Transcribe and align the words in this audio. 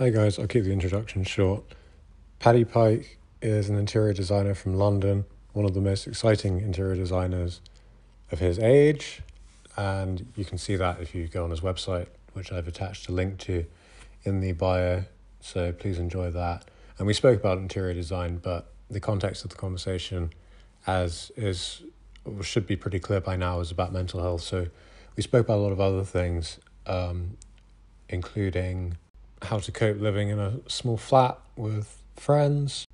Hi 0.00 0.08
guys, 0.08 0.38
I'll 0.38 0.46
keep 0.46 0.64
the 0.64 0.72
introduction 0.72 1.24
short. 1.24 1.62
Paddy 2.38 2.64
Pike 2.64 3.18
is 3.42 3.68
an 3.68 3.76
interior 3.76 4.14
designer 4.14 4.54
from 4.54 4.76
London, 4.76 5.26
one 5.52 5.66
of 5.66 5.74
the 5.74 5.80
most 5.82 6.06
exciting 6.06 6.62
interior 6.62 6.94
designers 6.94 7.60
of 8.32 8.38
his 8.38 8.58
age, 8.58 9.20
and 9.76 10.26
you 10.36 10.46
can 10.46 10.56
see 10.56 10.74
that 10.74 11.02
if 11.02 11.14
you 11.14 11.28
go 11.28 11.44
on 11.44 11.50
his 11.50 11.60
website, 11.60 12.06
which 12.32 12.50
I've 12.50 12.66
attached 12.66 13.10
a 13.10 13.12
link 13.12 13.36
to 13.40 13.66
in 14.24 14.40
the 14.40 14.52
bio. 14.52 15.04
So 15.42 15.70
please 15.72 15.98
enjoy 15.98 16.30
that. 16.30 16.64
And 16.96 17.06
we 17.06 17.12
spoke 17.12 17.38
about 17.38 17.58
interior 17.58 17.92
design, 17.92 18.38
but 18.38 18.72
the 18.88 19.00
context 19.00 19.44
of 19.44 19.50
the 19.50 19.56
conversation, 19.56 20.32
as 20.86 21.30
is 21.36 21.82
should 22.40 22.66
be 22.66 22.74
pretty 22.74 23.00
clear 23.00 23.20
by 23.20 23.36
now, 23.36 23.60
is 23.60 23.70
about 23.70 23.92
mental 23.92 24.22
health. 24.22 24.40
So 24.40 24.68
we 25.14 25.22
spoke 25.22 25.44
about 25.44 25.58
a 25.58 25.60
lot 25.60 25.72
of 25.72 25.80
other 25.82 26.04
things, 26.04 26.58
um, 26.86 27.36
including 28.08 28.96
how 29.42 29.58
to 29.58 29.72
cope 29.72 30.00
living 30.00 30.28
in 30.28 30.38
a 30.38 30.58
small 30.68 30.96
flat 30.96 31.38
with 31.56 32.02
friends, 32.16 32.86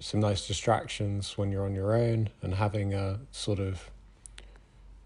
some 0.00 0.20
nice 0.20 0.46
distractions 0.46 1.36
when 1.36 1.50
you're 1.50 1.64
on 1.64 1.74
your 1.74 1.94
own, 1.94 2.30
and 2.42 2.54
having 2.54 2.94
a 2.94 3.20
sort 3.30 3.58
of 3.58 3.90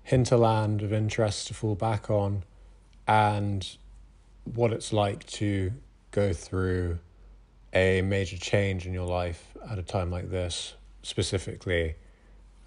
hinterland 0.03 0.83
of 0.83 0.93
interest 0.93 1.48
to 1.48 1.55
fall 1.55 1.75
back 1.75 2.11
on, 2.11 2.45
and 3.06 3.77
what 4.45 4.73
it's 4.73 4.93
like 4.93 5.27
to 5.27 5.73
go 6.11 6.33
through 6.33 6.98
a 7.75 8.01
major 8.03 8.39
change 8.39 8.87
in 8.87 8.95
your 8.95 9.06
life 9.06 9.55
at 9.70 9.79
a 9.79 9.83
time 9.83 10.11
like 10.11 10.31
this, 10.31 10.75
specifically 11.03 11.95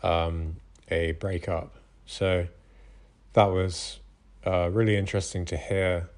um, 0.03 0.55
a 0.89 1.13
breakup. 1.13 1.75
So 2.05 2.47
that 3.33 3.45
was 3.45 3.99
uh, 4.45 4.69
really 4.71 4.95
interesting 4.95 5.45
to 5.45 5.57
hear 5.57 6.09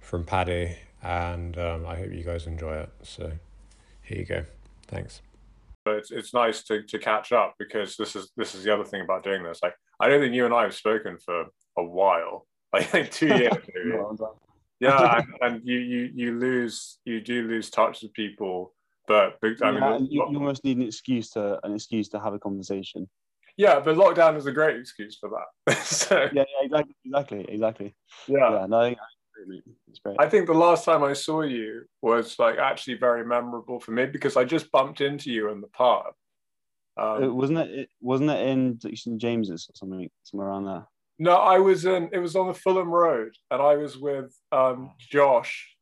from 0.00 0.24
Paddy, 0.24 0.76
and 1.02 1.58
um, 1.58 1.86
I 1.86 1.96
hope 1.96 2.12
you 2.12 2.22
guys 2.22 2.46
enjoy 2.46 2.76
it. 2.76 2.90
So 3.02 3.32
here 4.02 4.18
you 4.18 4.24
go. 4.24 4.44
Thanks. 4.86 5.20
But 5.84 5.96
it's 5.96 6.10
it's 6.10 6.34
nice 6.34 6.62
to, 6.64 6.82
to 6.82 6.98
catch 6.98 7.32
up 7.32 7.54
because 7.58 7.96
this 7.96 8.16
is 8.16 8.30
this 8.36 8.54
is 8.54 8.64
the 8.64 8.72
other 8.72 8.84
thing 8.84 9.02
about 9.02 9.22
doing 9.22 9.42
this. 9.42 9.60
Like 9.62 9.74
I 10.00 10.08
don't 10.08 10.20
think 10.20 10.34
you 10.34 10.44
and 10.44 10.54
I 10.54 10.62
have 10.62 10.74
spoken 10.74 11.18
for 11.18 11.46
a 11.78 11.84
while, 11.84 12.46
like, 12.72 12.92
like 12.92 13.10
two 13.10 13.28
years 13.28 13.54
maybe. 13.74 13.96
yeah, 14.80 15.18
and, 15.18 15.26
and, 15.42 15.60
you 15.64 15.78
you 15.78 16.10
you 16.14 16.38
lose 16.38 16.98
you 17.04 17.20
do 17.20 17.46
lose 17.46 17.70
touch 17.70 18.02
with 18.02 18.12
people, 18.14 18.74
but, 19.06 19.38
but 19.40 19.62
I 19.62 19.70
mean, 19.70 19.80
yeah, 19.80 19.98
you, 19.98 20.06
you 20.10 20.38
almost 20.38 20.64
need 20.64 20.78
an 20.78 20.82
excuse 20.82 21.30
to 21.30 21.64
an 21.64 21.74
excuse 21.74 22.08
to 22.10 22.20
have 22.20 22.34
a 22.34 22.38
conversation. 22.38 23.08
Yeah, 23.56 23.80
but 23.80 23.96
lockdown 23.96 24.36
is 24.36 24.46
a 24.46 24.52
great 24.52 24.76
excuse 24.76 25.16
for 25.18 25.30
that. 25.30 25.76
so 25.84 26.28
yeah, 26.32 26.44
yeah, 26.60 26.64
exactly, 26.64 26.94
exactly, 27.04 27.46
exactly. 27.48 27.94
Yeah, 28.26 28.50
yeah 28.50 28.66
no, 28.66 28.80
it's 28.80 28.98
great. 28.98 29.15
I 30.18 30.28
think 30.28 30.46
the 30.46 30.54
last 30.54 30.84
time 30.84 31.02
I 31.02 31.12
saw 31.12 31.42
you 31.42 31.84
was 32.02 32.38
like 32.38 32.58
actually 32.58 32.94
very 32.94 33.24
memorable 33.24 33.80
for 33.80 33.92
me 33.92 34.06
because 34.06 34.36
I 34.36 34.44
just 34.44 34.70
bumped 34.70 35.00
into 35.00 35.30
you 35.30 35.50
in 35.50 35.60
the 35.60 35.68
pub. 35.68 36.14
Um, 36.96 37.24
it, 37.24 37.34
wasn't 37.34 37.58
it? 37.58 37.90
Wasn't 38.00 38.30
it 38.30 38.48
in 38.48 38.78
St 38.80 39.18
James's 39.18 39.68
or 39.68 39.74
something, 39.74 40.08
somewhere 40.22 40.48
around 40.48 40.64
there? 40.64 40.86
No, 41.18 41.34
I 41.34 41.58
was 41.58 41.84
in. 41.84 42.10
It 42.12 42.18
was 42.18 42.36
on 42.36 42.48
the 42.48 42.54
Fulham 42.54 42.88
Road, 42.88 43.32
and 43.50 43.62
I 43.62 43.76
was 43.76 43.96
with 43.96 44.34
um, 44.52 44.92
Josh. 44.98 45.74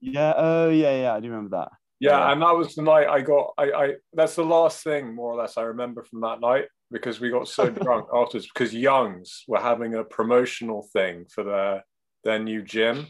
Yeah. 0.00 0.34
Oh, 0.36 0.70
yeah, 0.70 1.02
yeah. 1.02 1.14
I 1.14 1.20
do 1.20 1.28
remember 1.28 1.56
that. 1.56 1.68
Yeah, 2.00 2.18
yeah, 2.18 2.32
and 2.32 2.42
that 2.42 2.56
was 2.56 2.74
the 2.74 2.82
night 2.82 3.08
I 3.08 3.20
got. 3.20 3.52
I, 3.58 3.70
I. 3.70 3.94
That's 4.12 4.34
the 4.34 4.44
last 4.44 4.82
thing, 4.82 5.14
more 5.14 5.32
or 5.32 5.36
less, 5.36 5.56
I 5.56 5.62
remember 5.62 6.02
from 6.02 6.20
that 6.22 6.40
night 6.40 6.64
because 6.90 7.20
we 7.20 7.30
got 7.30 7.48
so 7.48 7.70
drunk 7.70 8.08
afterwards. 8.12 8.48
Because 8.52 8.74
Youngs 8.74 9.44
were 9.46 9.60
having 9.60 9.94
a 9.94 10.04
promotional 10.04 10.88
thing 10.92 11.26
for 11.32 11.44
their 11.44 11.84
their 12.24 12.38
new 12.38 12.62
gym. 12.62 13.06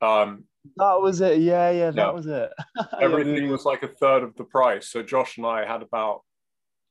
Um, 0.00 0.44
that 0.76 1.00
was 1.00 1.20
it. 1.20 1.40
Yeah, 1.40 1.70
yeah, 1.70 1.90
that 1.90 1.96
yeah. 1.96 2.10
was 2.10 2.26
it. 2.26 2.50
Everything 3.00 3.48
was 3.50 3.64
like 3.64 3.82
a 3.82 3.88
third 3.88 4.22
of 4.22 4.36
the 4.36 4.44
price. 4.44 4.88
So 4.88 5.02
Josh 5.02 5.38
and 5.38 5.46
I 5.46 5.64
had 5.64 5.82
about 5.82 6.22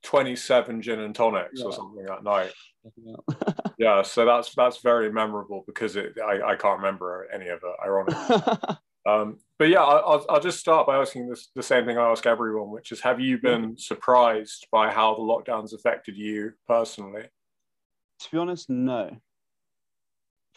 27 0.02 0.82
gin 0.82 1.00
and 1.00 1.14
tonics 1.14 1.60
yeah. 1.60 1.66
or 1.66 1.72
something 1.72 2.04
that 2.04 2.24
night. 2.24 2.52
yeah, 3.78 4.02
so 4.02 4.24
that's 4.24 4.54
that's 4.54 4.78
very 4.78 5.12
memorable 5.12 5.62
because 5.66 5.96
it 5.96 6.14
I, 6.18 6.52
I 6.52 6.56
can't 6.56 6.78
remember 6.78 7.28
any 7.32 7.48
of 7.48 7.60
it, 7.62 7.84
ironically. 7.84 8.76
um, 9.06 9.38
but 9.58 9.68
yeah, 9.68 9.82
I'll, 9.82 10.24
I'll 10.28 10.40
just 10.40 10.58
start 10.58 10.86
by 10.86 10.96
asking 10.98 11.28
this, 11.28 11.50
the 11.54 11.62
same 11.62 11.84
thing 11.84 11.98
I 11.98 12.10
ask 12.10 12.26
everyone, 12.26 12.70
which 12.70 12.90
is 12.90 13.00
have 13.02 13.20
you 13.20 13.38
been 13.38 13.76
surprised 13.76 14.66
by 14.72 14.90
how 14.90 15.14
the 15.14 15.20
lockdowns 15.20 15.74
affected 15.74 16.16
you 16.16 16.52
personally? 16.66 17.24
To 18.20 18.30
be 18.30 18.38
honest, 18.38 18.70
no 18.70 19.16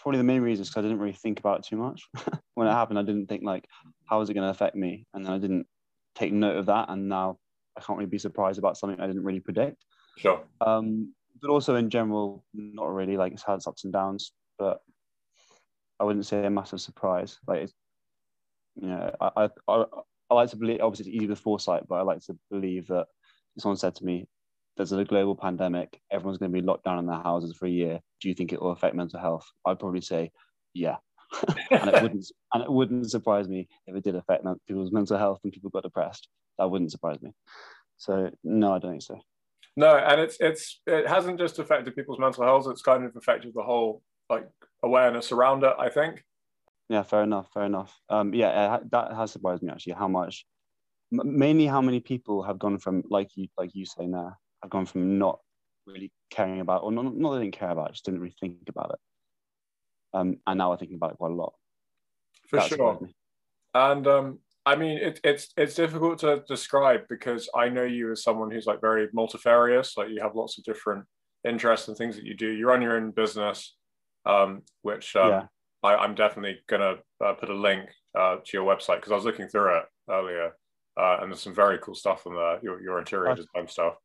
probably 0.03 0.17
the 0.17 0.25
main 0.25 0.41
reason 0.41 0.63
is 0.63 0.69
because 0.69 0.83
I 0.83 0.87
didn't 0.89 0.99
really 0.99 1.13
think 1.13 1.39
about 1.39 1.59
it 1.59 1.65
too 1.65 1.77
much. 1.77 2.09
when 2.55 2.67
it 2.67 2.71
happened, 2.71 2.99
I 2.99 3.03
didn't 3.03 3.27
think 3.27 3.41
like, 3.43 3.65
how 4.05 4.19
is 4.19 4.29
it 4.29 4.33
going 4.33 4.43
to 4.43 4.49
affect 4.49 4.75
me? 4.75 5.07
And 5.13 5.25
then 5.25 5.31
I 5.31 5.37
didn't 5.37 5.65
take 6.13 6.33
note 6.33 6.57
of 6.57 6.65
that. 6.65 6.89
And 6.89 7.07
now 7.07 7.37
I 7.77 7.81
can't 7.81 7.97
really 7.97 8.09
be 8.09 8.17
surprised 8.17 8.59
about 8.59 8.77
something 8.77 8.99
I 8.99 9.07
didn't 9.07 9.23
really 9.23 9.39
predict. 9.39 9.85
Sure. 10.17 10.43
Um, 10.59 11.13
but 11.41 11.49
also 11.49 11.75
in 11.75 11.89
general, 11.89 12.43
not 12.53 12.93
really. 12.93 13.15
Like 13.15 13.31
it's 13.31 13.43
had 13.43 13.55
its 13.55 13.65
ups 13.65 13.85
and 13.85 13.93
downs, 13.93 14.33
but 14.59 14.81
I 16.01 16.03
wouldn't 16.03 16.25
say 16.25 16.45
a 16.45 16.49
massive 16.49 16.81
surprise. 16.81 17.39
Like, 17.47 17.61
it's, 17.61 17.73
you 18.75 18.89
know, 18.89 19.09
I, 19.21 19.49
I, 19.69 19.85
I 20.29 20.33
like 20.33 20.49
to 20.49 20.57
believe. 20.57 20.81
Obviously, 20.81 21.13
it's 21.13 21.15
easy 21.15 21.27
with 21.27 21.39
foresight, 21.39 21.83
but 21.87 21.95
I 21.95 22.01
like 22.01 22.19
to 22.25 22.37
believe 22.51 22.87
that 22.87 23.05
someone 23.57 23.77
said 23.77 23.95
to 23.95 24.05
me, 24.05 24.27
there's 24.77 24.91
a 24.91 25.03
global 25.03 25.35
pandemic, 25.35 25.99
everyone's 26.11 26.37
going 26.37 26.51
to 26.51 26.61
be 26.61 26.65
locked 26.65 26.83
down 26.83 26.99
in 26.99 27.05
their 27.05 27.21
houses 27.21 27.55
for 27.57 27.65
a 27.65 27.71
year. 27.71 27.99
Do 28.21 28.29
you 28.29 28.35
think 28.35 28.51
it 28.51 28.61
will 28.61 28.71
affect 28.71 28.95
mental 28.95 29.19
health? 29.19 29.45
I'd 29.65 29.79
probably 29.79 30.01
say, 30.01 30.31
yeah. 30.73 30.97
and 31.71 31.89
it 31.89 32.01
wouldn't 32.03 32.25
and 32.53 32.63
it 32.63 32.71
wouldn't 32.71 33.09
surprise 33.09 33.47
me 33.47 33.67
if 33.87 33.95
it 33.95 34.03
did 34.03 34.15
affect 34.15 34.45
people's 34.67 34.91
mental 34.91 35.17
health 35.17 35.39
and 35.43 35.51
people 35.51 35.71
got 35.71 35.81
depressed. 35.81 36.27
That 36.59 36.69
wouldn't 36.69 36.91
surprise 36.91 37.21
me. 37.23 37.31
So 37.97 38.29
no, 38.43 38.73
I 38.73 38.79
don't 38.79 38.91
think 38.91 39.01
so. 39.01 39.19
No, 39.75 39.97
and 39.97 40.21
it's 40.21 40.37
it's 40.39 40.79
it 40.85 41.07
hasn't 41.07 41.39
just 41.39 41.57
affected 41.57 41.95
people's 41.95 42.19
mental 42.19 42.43
health. 42.43 42.67
It's 42.69 42.83
kind 42.83 43.03
of 43.03 43.15
affected 43.15 43.53
the 43.55 43.63
whole 43.63 44.03
like 44.29 44.47
awareness 44.83 45.31
around 45.31 45.63
it. 45.63 45.73
I 45.79 45.89
think. 45.89 46.23
Yeah, 46.87 47.01
fair 47.01 47.23
enough. 47.23 47.47
Fair 47.51 47.63
enough. 47.63 47.99
Um, 48.09 48.31
yeah, 48.35 48.77
that 48.91 49.13
has 49.13 49.31
surprised 49.31 49.63
me 49.63 49.71
actually. 49.71 49.93
How 49.93 50.07
much, 50.07 50.45
mainly 51.11 51.65
how 51.65 51.81
many 51.81 51.99
people 51.99 52.43
have 52.43 52.59
gone 52.59 52.77
from 52.77 53.01
like 53.09 53.29
you 53.35 53.47
like 53.57 53.71
you 53.73 53.87
say 53.87 54.05
now 54.05 54.37
I've 54.63 54.69
gone 54.69 54.85
from 54.85 55.17
not 55.17 55.39
really 55.85 56.11
caring 56.29 56.61
about, 56.61 56.83
or 56.83 56.91
not, 56.91 57.15
not 57.15 57.31
that 57.31 57.37
I 57.37 57.43
didn't 57.43 57.57
care 57.57 57.69
about, 57.69 57.89
I 57.89 57.91
just 57.91 58.05
didn't 58.05 58.21
really 58.21 58.35
think 58.39 58.57
about 58.69 58.91
it. 58.93 58.99
Um, 60.17 60.37
and 60.47 60.57
now 60.57 60.71
I'm 60.71 60.77
thinking 60.77 60.97
about 60.97 61.11
it 61.11 61.17
quite 61.17 61.31
a 61.31 61.35
lot. 61.35 61.53
For 62.47 62.57
That's 62.57 62.69
sure. 62.69 62.99
And 63.73 64.07
um, 64.07 64.39
I 64.65 64.75
mean, 64.75 64.97
it, 64.97 65.19
it's 65.23 65.49
it's 65.57 65.75
difficult 65.75 66.19
to 66.19 66.43
describe 66.47 67.01
because 67.09 67.49
I 67.55 67.69
know 67.69 67.83
you 67.83 68.11
as 68.11 68.23
someone 68.23 68.51
who's 68.51 68.67
like 68.67 68.79
very 68.79 69.09
multifarious. 69.13 69.97
Like 69.97 70.09
you 70.09 70.21
have 70.21 70.35
lots 70.35 70.57
of 70.57 70.63
different 70.63 71.05
interests 71.47 71.87
and 71.87 71.97
things 71.97 72.15
that 72.15 72.25
you 72.25 72.35
do. 72.35 72.49
You 72.49 72.67
run 72.67 72.81
your 72.81 72.95
own 72.95 73.11
business, 73.11 73.75
um, 74.25 74.61
which 74.83 75.15
um, 75.15 75.29
yeah. 75.29 75.45
I, 75.81 76.05
am 76.05 76.15
definitely 76.15 76.59
gonna 76.67 76.95
uh, 77.23 77.33
put 77.33 77.49
a 77.49 77.55
link 77.55 77.89
uh, 78.17 78.37
to 78.45 78.57
your 78.57 78.65
website 78.65 78.97
because 78.97 79.11
I 79.11 79.15
was 79.15 79.25
looking 79.25 79.47
through 79.47 79.77
it 79.77 79.85
earlier, 80.09 80.51
uh, 80.97 81.17
and 81.21 81.31
there's 81.31 81.41
some 81.41 81.55
very 81.55 81.79
cool 81.79 81.95
stuff 81.95 82.25
on 82.27 82.35
there. 82.35 82.59
Your 82.61 82.81
your 82.81 82.99
interior 82.99 83.35
design 83.35 83.67
stuff. 83.67 83.95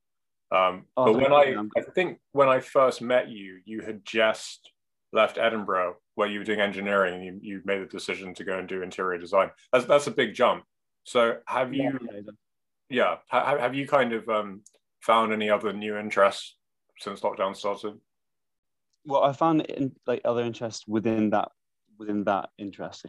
Um, 0.51 0.87
oh, 0.97 1.13
but 1.13 1.21
when 1.21 1.33
I, 1.33 1.57
I 1.77 1.83
think 1.95 2.19
when 2.33 2.49
I 2.49 2.61
first 2.61 3.03
met 3.03 3.29
you, 3.29 3.61
you 3.65 3.83
had 3.83 4.05
just 4.05 4.71
left 5.13 5.39
Edinburgh 5.39 5.97
where 6.15 6.29
you 6.29 6.39
were 6.39 6.45
doing 6.45 6.61
engineering 6.61 7.15
and 7.15 7.25
you, 7.25 7.39
you 7.43 7.63
made 7.65 7.83
the 7.83 7.87
decision 7.87 8.35
to 8.35 8.45
go 8.45 8.59
and 8.59 8.69
do 8.69 8.83
interior 8.83 9.19
design. 9.19 9.51
That's, 9.73 9.85
that's 9.85 10.07
a 10.07 10.11
big 10.11 10.35
jump. 10.35 10.65
So 11.05 11.39
have 11.47 11.73
you, 11.75 11.99
yeah, 12.91 13.17
have, 13.29 13.61
have 13.61 13.75
you 13.75 13.87
kind 13.87 14.13
of 14.13 14.29
um, 14.29 14.63
found 15.01 15.33
any 15.33 15.51
other 15.51 15.73
new 15.73 15.97
interests 15.97 16.57
since 16.99 17.21
lockdown 17.21 17.57
started? 17.57 17.95
Well, 19.05 19.23
I 19.23 19.33
found 19.33 19.63
in, 19.63 19.93
like 20.07 20.23
other 20.25 20.43
interests 20.43 20.87
within 20.87 21.31
that 21.31 21.51
within 21.99 22.25
that 22.25 22.51
interest. 22.59 23.07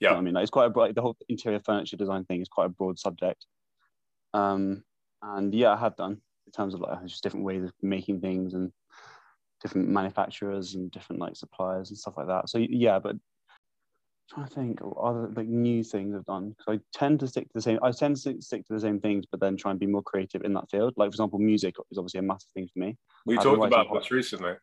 Yeah, 0.00 0.08
you 0.08 0.14
know 0.14 0.18
I 0.18 0.22
mean, 0.22 0.34
like, 0.34 0.42
it's 0.42 0.50
quite 0.50 0.66
a 0.66 0.70
broad. 0.70 0.86
Like, 0.86 0.94
the 0.94 1.02
whole 1.02 1.16
interior 1.28 1.60
furniture 1.60 1.96
design 1.96 2.24
thing 2.24 2.40
is 2.40 2.48
quite 2.48 2.66
a 2.66 2.70
broad 2.70 2.98
subject. 2.98 3.46
Um, 4.34 4.82
and 5.22 5.54
yeah, 5.54 5.72
I 5.72 5.76
have 5.76 5.96
done 5.96 6.20
in 6.46 6.52
terms 6.52 6.74
of 6.74 6.80
like 6.80 7.04
just 7.06 7.22
different 7.22 7.44
ways 7.44 7.64
of 7.64 7.72
making 7.82 8.20
things 8.20 8.54
and 8.54 8.72
different 9.62 9.88
manufacturers 9.88 10.74
and 10.74 10.90
different 10.90 11.20
like 11.20 11.36
suppliers 11.36 11.90
and 11.90 11.98
stuff 11.98 12.14
like 12.16 12.28
that. 12.28 12.48
So 12.48 12.58
yeah, 12.58 12.98
but 12.98 13.12
I'm 13.12 13.20
trying 14.30 14.48
to 14.48 14.54
think 14.54 14.80
of 14.80 14.96
other 14.98 15.30
like 15.34 15.48
new 15.48 15.82
things 15.82 16.14
I've 16.14 16.24
done 16.24 16.50
because 16.50 16.78
I 16.78 16.98
tend 16.98 17.20
to 17.20 17.28
stick 17.28 17.44
to 17.44 17.52
the 17.54 17.62
same. 17.62 17.78
I 17.82 17.90
tend 17.90 18.16
to 18.16 18.40
stick 18.40 18.66
to 18.66 18.74
the 18.74 18.80
same 18.80 19.00
things, 19.00 19.24
but 19.30 19.40
then 19.40 19.56
try 19.56 19.70
and 19.70 19.80
be 19.80 19.86
more 19.86 20.02
creative 20.02 20.42
in 20.42 20.52
that 20.54 20.70
field. 20.70 20.94
Like 20.96 21.06
for 21.06 21.14
example, 21.14 21.38
music 21.38 21.74
is 21.90 21.98
obviously 21.98 22.20
a 22.20 22.22
massive 22.22 22.50
thing 22.54 22.68
for 22.72 22.78
me. 22.78 22.96
We 23.24 23.36
talked 23.36 23.64
about 23.64 23.92
this 23.92 24.10
recently. 24.10 24.54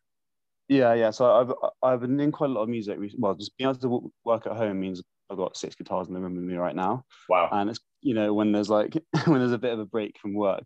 Yeah, 0.68 0.94
yeah. 0.94 1.10
So 1.10 1.30
I've 1.30 1.52
I've 1.82 2.00
been 2.00 2.18
in 2.20 2.32
quite 2.32 2.50
a 2.50 2.52
lot 2.52 2.62
of 2.62 2.68
music. 2.68 2.98
Well, 3.18 3.34
just 3.34 3.56
being 3.58 3.68
able 3.68 3.80
to 3.80 4.12
work 4.24 4.46
at 4.46 4.56
home 4.56 4.80
means 4.80 5.02
I've 5.30 5.36
got 5.36 5.56
six 5.56 5.74
guitars 5.74 6.08
in 6.08 6.14
the 6.14 6.20
room 6.20 6.36
with 6.36 6.44
me 6.44 6.54
right 6.54 6.74
now. 6.74 7.04
Wow. 7.28 7.48
And 7.52 7.70
it's 7.70 7.80
you 8.00 8.14
know 8.14 8.32
when 8.32 8.52
there's 8.52 8.70
like 8.70 8.94
when 9.26 9.40
there's 9.40 9.52
a 9.52 9.58
bit 9.58 9.72
of 9.72 9.78
a 9.78 9.86
break 9.86 10.18
from 10.20 10.34
work, 10.34 10.64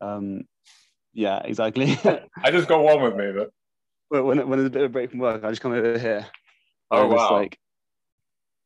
um, 0.00 0.42
yeah, 1.12 1.40
exactly. 1.44 1.98
I 2.44 2.50
just 2.50 2.68
got 2.68 2.82
one 2.82 3.02
with 3.02 3.16
me, 3.16 3.32
but 4.10 4.24
when, 4.24 4.48
when 4.48 4.58
there's 4.58 4.66
a 4.68 4.70
bit 4.70 4.82
of 4.82 4.90
a 4.90 4.92
break 4.92 5.10
from 5.10 5.20
work, 5.20 5.44
I 5.44 5.50
just 5.50 5.62
come 5.62 5.72
over 5.72 5.98
here. 5.98 6.26
Oh 6.90 7.06
wow! 7.06 7.16
Just, 7.16 7.32
like 7.32 7.58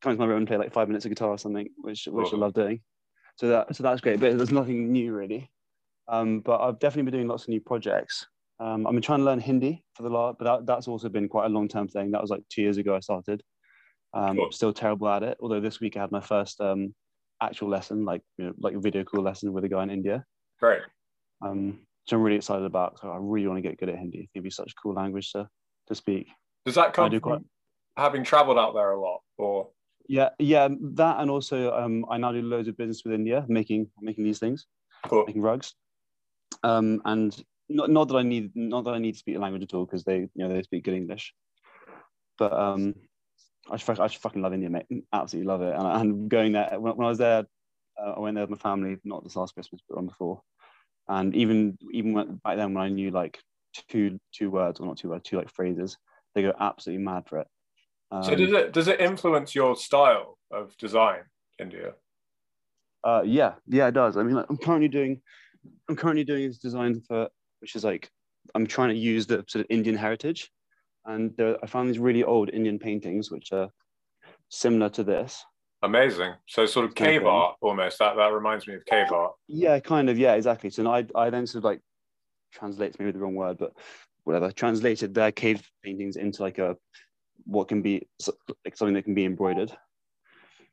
come 0.02 0.12
into 0.12 0.20
my 0.20 0.26
room 0.26 0.38
and 0.38 0.46
play 0.46 0.56
like 0.56 0.72
five 0.72 0.88
minutes 0.88 1.04
of 1.04 1.10
guitar 1.10 1.30
or 1.30 1.38
something, 1.38 1.68
which 1.78 2.06
which 2.06 2.32
I 2.32 2.36
love 2.36 2.54
doing. 2.54 2.80
So 3.36 3.48
that 3.48 3.74
so 3.74 3.82
that's 3.82 4.00
great. 4.00 4.20
But 4.20 4.36
there's 4.36 4.52
nothing 4.52 4.92
new 4.92 5.12
really. 5.12 5.50
Um, 6.06 6.40
but 6.40 6.60
I've 6.60 6.78
definitely 6.78 7.10
been 7.10 7.18
doing 7.18 7.28
lots 7.28 7.44
of 7.44 7.48
new 7.48 7.60
projects. 7.60 8.26
Um, 8.60 8.86
I've 8.86 8.92
been 8.92 9.02
trying 9.02 9.20
to 9.20 9.24
learn 9.24 9.40
Hindi 9.40 9.82
for 9.94 10.02
the 10.02 10.10
last, 10.10 10.36
but 10.38 10.44
that, 10.44 10.66
that's 10.66 10.86
also 10.86 11.08
been 11.08 11.28
quite 11.28 11.46
a 11.46 11.48
long 11.48 11.66
term 11.66 11.88
thing. 11.88 12.10
That 12.10 12.20
was 12.20 12.30
like 12.30 12.42
two 12.50 12.62
years 12.62 12.76
ago 12.76 12.94
I 12.94 13.00
started. 13.00 13.42
Um, 14.12 14.36
cool. 14.36 14.52
Still 14.52 14.72
terrible 14.72 15.08
at 15.08 15.22
it. 15.22 15.36
Although 15.40 15.60
this 15.60 15.80
week 15.80 15.96
I 15.96 16.00
had 16.00 16.12
my 16.12 16.20
first 16.20 16.60
um, 16.60 16.94
actual 17.42 17.68
lesson, 17.68 18.04
like 18.04 18.22
you 18.36 18.46
know, 18.46 18.52
like 18.58 18.74
a 18.74 18.80
video 18.80 19.02
call 19.02 19.22
lesson 19.22 19.52
with 19.52 19.64
a 19.64 19.68
guy 19.68 19.82
in 19.82 19.90
India. 19.90 20.24
Great. 20.60 20.82
Um, 21.44 21.78
which 22.04 22.12
I'm 22.12 22.22
really 22.22 22.36
excited 22.36 22.64
about. 22.64 23.00
So 23.00 23.08
I 23.08 23.16
really 23.18 23.46
want 23.46 23.58
to 23.58 23.68
get 23.68 23.78
good 23.78 23.88
at 23.88 23.98
Hindi. 23.98 24.28
It'd 24.34 24.44
be 24.44 24.50
such 24.50 24.72
a 24.72 24.74
cool 24.82 24.94
language 24.94 25.32
to 25.32 25.48
to 25.88 25.94
speak. 25.94 26.28
Does 26.64 26.74
that 26.74 26.92
come 26.92 27.10
from 27.10 27.20
quite... 27.20 27.40
having 27.96 28.24
travelled 28.24 28.58
out 28.58 28.74
there 28.74 28.90
a 28.90 29.00
lot, 29.00 29.20
or? 29.38 29.68
Yeah, 30.06 30.30
yeah, 30.38 30.68
that 30.68 31.20
and 31.20 31.30
also 31.30 31.72
um, 31.72 32.04
I 32.10 32.18
now 32.18 32.32
do 32.32 32.42
loads 32.42 32.68
of 32.68 32.76
business 32.76 33.02
with 33.04 33.14
India, 33.14 33.44
making 33.48 33.90
making 34.00 34.24
these 34.24 34.38
things, 34.38 34.66
cool. 35.06 35.24
making 35.26 35.40
rugs. 35.40 35.74
Um, 36.62 37.00
and 37.06 37.34
not, 37.68 37.88
not 37.88 38.08
that 38.08 38.16
I 38.16 38.22
need 38.22 38.50
not 38.54 38.84
that 38.84 38.94
I 38.94 38.98
need 38.98 39.12
to 39.12 39.18
speak 39.18 39.36
the 39.36 39.40
language 39.40 39.62
at 39.62 39.72
all 39.72 39.86
because 39.86 40.04
they 40.04 40.18
you 40.18 40.30
know 40.34 40.48
they 40.48 40.62
speak 40.62 40.84
good 40.84 40.94
English, 40.94 41.32
but 42.38 42.52
um, 42.52 42.94
I 43.70 43.76
just, 43.76 43.88
I 43.88 44.06
just 44.06 44.18
fucking 44.18 44.42
love 44.42 44.52
India, 44.52 44.68
mate. 44.68 44.86
Absolutely 45.12 45.48
love 45.48 45.62
it. 45.62 45.74
And, 45.74 45.86
and 45.86 46.28
going 46.28 46.52
there 46.52 46.76
when, 46.78 46.96
when 46.96 47.06
I 47.06 47.08
was 47.08 47.18
there, 47.18 47.44
uh, 47.98 48.12
I 48.16 48.20
went 48.20 48.34
there 48.34 48.46
with 48.46 48.50
my 48.50 48.70
family, 48.70 48.98
not 49.04 49.24
this 49.24 49.36
last 49.36 49.54
Christmas, 49.54 49.80
but 49.88 49.96
on 49.96 50.06
before. 50.06 50.42
And 51.08 51.34
even 51.36 51.78
even 51.92 52.12
when, 52.12 52.40
back 52.44 52.56
then, 52.56 52.74
when 52.74 52.84
I 52.84 52.88
knew 52.88 53.10
like 53.10 53.38
two 53.88 54.18
two 54.32 54.50
words 54.50 54.80
or 54.80 54.86
not 54.86 54.96
two 54.96 55.10
words, 55.10 55.22
two 55.24 55.36
like 55.36 55.50
phrases, 55.50 55.98
they 56.34 56.42
go 56.42 56.52
absolutely 56.58 57.04
mad 57.04 57.24
for 57.28 57.40
it. 57.40 57.46
Um, 58.10 58.22
so 58.22 58.34
does 58.34 58.52
it 58.52 58.72
does 58.72 58.88
it 58.88 59.00
influence 59.00 59.54
your 59.54 59.76
style 59.76 60.38
of 60.50 60.76
design, 60.78 61.20
India? 61.60 61.92
Uh, 63.02 63.22
yeah, 63.24 63.54
yeah, 63.66 63.88
it 63.88 63.92
does. 63.92 64.16
I 64.16 64.22
mean, 64.22 64.34
like, 64.34 64.46
I'm 64.48 64.56
currently 64.56 64.88
doing 64.88 65.20
I'm 65.88 65.96
currently 65.96 66.24
doing 66.24 66.48
this 66.48 66.58
design 66.58 67.02
for 67.06 67.28
which 67.60 67.76
is 67.76 67.84
like 67.84 68.08
I'm 68.54 68.66
trying 68.66 68.90
to 68.90 68.96
use 68.96 69.26
the 69.26 69.44
sort 69.48 69.64
of 69.64 69.66
Indian 69.70 69.96
heritage, 69.96 70.50
and 71.04 71.36
there, 71.36 71.58
I 71.62 71.66
found 71.66 71.88
these 71.88 71.98
really 71.98 72.24
old 72.24 72.50
Indian 72.50 72.78
paintings 72.78 73.30
which 73.30 73.52
are 73.52 73.68
similar 74.48 74.88
to 74.90 75.04
this. 75.04 75.44
Amazing. 75.84 76.32
So 76.48 76.64
sort 76.64 76.86
of 76.86 76.94
cave 76.94 77.26
art 77.26 77.56
almost. 77.60 77.98
That 77.98 78.16
that 78.16 78.32
reminds 78.32 78.66
me 78.66 78.74
of 78.74 78.86
cave 78.86 79.12
art. 79.12 79.32
Yeah, 79.48 79.78
kind 79.80 80.08
of. 80.08 80.18
Yeah, 80.18 80.32
exactly. 80.32 80.70
So 80.70 80.90
I 80.90 81.04
I 81.14 81.28
then 81.28 81.46
sort 81.46 81.60
of 81.60 81.64
like 81.64 81.80
translates 82.52 82.98
maybe 82.98 83.12
the 83.12 83.18
wrong 83.18 83.34
word, 83.34 83.58
but 83.58 83.72
whatever 84.24 84.50
translated 84.50 85.14
their 85.14 85.30
cave 85.30 85.62
paintings 85.82 86.16
into 86.16 86.42
like 86.42 86.58
a 86.58 86.76
what 87.44 87.68
can 87.68 87.82
be 87.82 88.08
like 88.64 88.76
something 88.76 88.94
that 88.94 89.04
can 89.04 89.14
be 89.14 89.26
embroidered. 89.26 89.76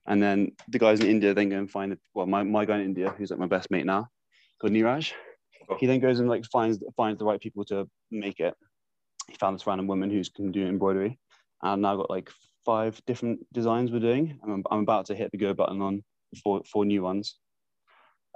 And 0.08 0.24
then 0.24 0.54
the 0.70 0.80
guys 0.80 1.02
in 1.02 1.08
India 1.08 1.34
then 1.34 1.50
go 1.50 1.58
and 1.58 1.70
find 1.70 1.98
well, 2.14 2.26
my, 2.26 2.44
my 2.44 2.64
guy 2.64 2.78
in 2.78 2.86
India, 2.86 3.14
who's 3.18 3.32
like 3.32 3.40
my 3.40 3.48
best 3.48 3.70
mate 3.70 3.86
now, 3.86 4.08
called 4.62 4.72
Niraj. 4.72 5.12
He 5.78 5.88
then 5.88 6.00
goes 6.00 6.20
and 6.20 6.30
like 6.30 6.46
finds 6.46 6.80
finds 6.96 7.20
the 7.20 7.26
right 7.26 7.40
people 7.40 7.66
to 7.66 7.90
make 8.12 8.40
it. 8.40 8.54
He 9.28 9.36
found 9.36 9.56
this 9.56 9.68
random 9.68 9.88
woman 9.88 10.10
who's 10.10 10.30
can 10.30 10.52
do 10.54 10.66
embroidery, 10.66 11.20
and 11.62 11.82
now 11.82 11.98
got 11.98 12.10
like 12.10 12.30
five 12.66 13.02
different 13.06 13.40
designs 13.54 13.92
we're 13.92 14.00
doing. 14.00 14.40
I'm, 14.44 14.64
I'm 14.70 14.80
about 14.80 15.06
to 15.08 15.16
hit 15.16 15.32
the 15.32 15.38
go 15.38 15.54
button 15.54 15.82
on 15.82 16.04
four 16.44 16.62
four 16.66 16.86
new 16.86 17.02
ones, 17.02 17.38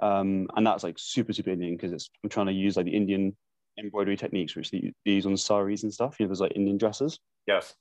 um, 0.00 0.48
and 0.56 0.66
that's 0.66 0.84
like 0.84 0.96
super 0.98 1.32
super 1.32 1.50
Indian 1.50 1.76
because 1.76 1.92
it's 1.92 2.10
I'm 2.22 2.30
trying 2.30 2.46
to 2.46 2.52
use 2.52 2.76
like 2.76 2.86
the 2.86 2.96
Indian 2.96 3.36
embroidery 3.78 4.16
techniques 4.16 4.56
which 4.56 4.70
they 4.70 4.92
use 5.04 5.26
on 5.26 5.36
saris 5.36 5.82
and 5.82 5.92
stuff. 5.92 6.16
You 6.18 6.24
know, 6.24 6.28
there's 6.28 6.40
like 6.40 6.56
Indian 6.56 6.78
dresses. 6.78 7.18
Yes. 7.46 7.74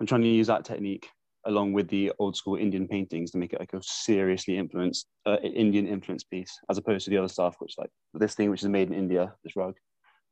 I'm 0.00 0.06
trying 0.06 0.22
to 0.22 0.28
use 0.28 0.46
that 0.46 0.64
technique 0.64 1.08
along 1.46 1.72
with 1.72 1.88
the 1.88 2.12
old 2.18 2.36
school 2.36 2.56
Indian 2.56 2.86
paintings 2.86 3.30
to 3.30 3.38
make 3.38 3.52
it 3.52 3.60
like 3.60 3.72
a 3.72 3.82
seriously 3.82 4.56
influenced 4.56 5.06
uh, 5.26 5.36
Indian 5.42 5.86
influence 5.86 6.24
piece, 6.24 6.58
as 6.70 6.78
opposed 6.78 7.04
to 7.04 7.10
the 7.10 7.18
other 7.18 7.28
stuff, 7.28 7.56
which 7.58 7.74
like 7.78 7.90
this 8.14 8.34
thing 8.34 8.50
which 8.50 8.62
is 8.62 8.68
made 8.68 8.88
in 8.88 8.94
India, 8.94 9.32
this 9.44 9.56
rug, 9.56 9.74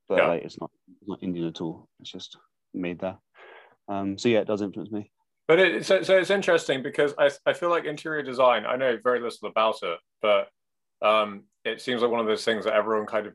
but 0.09 0.19
yeah. 0.19 0.29
like 0.29 0.43
it's 0.43 0.61
not 0.61 0.71
it's 1.01 1.09
not 1.09 1.23
Indian 1.23 1.47
at 1.47 1.61
all. 1.61 1.89
It's 2.01 2.11
just 2.11 2.37
made 2.75 3.01
there. 3.01 3.19
Um, 3.89 4.19
so 4.19 4.29
yeah, 4.29 4.41
it 4.41 4.47
does 4.47 4.63
influence 4.63 4.91
me. 4.91 5.11
But 5.49 5.59
it, 5.61 5.87
so, 5.87 6.03
so 6.03 6.19
it's 6.19 6.31
interesting 6.31 6.83
because 6.83 7.15
I, 7.19 7.31
I 7.47 7.53
feel 7.53 7.71
like 7.71 7.85
interior 7.85 8.23
design. 8.23 8.67
I 8.67 8.77
know 8.77 8.99
very 9.03 9.21
little 9.21 9.49
about 9.49 9.77
it, 9.83 9.99
but 10.21 10.49
um, 11.03 11.45
it 11.65 11.81
seems 11.81 12.03
like 12.03 12.11
one 12.11 12.21
of 12.21 12.27
those 12.27 12.45
things 12.45 12.65
that 12.65 12.75
everyone 12.75 13.07
kind 13.07 13.27
of 13.29 13.35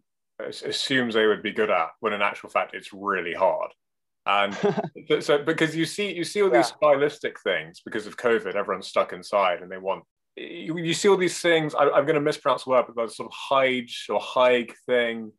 assumes 0.66 1.14
they 1.14 1.28
would 1.28 1.44
be 1.44 1.52
good 1.52 1.70
at, 1.70 1.90
when 2.00 2.14
in 2.14 2.22
actual 2.22 2.50
fact 2.50 2.74
it's 2.74 2.92
really 2.92 3.34
hard 3.34 3.72
and 4.26 4.56
so 5.20 5.44
because 5.44 5.76
you 5.76 5.86
see 5.86 6.14
you 6.14 6.24
see 6.24 6.42
all 6.42 6.50
these 6.50 6.70
yeah. 6.70 6.78
stylistic 6.78 7.40
things 7.42 7.82
because 7.84 8.06
of 8.06 8.18
covid 8.18 8.56
everyone's 8.56 8.88
stuck 8.88 9.14
inside 9.14 9.62
and 9.62 9.72
they 9.72 9.78
want 9.78 10.04
you, 10.36 10.78
you 10.78 10.94
see 10.94 11.10
all 11.10 11.18
these 11.18 11.40
things 11.40 11.74
I, 11.76 11.86
am 11.86 12.06
going 12.06 12.16
to 12.16 12.22
mispronounce 12.22 12.64
the 12.64 12.70
word 12.70 12.86
but 12.88 12.96
there's 12.96 13.18
sort 13.18 13.32
of 13.32 13.34
hide 13.34 13.90
or 14.10 14.20
hide 14.20 14.72
thing 14.86 15.32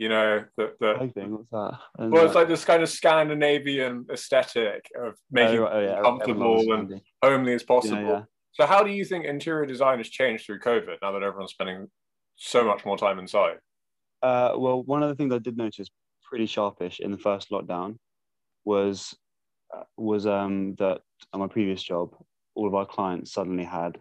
you 0.00 0.08
know 0.08 0.42
that 0.56 0.78
the 0.80 1.12
thing 1.14 1.32
what's 1.32 1.50
that 1.50 1.78
well 1.98 2.24
it's 2.24 2.34
like 2.34 2.48
this 2.48 2.64
kind 2.64 2.82
of 2.82 2.88
scandinavian 2.88 4.06
aesthetic 4.10 4.86
of 4.98 5.14
making 5.30 5.58
oh, 5.58 5.68
oh, 5.70 5.80
yeah. 5.80 6.00
comfortable 6.00 6.72
and 6.72 7.00
homely 7.22 7.52
as 7.52 7.62
possible 7.62 8.00
yeah, 8.00 8.08
yeah. 8.08 8.22
so 8.52 8.66
how 8.66 8.82
do 8.82 8.90
you 8.90 9.04
think 9.04 9.26
interior 9.26 9.66
design 9.66 9.98
has 9.98 10.08
changed 10.08 10.46
through 10.46 10.58
covid 10.58 10.96
now 11.02 11.12
that 11.12 11.22
everyone's 11.22 11.52
spending 11.52 11.86
so 12.36 12.64
much 12.64 12.86
more 12.86 12.96
time 12.96 13.18
inside 13.18 13.58
uh, 14.22 14.52
well 14.56 14.82
one 14.82 15.02
of 15.02 15.10
the 15.10 15.14
things 15.14 15.34
i 15.34 15.38
did 15.38 15.58
notice 15.58 15.90
pretty 16.30 16.46
sharpish 16.46 17.00
in 17.00 17.10
the 17.10 17.18
first 17.18 17.50
lockdown 17.50 17.96
was 18.64 19.14
uh, 19.76 19.82
was 19.96 20.26
um, 20.26 20.74
that 20.78 21.00
on 21.32 21.40
my 21.40 21.46
previous 21.46 21.82
job, 21.82 22.14
all 22.54 22.66
of 22.66 22.74
our 22.74 22.86
clients 22.86 23.32
suddenly 23.32 23.64
had 23.64 23.98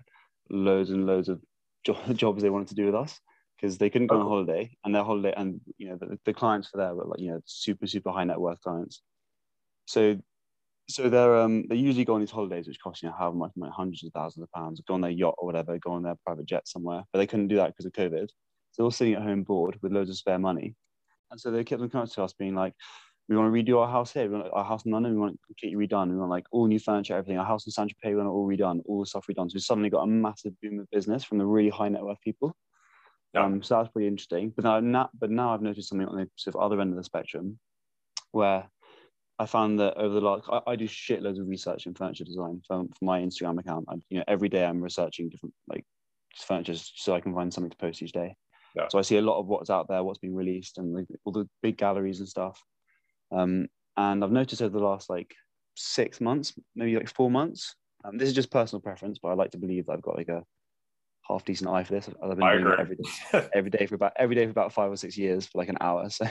loads 0.49 0.89
and 0.89 1.05
loads 1.05 1.29
of 1.29 1.41
jo- 1.85 1.97
jobs 2.13 2.41
they 2.41 2.49
wanted 2.49 2.67
to 2.69 2.75
do 2.75 2.85
with 2.85 2.95
us 2.95 3.19
because 3.59 3.77
they 3.77 3.89
couldn't 3.89 4.07
go 4.07 4.19
on 4.19 4.27
holiday, 4.27 4.75
and 4.83 4.93
their 4.93 5.03
holiday, 5.03 5.33
and 5.35 5.59
you 5.77 5.89
know 5.89 5.97
the, 5.97 6.17
the 6.25 6.33
clients 6.33 6.69
for 6.69 6.77
there 6.77 6.93
were 6.93 7.05
like 7.05 7.19
you 7.19 7.31
know 7.31 7.41
super 7.45 7.87
super 7.87 8.11
high 8.11 8.23
net 8.23 8.39
worth 8.39 8.61
clients. 8.61 9.01
So 9.85 10.17
so 10.89 11.07
they're 11.07 11.39
um 11.39 11.65
they 11.69 11.75
usually 11.75 12.03
go 12.03 12.15
on 12.15 12.19
these 12.19 12.31
holidays 12.31 12.67
which 12.67 12.79
cost 12.81 13.03
you 13.03 13.09
know 13.09 13.15
how 13.17 13.31
much 13.31 13.51
like 13.55 13.71
hundreds 13.71 14.03
of 14.03 14.11
thousands 14.11 14.43
of 14.43 14.51
pounds 14.51 14.81
go 14.87 14.95
on 14.95 15.01
their 15.01 15.11
yacht 15.11 15.35
or 15.37 15.45
whatever 15.45 15.77
go 15.77 15.91
on 15.91 16.01
their 16.01 16.15
private 16.25 16.47
jet 16.47 16.67
somewhere 16.67 17.03
but 17.13 17.19
they 17.19 17.27
couldn't 17.27 17.47
do 17.47 17.57
that 17.57 17.67
because 17.67 17.85
of 17.85 17.91
covid 17.91 18.27
so 18.27 18.33
they're 18.75 18.85
all 18.85 18.91
sitting 18.91 19.13
at 19.13 19.21
home 19.21 19.43
bored 19.43 19.77
with 19.83 19.91
loads 19.91 20.09
of 20.09 20.17
spare 20.17 20.39
money 20.39 20.73
and 21.29 21.39
so 21.39 21.51
they 21.51 21.63
kept 21.63 21.81
on 21.81 21.89
coming 21.91 22.07
to 22.07 22.23
us 22.23 22.33
being 22.33 22.55
like 22.55 22.73
we 23.29 23.37
want 23.37 23.53
to 23.53 23.63
redo 23.63 23.79
our 23.79 23.87
house 23.87 24.11
here. 24.11 24.27
We 24.27 24.35
want 24.35 24.49
our 24.51 24.65
house 24.65 24.85
in 24.85 24.91
London. 24.91 25.13
We 25.13 25.19
want 25.19 25.35
it 25.35 25.39
completely 25.45 25.87
redone. 25.87 26.09
We 26.09 26.17
want 26.17 26.31
like 26.31 26.47
all 26.51 26.65
new 26.65 26.79
furniture, 26.79 27.15
everything. 27.15 27.37
Our 27.37 27.45
house 27.45 27.67
in 27.67 27.71
San 27.71 27.87
Tropez, 27.87 28.09
we 28.09 28.15
want 28.15 28.27
it 28.27 28.31
all 28.31 28.47
redone, 28.47 28.81
all 28.87 29.01
the 29.01 29.05
stuff 29.05 29.27
redone. 29.29 29.51
So 29.51 29.55
we 29.55 29.59
suddenly 29.59 29.91
got 29.91 30.01
a 30.01 30.07
massive 30.07 30.59
boom 30.61 30.79
of 30.79 30.89
business 30.89 31.23
from 31.23 31.37
the 31.37 31.45
really 31.45 31.69
high 31.69 31.89
net 31.89 32.01
worth 32.01 32.19
people. 32.21 32.55
Yeah. 33.33 33.45
Um, 33.45 33.61
so 33.61 33.77
that's 33.77 33.89
pretty 33.89 34.07
interesting. 34.07 34.51
But 34.55 34.65
now, 34.65 34.79
now, 34.79 35.09
but 35.17 35.29
now 35.29 35.53
I've 35.53 35.61
noticed 35.61 35.89
something 35.89 36.07
on 36.07 36.17
the 36.17 36.29
sort 36.35 36.55
of 36.55 36.61
other 36.61 36.81
end 36.81 36.91
of 36.91 36.97
the 36.97 37.03
spectrum, 37.03 37.59
where 38.31 38.67
I 39.37 39.45
found 39.45 39.79
that 39.79 39.97
over 39.97 40.15
the 40.15 40.21
last, 40.21 40.49
I, 40.49 40.61
I 40.71 40.75
do 40.75 40.87
shitloads 40.87 41.39
of 41.39 41.47
research 41.47 41.85
in 41.85 41.93
furniture 41.93 42.23
design 42.23 42.61
for, 42.67 42.83
for 42.83 43.05
my 43.05 43.21
Instagram 43.21 43.59
account. 43.59 43.85
I, 43.87 43.95
you 44.09 44.17
know, 44.17 44.23
every 44.27 44.49
day 44.49 44.65
I'm 44.65 44.81
researching 44.81 45.29
different 45.29 45.53
like 45.67 45.85
furniture 46.35 46.75
so 46.75 47.15
I 47.15 47.21
can 47.21 47.33
find 47.33 47.53
something 47.53 47.71
to 47.71 47.77
post 47.77 48.01
each 48.01 48.11
day. 48.11 48.35
Yeah. 48.75 48.87
So 48.89 48.99
I 48.99 49.01
see 49.01 49.17
a 49.17 49.21
lot 49.21 49.39
of 49.39 49.47
what's 49.47 49.69
out 49.69 49.87
there, 49.87 50.03
what's 50.03 50.19
being 50.19 50.35
released, 50.35 50.77
and 50.77 50.93
like, 50.93 51.07
all 51.23 51.33
the 51.33 51.47
big 51.61 51.77
galleries 51.77 52.19
and 52.19 52.27
stuff. 52.27 52.61
Um, 53.31 53.67
and 53.95 54.23
I've 54.23 54.31
noticed 54.31 54.61
over 54.61 54.77
the 54.77 54.83
last 54.83 55.09
like 55.09 55.33
six 55.75 56.19
months, 56.19 56.53
maybe 56.75 56.95
like 56.95 57.09
four 57.09 57.31
months, 57.31 57.75
um, 58.03 58.17
this 58.17 58.29
is 58.29 58.35
just 58.35 58.51
personal 58.51 58.81
preference, 58.81 59.19
but 59.21 59.29
I 59.29 59.33
like 59.33 59.51
to 59.51 59.57
believe 59.57 59.85
that 59.85 59.93
I've 59.93 60.01
got 60.01 60.17
like 60.17 60.29
a 60.29 60.43
half 61.29 61.45
decent 61.45 61.69
eye 61.69 61.83
for 61.83 61.93
this. 61.93 62.09
I've 62.21 62.29
been 62.35 62.43
I 62.43 62.53
doing 62.53 62.65
agree. 62.65 62.73
it 62.73 62.79
every 62.79 62.95
day, 62.95 63.49
every 63.53 63.69
day 63.69 63.85
for 63.85 63.95
about 63.95 64.13
every 64.17 64.35
day 64.35 64.45
for 64.45 64.51
about 64.51 64.73
five 64.73 64.91
or 64.91 64.97
six 64.97 65.17
years 65.17 65.45
for 65.45 65.57
like 65.57 65.69
an 65.69 65.77
hour. 65.81 66.09
So 66.09 66.25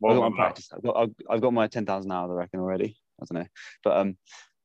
well, 0.00 0.14
I've 0.14 0.18
got 0.20 0.30
my 0.30 0.36
practice. 0.36 0.68
I've 0.74 0.82
got, 0.82 1.10
I've 1.28 1.40
got 1.40 1.52
my 1.52 1.66
ten 1.66 1.86
thousand 1.86 2.10
hours, 2.10 2.30
I 2.30 2.34
reckon 2.34 2.60
already. 2.60 2.96
I 3.20 3.24
don't 3.30 3.42
know, 3.42 3.48
but 3.84 3.96
um, 3.96 4.16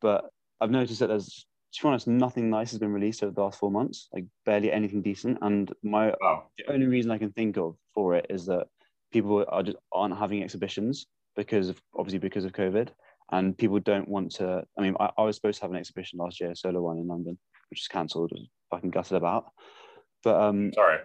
but 0.01 0.29
I've 0.61 0.71
noticed 0.71 0.99
that 0.99 1.07
there's 1.07 1.45
to 1.73 1.81
be 1.81 1.87
honest, 1.89 2.07
nothing 2.07 2.49
nice 2.49 2.71
has 2.71 2.79
been 2.79 2.93
released 2.93 3.21
over 3.21 3.33
the 3.33 3.41
last 3.41 3.59
four 3.59 3.69
months. 3.69 4.07
Like 4.13 4.25
barely 4.45 4.71
anything 4.71 5.01
decent. 5.01 5.39
And 5.41 5.71
my 5.83 6.13
wow. 6.21 6.45
the 6.57 6.71
only 6.71 6.85
reason 6.85 7.11
I 7.11 7.17
can 7.17 7.31
think 7.33 7.57
of 7.57 7.75
for 7.93 8.15
it 8.15 8.27
is 8.29 8.45
that 8.45 8.67
people 9.11 9.45
are 9.49 9.63
just 9.63 9.77
aren't 9.91 10.17
having 10.17 10.41
exhibitions 10.41 11.07
because 11.35 11.69
of 11.69 11.81
obviously 11.97 12.19
because 12.19 12.45
of 12.45 12.53
COVID, 12.53 12.89
and 13.31 13.57
people 13.57 13.79
don't 13.79 14.07
want 14.07 14.31
to. 14.35 14.63
I 14.77 14.81
mean, 14.81 14.95
I, 14.99 15.09
I 15.17 15.23
was 15.23 15.35
supposed 15.35 15.59
to 15.59 15.63
have 15.65 15.71
an 15.71 15.77
exhibition 15.77 16.19
last 16.19 16.39
year, 16.39 16.51
a 16.51 16.55
solo 16.55 16.81
one 16.81 16.97
in 16.97 17.07
London, 17.07 17.37
which 17.69 17.81
is 17.81 17.87
cancelled. 17.87 18.31
Fucking 18.71 18.91
gutted 18.91 19.17
about. 19.17 19.51
But 20.23 20.41
um, 20.41 20.71
sorry. 20.73 20.99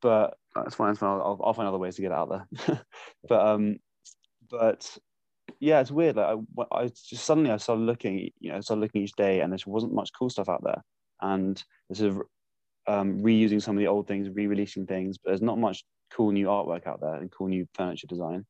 But 0.00 0.36
that's 0.54 0.74
fine. 0.74 0.88
That's 0.88 0.98
fine. 0.98 1.10
I'll, 1.10 1.40
I'll 1.44 1.54
find 1.54 1.68
other 1.68 1.78
ways 1.78 1.96
to 1.96 2.02
get 2.02 2.12
out 2.12 2.28
there. 2.28 2.82
but 3.28 3.46
um, 3.46 3.76
but 4.50 4.96
yeah, 5.60 5.80
it's 5.80 5.90
weird. 5.90 6.16
Like 6.16 6.38
I, 6.58 6.76
I 6.76 6.86
just 6.88 7.24
suddenly 7.24 7.50
I 7.50 7.56
started 7.56 7.82
looking, 7.82 8.30
you 8.40 8.50
know, 8.50 8.56
I 8.56 8.60
started 8.60 8.80
looking 8.80 9.02
each 9.02 9.12
day, 9.12 9.40
and 9.40 9.52
there 9.52 9.58
wasn't 9.66 9.94
much 9.94 10.10
cool 10.12 10.30
stuff 10.30 10.48
out 10.48 10.64
there. 10.64 10.82
And 11.20 11.62
this 11.88 12.00
is 12.00 12.16
um, 12.86 13.22
reusing 13.22 13.62
some 13.62 13.76
of 13.76 13.80
the 13.80 13.86
old 13.86 14.08
things, 14.08 14.28
re-releasing 14.28 14.86
things, 14.86 15.18
but 15.18 15.30
there's 15.30 15.42
not 15.42 15.58
much 15.58 15.84
cool 16.12 16.32
new 16.32 16.46
artwork 16.46 16.86
out 16.86 17.00
there 17.00 17.14
and 17.14 17.30
cool 17.30 17.48
new 17.48 17.66
furniture 17.74 18.06
design. 18.06 18.44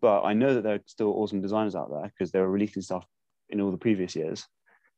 But 0.00 0.22
I 0.24 0.34
know 0.34 0.54
that 0.54 0.62
there 0.62 0.74
are 0.74 0.82
still 0.86 1.12
awesome 1.12 1.40
designers 1.40 1.74
out 1.74 1.90
there 1.90 2.10
because 2.10 2.30
they 2.30 2.40
were 2.40 2.50
releasing 2.50 2.82
stuff 2.82 3.06
in 3.48 3.60
all 3.60 3.70
the 3.70 3.78
previous 3.78 4.14
years. 4.14 4.46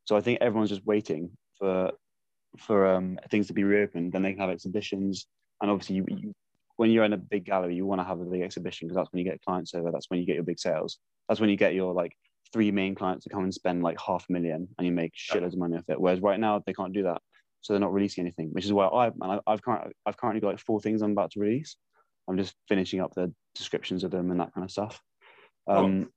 So 0.05 0.17
I 0.17 0.21
think 0.21 0.41
everyone's 0.41 0.71
just 0.71 0.87
waiting 0.87 1.31
for 1.59 1.93
for 2.59 2.87
um, 2.87 3.19
things 3.31 3.47
to 3.49 3.53
be 3.53 3.65
reopened. 3.65 4.13
Then 4.13 4.23
they 4.23 4.33
can 4.33 4.41
have 4.41 4.51
exhibitions, 4.51 5.27
and 5.61 5.71
obviously, 5.71 5.97
you, 5.97 6.07
you, 6.09 6.33
when 6.77 6.91
you're 6.91 7.05
in 7.05 7.13
a 7.13 7.19
big 7.19 7.45
gallery, 7.45 7.75
you 7.75 7.87
want 7.87 8.01
to 8.01 8.05
have 8.05 8.21
a 8.21 8.25
big 8.25 8.43
exhibition 8.43 8.89
because 8.89 8.97
that's 8.97 9.13
when 9.13 9.19
you 9.19 9.31
get 9.31 9.43
clients 9.43 9.75
over. 9.75 9.91
That's 9.91 10.07
when 10.09 10.21
you 10.21 10.27
get 10.27 10.37
your 10.37 10.45
big 10.45 10.59
sales. 10.59 10.99
That's 11.29 11.41
when 11.41 11.51
you 11.51 11.57
get 11.57 11.75
your 11.75 11.93
like 11.93 12.13
three 12.53 12.71
main 12.71 12.95
clients 12.95 13.25
to 13.25 13.31
come 13.31 13.45
and 13.45 13.53
spend 13.53 13.83
like 13.83 13.99
half 14.01 14.25
a 14.29 14.33
million, 14.33 14.69
and 14.79 14.87
you 14.87 14.93
make 14.93 15.13
shitloads 15.15 15.53
of 15.53 15.59
money 15.59 15.77
off 15.77 15.89
it. 15.89 16.01
Whereas 16.01 16.21
right 16.21 16.41
now 16.41 16.63
they 16.65 16.73
can't 16.73 16.95
do 16.95 17.05
that, 17.05 17.21
so 17.61 17.73
they're 17.73 17.81
not 17.81 17.93
releasing 17.93 18.23
anything. 18.23 18.49
Which 18.53 18.65
is 18.65 18.73
why 18.73 18.89
I 18.89 19.11
man, 19.17 19.41
I've 19.47 19.63
currently 19.63 19.93
I've 20.07 20.17
currently 20.17 20.41
got 20.41 20.49
like 20.49 20.61
four 20.61 20.81
things 20.81 21.03
I'm 21.03 21.13
about 21.13 21.33
to 21.33 21.41
release. 21.41 21.77
I'm 22.29 22.37
just 22.37 22.55
finishing 22.69 23.01
up 23.01 23.15
the 23.15 23.33
descriptions 23.55 24.05
of 24.05 24.11
them 24.11 24.31
and 24.31 24.41
that 24.41 24.53
kind 24.55 24.65
of 24.65 24.71
stuff. 24.71 25.01
Um, 25.67 26.11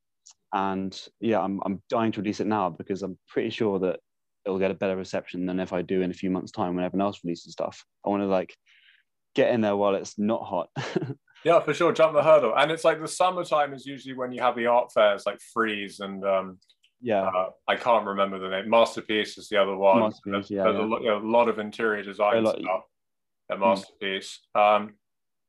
and 0.53 1.00
yeah, 1.19 1.39
I'm 1.39 1.60
I'm 1.65 1.81
dying 1.89 2.12
to 2.13 2.21
release 2.21 2.39
it 2.39 2.48
now 2.48 2.69
because 2.69 3.03
I'm 3.03 3.17
pretty 3.27 3.50
sure 3.50 3.79
that 3.79 4.00
it'll 4.45 4.60
get 4.60 4.71
a 4.71 4.75
better 4.75 4.95
reception 4.95 5.45
than 5.45 5.60
if 5.60 5.74
I 5.74 5.81
do 5.81 6.01
in 6.01 6.12
a 6.12 6.15
few 6.15 6.29
months' 6.29 6.51
time 6.51 6.75
when 6.75 6.83
everyone 6.86 7.05
else 7.07 7.19
releases 7.24 7.53
stuff. 7.53 7.86
I 8.05 8.10
want 8.10 8.24
to 8.24 8.27
like 8.27 8.55
get 9.36 9.53
in 9.53 9.62
there 9.62 9.75
while 9.75 9.95
it's 9.95 10.17
not 10.17 10.43
hot. 10.43 10.69
yeah, 11.45 11.60
for 11.60 11.74
sure, 11.74 11.91
jump 11.93 12.13
the 12.13 12.24
hurdle. 12.24 12.53
And 12.55 12.71
it's 12.71 12.83
like 12.83 13.00
the 13.01 13.07
summertime 13.07 13.74
is 13.74 13.86
usually 13.86 14.15
when 14.15 14.31
you 14.31 14.41
have 14.41 14.55
the 14.55 14.65
art 14.67 14.91
fairs 14.91 15.25
like 15.25 15.39
Frieze 15.53 16.00
and 16.00 16.24
um, 16.25 16.60
yeah, 17.01 17.24
uh, 17.24 17.50
I 17.67 17.75
can't 17.77 18.05
remember 18.05 18.38
the 18.39 18.50
name. 18.50 18.69
Masterpiece 18.69 19.38
is 19.38 19.48
the 19.50 19.57
other 19.62 19.75
one. 19.75 20.00
Masterpiece, 20.01 20.51
yeah, 20.51 20.63
There's 20.63 20.75
yeah. 20.77 20.81
A, 20.81 20.88
lot, 20.88 21.01
you 21.01 21.07
know, 21.10 21.17
a 21.17 21.27
lot 21.31 21.48
of 21.50 21.57
interior 21.60 22.03
design 22.03 22.43
lot- 22.43 22.60
stuff 22.60 22.81
at 23.51 23.60
Masterpiece. 23.60 24.39
Um, 24.55 24.95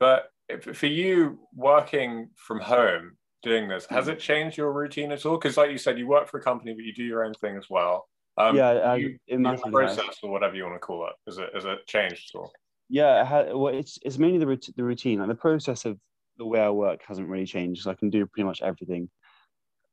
but 0.00 0.30
if, 0.49 0.64
for 0.76 0.87
you 0.87 1.38
working 1.54 2.30
from 2.37 2.61
home, 2.61 3.16
doing 3.42 3.68
this, 3.68 3.87
has 3.87 4.06
Mm. 4.06 4.12
it 4.12 4.18
changed 4.20 4.56
your 4.56 4.72
routine 4.72 5.12
at 5.12 5.26
all? 5.26 5.37
Because 5.37 5.56
like 5.56 5.70
you 5.70 5.78
said, 5.78 5.99
you 5.99 6.06
work 6.06 6.28
for 6.28 6.38
a 6.38 6.42
company, 6.42 6.72
but 6.75 6.84
you 6.84 6.94
do 6.94 7.04
your 7.04 7.25
own 7.25 7.34
thing 7.34 7.56
as 7.56 7.66
well. 7.68 8.06
Um, 8.36 8.56
yeah, 8.56 8.94
you, 8.94 9.18
has. 9.28 9.60
process 9.60 10.18
or 10.22 10.30
whatever 10.30 10.54
you 10.54 10.64
want 10.64 10.76
to 10.76 10.80
call 10.80 11.06
it, 11.06 11.30
is 11.30 11.38
it 11.38 11.50
is 11.54 11.64
it 11.64 11.86
changed 11.86 12.30
at 12.34 12.38
all? 12.38 12.52
Yeah, 12.88 13.22
it 13.22 13.26
ha- 13.26 13.56
well, 13.56 13.74
it's 13.74 13.98
it's 14.02 14.18
mainly 14.18 14.38
the 14.38 14.46
rout- 14.46 14.68
the 14.76 14.84
routine. 14.84 15.18
Like 15.18 15.28
the 15.28 15.34
process 15.34 15.84
of 15.84 15.98
the 16.38 16.46
way 16.46 16.60
I 16.60 16.70
work 16.70 17.00
hasn't 17.06 17.28
really 17.28 17.46
changed. 17.46 17.82
So 17.82 17.90
I 17.90 17.94
can 17.94 18.10
do 18.10 18.26
pretty 18.26 18.46
much 18.46 18.62
everything. 18.62 19.10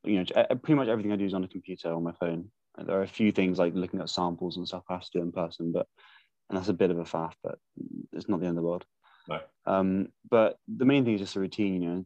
You 0.04 0.18
know, 0.20 0.24
uh, 0.34 0.54
pretty 0.54 0.76
much 0.76 0.88
everything 0.88 1.12
I 1.12 1.16
do 1.16 1.26
is 1.26 1.34
on 1.34 1.44
a 1.44 1.48
computer 1.48 1.92
on 1.92 2.02
my 2.02 2.12
phone. 2.12 2.50
There 2.78 2.98
are 2.98 3.02
a 3.02 3.08
few 3.08 3.30
things 3.30 3.58
like 3.58 3.74
looking 3.74 4.00
at 4.00 4.08
samples 4.08 4.56
and 4.56 4.66
stuff 4.66 4.84
I 4.88 4.94
have 4.94 5.02
to 5.02 5.10
do 5.18 5.20
in 5.20 5.32
person, 5.32 5.72
but 5.72 5.86
and 6.48 6.56
that's 6.56 6.68
a 6.68 6.74
bit 6.74 6.90
of 6.90 6.98
a 6.98 7.04
faff, 7.04 7.32
but 7.44 7.58
it's 8.12 8.28
not 8.28 8.40
the 8.40 8.46
end 8.46 8.56
of 8.56 8.62
the 8.62 8.68
world. 8.68 8.84
No. 9.28 9.40
Um, 9.66 10.08
but 10.30 10.56
the 10.66 10.86
main 10.86 11.04
thing 11.04 11.14
is 11.14 11.20
just 11.20 11.36
a 11.36 11.40
routine. 11.40 11.82
You 11.82 11.88
know, 11.88 12.04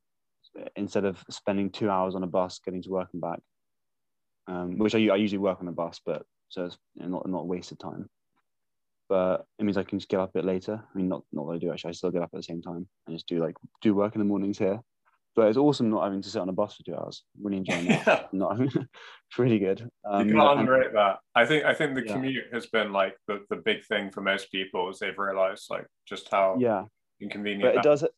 instead 0.74 1.04
of 1.04 1.22
spending 1.30 1.70
two 1.70 1.90
hours 1.90 2.14
on 2.14 2.24
a 2.24 2.26
bus 2.26 2.60
getting 2.64 2.82
to 2.82 2.90
work 2.90 3.08
and 3.12 3.22
back, 3.22 3.40
um, 4.46 4.78
which 4.78 4.94
I, 4.94 4.98
I 5.08 5.16
usually 5.16 5.38
work 5.38 5.58
on 5.60 5.66
the 5.66 5.72
bus, 5.72 6.00
but 6.04 6.24
so 6.48 6.66
it's 6.66 6.78
you 6.94 7.02
know, 7.02 7.08
not 7.08 7.28
not 7.28 7.46
wasted 7.46 7.78
time 7.78 8.08
but 9.08 9.46
it 9.58 9.64
means 9.64 9.76
I 9.76 9.82
can 9.82 9.98
just 9.98 10.08
get 10.08 10.20
up 10.20 10.30
a 10.30 10.38
bit 10.38 10.44
later. 10.44 10.82
I 10.82 10.96
mean, 10.96 11.08
not 11.08 11.22
not 11.32 11.46
what 11.46 11.56
I 11.56 11.58
do 11.58 11.70
actually. 11.70 11.90
I 11.90 11.92
still 11.92 12.10
get 12.10 12.22
up 12.22 12.30
at 12.32 12.36
the 12.38 12.42
same 12.42 12.62
time 12.62 12.86
and 13.06 13.16
just 13.16 13.26
do 13.26 13.38
like 13.38 13.54
do 13.82 13.94
work 13.94 14.14
in 14.14 14.18
the 14.18 14.24
mornings 14.24 14.58
here. 14.58 14.80
But 15.36 15.48
it's 15.48 15.58
awesome 15.58 15.90
not 15.90 16.04
having 16.04 16.22
to 16.22 16.30
sit 16.30 16.40
on 16.40 16.48
a 16.48 16.52
bus 16.52 16.76
for 16.76 16.84
two 16.84 16.94
hours. 16.94 17.24
Really 17.42 17.58
enjoying 17.58 17.86
that. 17.86 18.06
Yeah. 18.06 18.22
Not 18.32 18.60
it's 18.60 18.76
really 19.38 19.58
good. 19.58 19.88
Um, 20.04 20.28
you 20.28 20.34
can't 20.34 20.60
underrate 20.60 20.92
that. 20.94 21.18
I 21.34 21.44
think 21.44 21.64
I 21.64 21.74
think 21.74 21.94
the 21.94 22.04
Yeah. 22.04 22.12
commute 22.14 22.44
has 22.52 22.66
been 22.66 22.92
like 22.92 23.16
the, 23.26 23.44
the 23.50 23.56
big 23.56 23.84
thing 23.84 24.10
for 24.10 24.20
most 24.20 24.50
people 24.50 24.88
as 24.88 24.98
they've 25.00 25.18
realized 25.18 25.66
like 25.70 25.86
just 26.08 26.28
how 26.30 26.56
yeah, 26.58 26.84
inconvenient 27.20 27.62
but 27.62 27.76
it 27.76 27.82
does 27.82 28.02
it 28.04 28.12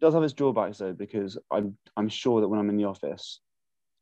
does 0.00 0.14
have 0.14 0.22
its 0.22 0.32
drawbacks 0.32 0.78
though 0.78 0.92
because 0.92 1.38
I'm 1.50 1.76
I'm 1.96 2.08
sure 2.08 2.40
that 2.40 2.48
when 2.48 2.60
I'm 2.60 2.68
in 2.68 2.76
the 2.76 2.84
office, 2.84 3.40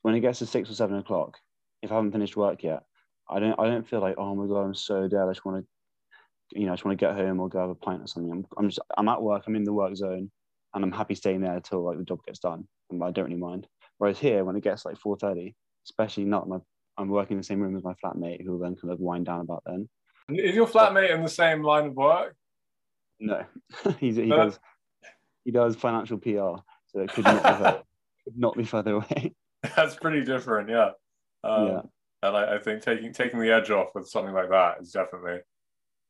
when 0.02 0.14
it 0.14 0.20
gets 0.20 0.40
to 0.40 0.46
six 0.46 0.70
or 0.70 0.74
seven 0.74 0.96
o'clock, 0.96 1.36
if 1.82 1.92
I 1.92 1.96
haven't 1.96 2.12
finished 2.12 2.36
work 2.36 2.62
yet, 2.62 2.82
I 3.28 3.38
don't 3.40 3.58
I 3.58 3.66
don't 3.66 3.88
feel 3.88 4.00
like 4.00 4.16
oh 4.18 4.34
my 4.34 4.46
god 4.46 4.64
I'm 4.64 4.74
so 4.74 5.08
dead. 5.08 5.22
I 5.22 5.32
just 5.32 5.44
want 5.44 5.64
to, 5.64 6.58
you 6.58 6.66
know, 6.66 6.72
I 6.72 6.76
just 6.76 6.84
want 6.84 6.98
to 6.98 7.04
get 7.04 7.14
home 7.14 7.40
or 7.40 7.48
go 7.48 7.60
have 7.60 7.70
a 7.70 7.74
pint 7.74 8.02
or 8.02 8.06
something. 8.06 8.32
I'm 8.32 8.46
I'm 8.56 8.68
just 8.68 8.80
I'm 8.96 9.08
at 9.08 9.22
work. 9.22 9.44
I'm 9.46 9.56
in 9.56 9.64
the 9.64 9.72
work 9.72 9.94
zone, 9.96 10.30
and 10.74 10.84
I'm 10.84 10.92
happy 10.92 11.14
staying 11.14 11.40
there 11.40 11.54
until 11.54 11.84
like 11.84 11.98
the 11.98 12.04
job 12.04 12.20
gets 12.26 12.38
done. 12.38 12.66
And 12.90 13.02
I 13.02 13.10
don't 13.10 13.26
really 13.26 13.36
mind. 13.36 13.66
Whereas 13.98 14.18
here, 14.18 14.44
when 14.44 14.56
it 14.56 14.64
gets 14.64 14.84
like 14.84 14.98
four 14.98 15.16
thirty, 15.16 15.54
especially 15.86 16.24
not 16.24 16.48
my 16.48 16.58
I'm 16.96 17.08
working 17.08 17.36
in 17.36 17.38
the 17.38 17.44
same 17.44 17.60
room 17.60 17.76
as 17.76 17.84
my 17.84 17.94
flatmate, 18.04 18.42
who 18.42 18.52
will 18.52 18.58
then 18.58 18.74
kind 18.74 18.92
of 18.92 18.98
wind 18.98 19.26
down 19.26 19.40
about 19.40 19.62
then. 19.64 19.88
Is 20.30 20.54
your 20.54 20.66
flatmate 20.66 21.14
in 21.14 21.22
the 21.22 21.28
same 21.28 21.62
line 21.62 21.86
of 21.86 21.94
work? 21.94 22.34
No, 23.20 23.44
He's, 23.98 24.16
he 24.16 24.28
does 24.28 24.58
he 25.44 25.50
does 25.50 25.76
financial 25.76 26.18
PR, 26.18 26.60
so 26.86 27.00
it 27.00 27.10
could 27.12 27.24
not 27.24 27.42
be 27.42 27.48
further, 27.48 27.82
could 28.24 28.38
not 28.38 28.56
be 28.56 28.64
further 28.64 28.92
away. 28.94 29.34
That's 29.76 29.96
pretty 29.96 30.24
different, 30.24 30.68
yeah. 30.68 30.90
Um, 31.44 31.66
Yeah. 31.66 31.80
And 32.20 32.36
I, 32.36 32.56
I 32.56 32.58
think 32.58 32.82
taking 32.82 33.12
taking 33.12 33.38
the 33.38 33.52
edge 33.52 33.70
off 33.70 33.90
with 33.94 34.08
something 34.08 34.34
like 34.34 34.50
that 34.50 34.78
is 34.80 34.90
definitely 34.90 35.38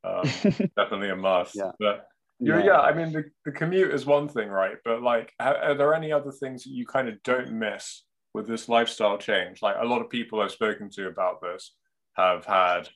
um, 0.04 0.22
definitely 0.76 1.10
a 1.10 1.16
must. 1.16 1.54
Yeah. 1.54 1.72
But 1.78 2.06
yeah, 2.40 2.64
yeah, 2.64 2.80
I 2.80 2.94
mean 2.94 3.12
the, 3.12 3.24
the 3.44 3.52
commute 3.52 3.92
is 3.92 4.06
one 4.06 4.28
thing, 4.28 4.48
right? 4.48 4.76
But 4.84 5.02
like, 5.02 5.32
ha- 5.40 5.58
are 5.62 5.74
there 5.74 5.92
any 5.92 6.12
other 6.12 6.30
things 6.30 6.64
that 6.64 6.70
you 6.70 6.86
kind 6.86 7.08
of 7.08 7.22
don't 7.24 7.52
miss 7.52 8.04
with 8.32 8.46
this 8.46 8.68
lifestyle 8.68 9.18
change? 9.18 9.60
Like 9.60 9.76
a 9.80 9.84
lot 9.84 10.00
of 10.00 10.08
people 10.08 10.40
I've 10.40 10.52
spoken 10.52 10.88
to 10.90 11.08
about 11.08 11.42
this 11.42 11.74
have 12.14 12.44
had, 12.44 12.88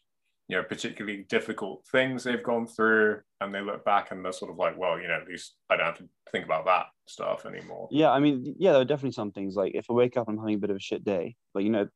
you 0.48 0.56
know, 0.56 0.62
particularly 0.62 1.26
difficult 1.28 1.84
things 1.90 2.22
they've 2.22 2.42
gone 2.42 2.66
through, 2.66 3.20
and 3.40 3.52
they 3.52 3.60
look 3.60 3.84
back 3.84 4.10
and 4.12 4.24
they're 4.24 4.32
sort 4.32 4.52
of 4.52 4.58
like, 4.58 4.78
well, 4.78 4.98
you 5.00 5.08
know, 5.08 5.18
at 5.20 5.28
least 5.28 5.56
I 5.68 5.76
don't 5.76 5.86
have 5.86 5.98
to 5.98 6.08
think 6.30 6.44
about 6.44 6.64
that 6.66 6.86
stuff 7.06 7.44
anymore. 7.44 7.88
Yeah, 7.90 8.10
I 8.10 8.20
mean, 8.20 8.54
yeah, 8.58 8.72
there 8.72 8.80
are 8.80 8.86
definitely 8.86 9.12
some 9.12 9.32
things 9.32 9.56
like 9.56 9.72
if 9.74 9.86
I 9.90 9.92
wake 9.92 10.16
up 10.16 10.28
and 10.28 10.38
I'm 10.38 10.42
having 10.44 10.54
a 10.54 10.60
bit 10.60 10.70
of 10.70 10.76
a 10.76 10.80
shit 10.80 11.04
day, 11.04 11.34
like 11.54 11.64
you 11.64 11.70
know, 11.70 11.88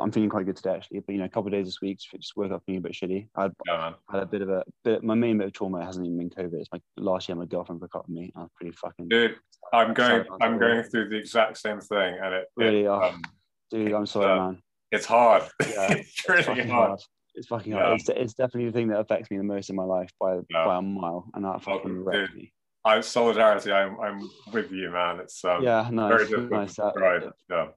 I'm 0.00 0.12
feeling 0.12 0.28
quite 0.28 0.44
good 0.46 0.56
today 0.56 0.74
actually, 0.74 1.00
but 1.00 1.12
you 1.12 1.18
know, 1.18 1.24
a 1.24 1.28
couple 1.28 1.46
of 1.46 1.52
days 1.52 1.66
this 1.66 1.80
week 1.80 1.98
just 1.98 2.36
woke 2.36 2.52
up 2.52 2.62
feeling 2.66 2.78
a 2.78 2.82
bit 2.82 2.92
shitty. 2.92 3.28
I 3.36 3.48
Yeah, 3.66 3.92
had 4.10 4.22
a 4.22 4.26
bit 4.26 4.42
of 4.42 4.50
a 4.50 4.62
bit. 4.84 5.02
My 5.02 5.14
main 5.14 5.38
bit 5.38 5.46
of 5.46 5.52
trauma 5.54 5.84
hasn't 5.84 6.04
even 6.06 6.18
been 6.18 6.30
COVID. 6.30 6.54
It's 6.60 6.68
my 6.72 6.80
last 6.98 7.28
year 7.28 7.36
my 7.36 7.46
girlfriend 7.46 7.80
broke 7.80 7.94
up 7.96 8.06
with 8.06 8.14
me. 8.16 8.32
I 8.36 8.40
was 8.40 8.50
pretty 8.54 8.76
fucking 8.76 9.08
Dude, 9.08 9.36
I'm 9.72 9.94
going. 9.94 10.24
I'm 10.42 10.58
going 10.58 10.82
through 10.82 11.08
the 11.08 11.16
exact 11.16 11.56
same 11.58 11.80
thing, 11.80 12.18
and 12.22 12.34
it, 12.34 12.42
it, 12.42 12.48
Really? 12.56 12.86
Oh, 12.86 13.00
um, 13.00 13.22
dude. 13.70 13.92
I'm 13.92 14.06
sorry, 14.06 14.30
uh, 14.30 14.36
man. 14.50 14.62
it's 14.92 15.06
hard. 15.06 15.44
Yeah, 15.62 15.92
it's 15.92 16.28
really 16.28 16.40
It's 16.40 16.46
fucking 16.48 16.68
hard. 16.68 16.88
hard. 16.88 17.00
It's 17.34 17.46
fucking 17.46 17.72
Yeah. 17.72 17.82
hard. 17.84 18.00
It's, 18.00 18.08
it's 18.10 18.34
definitely 18.34 18.66
the 18.66 18.72
thing 18.72 18.88
that 18.88 18.98
affects 19.00 19.30
me 19.30 19.38
the 19.38 19.42
most 19.44 19.70
in 19.70 19.76
my 19.76 19.84
life 19.84 20.10
by 20.20 20.34
Yeah. 20.50 20.64
by 20.66 20.76
a 20.78 20.82
mile, 20.82 21.30
and 21.34 21.44
that 21.44 21.62
fucking 21.62 22.04
Welcome, 22.04 22.04
wrecked 22.04 22.34
me. 22.34 22.52
I 22.84 23.00
solidarity. 23.00 23.72
I'm. 23.72 23.98
I'm 24.00 24.28
with 24.52 24.70
you, 24.70 24.90
man. 24.90 25.20
It's 25.20 25.42
um, 25.44 25.62
yeah, 25.62 25.84
very 25.90 25.94
nice, 25.94 26.28
difficult 26.28 26.50
nice. 26.50 26.74
to 26.76 26.82
That, 26.82 26.94
describe. 26.94 27.72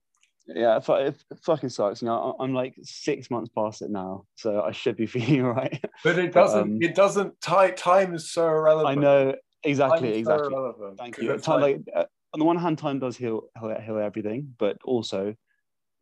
Yeah. 0.47 0.77
it, 0.77 0.83
fu- 0.85 0.93
it 0.93 1.15
fucking 1.43 1.69
sucks. 1.69 2.01
You 2.01 2.07
know, 2.07 2.35
I- 2.39 2.43
I'm 2.43 2.53
like 2.53 2.75
six 2.83 3.29
months 3.29 3.49
past 3.55 3.81
it 3.81 3.89
now, 3.91 4.25
so 4.35 4.61
I 4.61 4.71
should 4.71 4.97
be 4.97 5.05
feeling 5.15 5.45
all 5.45 5.51
right. 5.51 5.83
But 6.03 6.17
it 6.19 6.33
doesn't. 6.33 6.61
um, 6.61 6.77
it 6.81 6.95
doesn't. 6.95 7.39
Time. 7.41 7.75
Time 7.75 8.13
is 8.15 8.31
so 8.31 8.47
irrelevant. 8.47 8.97
I 8.97 9.01
know 9.01 9.35
exactly, 9.63 10.11
so 10.13 10.19
exactly. 10.19 10.53
irrelevant, 10.53 10.97
Thank 10.97 11.17
you. 11.17 11.37
Time, 11.37 11.61
like- 11.61 11.81
uh, 11.95 12.05
on 12.33 12.39
the 12.39 12.45
one 12.45 12.57
hand, 12.57 12.77
time 12.77 12.99
does 12.99 13.17
heal, 13.17 13.41
heal 13.59 13.75
heal 13.85 13.97
everything, 13.99 14.55
but 14.57 14.77
also, 14.85 15.35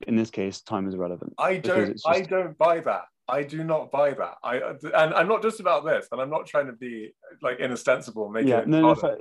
in 0.07 0.15
this 0.15 0.29
case, 0.29 0.61
time 0.61 0.87
is 0.87 0.93
irrelevant. 0.93 1.33
I 1.39 1.57
don't. 1.57 1.89
it's 1.89 2.03
I 2.05 2.21
don't 2.21 2.55
buy 2.57 2.81
that. 2.81 3.05
I 3.27 3.43
do 3.43 3.63
not 3.63 3.91
buy 3.91 4.11
that. 4.11 4.35
I 4.43 4.57
and 4.57 5.13
I'm 5.13 5.27
not 5.27 5.41
just 5.41 5.59
about 5.59 5.85
this, 5.85 6.07
and 6.11 6.21
I'm 6.21 6.29
not 6.29 6.45
trying 6.45 6.67
to 6.67 6.73
be 6.73 7.11
like 7.41 7.59
inostensible, 7.59 8.29
make 8.29 8.47
Yeah, 8.47 8.59
it 8.59 8.67
no, 8.67 8.81
no, 8.81 8.95
fa- 8.95 9.17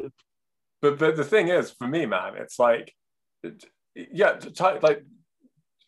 but 0.83 0.99
but 0.99 1.17
the 1.17 1.25
thing 1.25 1.49
is 1.49 1.71
for 1.71 1.87
me 1.89 2.07
man 2.07 2.37
it's 2.37 2.59
like 2.59 2.95
yeah 4.13 4.35
ti- 4.37 4.79
like 4.83 5.05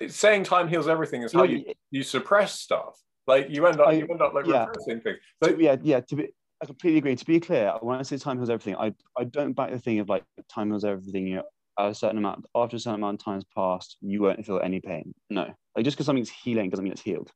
it's 0.01 0.17
saying 0.17 0.45
time 0.45 0.67
heals 0.69 0.89
everything 0.89 1.23
is 1.23 1.33
how 1.33 1.43
you, 1.43 1.65
you 1.91 2.03
suppress 2.03 2.59
stuff 2.59 2.99
like 3.27 3.49
you 3.51 3.67
end 3.67 3.81
up 3.81 3.89
I- 3.89 3.93
you 3.93 4.07
end 4.11 4.23
up 4.23 4.33
like 4.35 4.47
yeah. 4.47 4.65
repressing 4.67 5.01
things 5.01 5.19
like, 5.41 5.57
yeah, 5.59 5.77
yeah. 5.83 6.01
To 6.01 6.17
be, 6.17 6.29
I 6.63 6.67
completely 6.67 6.99
agree. 6.99 7.17
To 7.17 7.25
be 7.25 7.39
clear, 7.41 7.73
when 7.81 7.99
I 7.99 8.03
say 8.03 8.17
time 8.19 8.37
heals 8.39 8.51
everything, 8.51 8.77
I 8.77 8.93
I 9.17 9.25
don't 9.25 9.53
back 9.55 9.71
the 9.71 9.79
thing 9.79 9.99
of 10.01 10.09
like 10.09 10.25
time 10.53 10.69
heals 10.71 10.85
everything. 10.85 11.27
You 11.27 11.37
know, 11.37 11.43
a 11.79 11.95
certain 11.95 12.19
amount 12.19 12.45
after 12.55 12.77
a 12.77 12.81
certain 12.81 13.01
amount 13.01 13.21
of 13.21 13.25
time's 13.25 13.45
passed, 13.57 13.97
you 14.01 14.23
won't 14.23 14.45
feel 14.45 14.61
any 14.63 14.81
pain. 14.81 15.13
No, 15.31 15.53
like 15.77 15.85
just 15.85 15.97
because 15.97 16.07
something's 16.07 16.31
healing 16.31 16.69
doesn't 16.71 16.83
mean 16.83 16.93
it's 16.93 17.03
healed. 17.03 17.31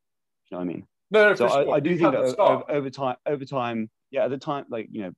You 0.50 0.56
know 0.56 0.58
what 0.58 0.64
I 0.64 0.66
mean? 0.74 0.86
no, 1.10 1.28
no 1.30 1.34
So 1.34 1.46
I, 1.46 1.64
sure. 1.64 1.74
I 1.74 1.80
do 1.80 1.90
You 1.90 1.98
think 1.98 2.12
that 2.12 2.20
to 2.20 2.26
o- 2.26 2.32
start. 2.32 2.64
over, 2.68 2.78
over 2.78 2.90
time, 2.90 3.16
over 3.26 3.44
time, 3.44 3.90
yeah, 4.10 4.24
at 4.24 4.30
the 4.30 4.38
time, 4.38 4.64
like 4.68 4.88
you 4.90 5.02
know, 5.02 5.12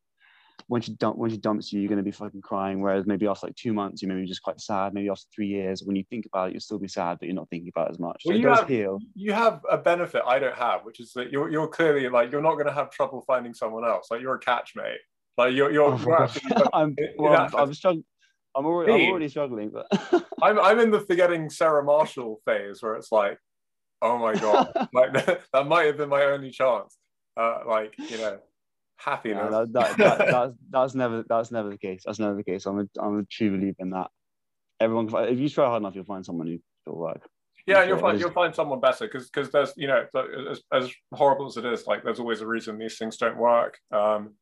when 0.68 0.80
she 0.82 0.92
dump 0.94 1.16
when 1.16 1.30
she 1.30 1.36
dumps 1.36 1.72
you, 1.72 1.80
you're 1.80 1.88
going 1.88 1.98
to 1.98 2.02
be 2.04 2.10
fucking 2.10 2.40
crying. 2.42 2.80
Whereas 2.80 3.06
maybe 3.06 3.26
after 3.26 3.46
like 3.46 3.56
two 3.56 3.72
months, 3.72 4.02
you 4.02 4.08
may 4.08 4.14
be 4.14 4.26
just 4.26 4.42
quite 4.42 4.60
sad. 4.60 4.94
Maybe 4.94 5.08
after 5.08 5.25
three 5.34 5.46
years, 5.48 5.82
when 5.84 5.96
you 5.96 6.04
think 6.10 6.26
about 6.26 6.48
it, 6.48 6.52
you'll 6.52 6.60
still 6.60 6.78
be 6.78 6.88
sad, 6.88 7.18
but 7.20 7.26
you're 7.26 7.34
not 7.36 7.48
thinking 7.50 7.68
about 7.75 7.88
it 7.88 7.92
as 7.92 7.98
much. 7.98 8.22
So 8.25 8.30
Well, 8.30 8.38
it 8.38 8.40
you 8.40 8.48
have- 8.48 8.68
heal. 8.68 8.98
you 9.14 9.32
have 9.32 9.60
a 9.70 9.78
benefit 9.78 10.22
I 10.26 10.38
don't 10.38 10.56
have, 10.56 10.84
which 10.84 10.98
is 11.00 11.12
that 11.12 11.30
you're, 11.30 11.50
you're 11.50 11.68
clearly 11.68 12.08
like 12.08 12.32
you're 12.32 12.42
not 12.42 12.54
going 12.54 12.66
to 12.66 12.72
have 12.72 12.90
trouble 12.90 13.22
finding 13.26 13.54
someone 13.54 13.84
else. 13.84 14.08
Like 14.10 14.20
you're 14.20 14.34
a 14.34 14.40
catch 14.40 14.72
mate. 14.76 14.98
Like 15.38 15.54
you're 15.54 15.70
you're, 15.70 15.92
Oh, 15.92 15.98
you're 15.98 16.22
actually, 16.22 16.50
I'm, 16.72 16.96
well, 17.18 17.34
I'm, 17.34 17.54
I'm 17.54 17.75
struggling. 17.75 18.04
I'm 18.56 18.64
already, 18.64 18.92
I'm 19.04 19.10
already 19.10 19.28
struggling, 19.28 19.70
but 19.70 19.86
I'm 20.42 20.58
I'm 20.58 20.78
in 20.80 20.90
the 20.90 21.00
forgetting 21.00 21.50
Sarah 21.50 21.84
Marshall 21.84 22.40
phase 22.46 22.82
where 22.82 22.94
it's 22.94 23.12
like, 23.12 23.38
oh 24.00 24.16
my 24.16 24.34
god, 24.34 24.72
like 24.94 25.12
that 25.12 25.66
might 25.68 25.84
have 25.84 25.98
been 25.98 26.08
my 26.08 26.25
only 26.25 26.50
chance. 26.50 26.96
Uh, 27.36 27.58
like 27.68 27.94
you 27.98 28.16
know, 28.16 28.38
happiness. 28.96 29.48
Yeah, 29.50 29.58
that, 29.58 29.72
that, 29.72 29.96
that, 29.98 30.18
that's, 30.18 30.54
that's 30.70 30.94
never 30.94 31.24
that's 31.28 31.50
never 31.50 31.70
the 31.70 31.78
case. 31.78 32.02
That's 32.04 32.18
never 32.18 32.34
the 32.34 32.44
case. 32.44 32.66
I'm 32.66 32.80
a, 32.80 32.86
I'm 33.00 33.18
a 33.20 33.24
true 33.24 33.56
believer 33.56 33.76
in 33.78 33.90
that. 33.90 34.08
Everyone, 34.80 35.08
if 35.28 35.38
you 35.38 35.48
try 35.48 35.66
hard 35.66 35.82
enough, 35.82 35.94
you'll 35.94 36.04
find 36.04 36.24
someone 36.24 36.46
who 36.46 36.58
will 36.90 36.98
work. 36.98 37.28
Yeah, 37.66 37.82
you'll 37.82 37.98
find 37.98 38.20
you'll 38.20 38.30
find 38.30 38.54
someone 38.54 38.80
better 38.80 39.06
because 39.06 39.28
because 39.28 39.50
there's 39.50 39.72
you 39.76 39.88
know 39.88 40.06
as, 40.50 40.62
as 40.72 40.92
horrible 41.12 41.46
as 41.46 41.56
it 41.56 41.64
is, 41.64 41.86
like 41.86 42.04
there's 42.04 42.20
always 42.20 42.40
a 42.40 42.46
reason 42.46 42.78
these 42.78 42.96
things 42.96 43.16
don't 43.16 43.36
work, 43.36 43.78
um, 43.90 44.34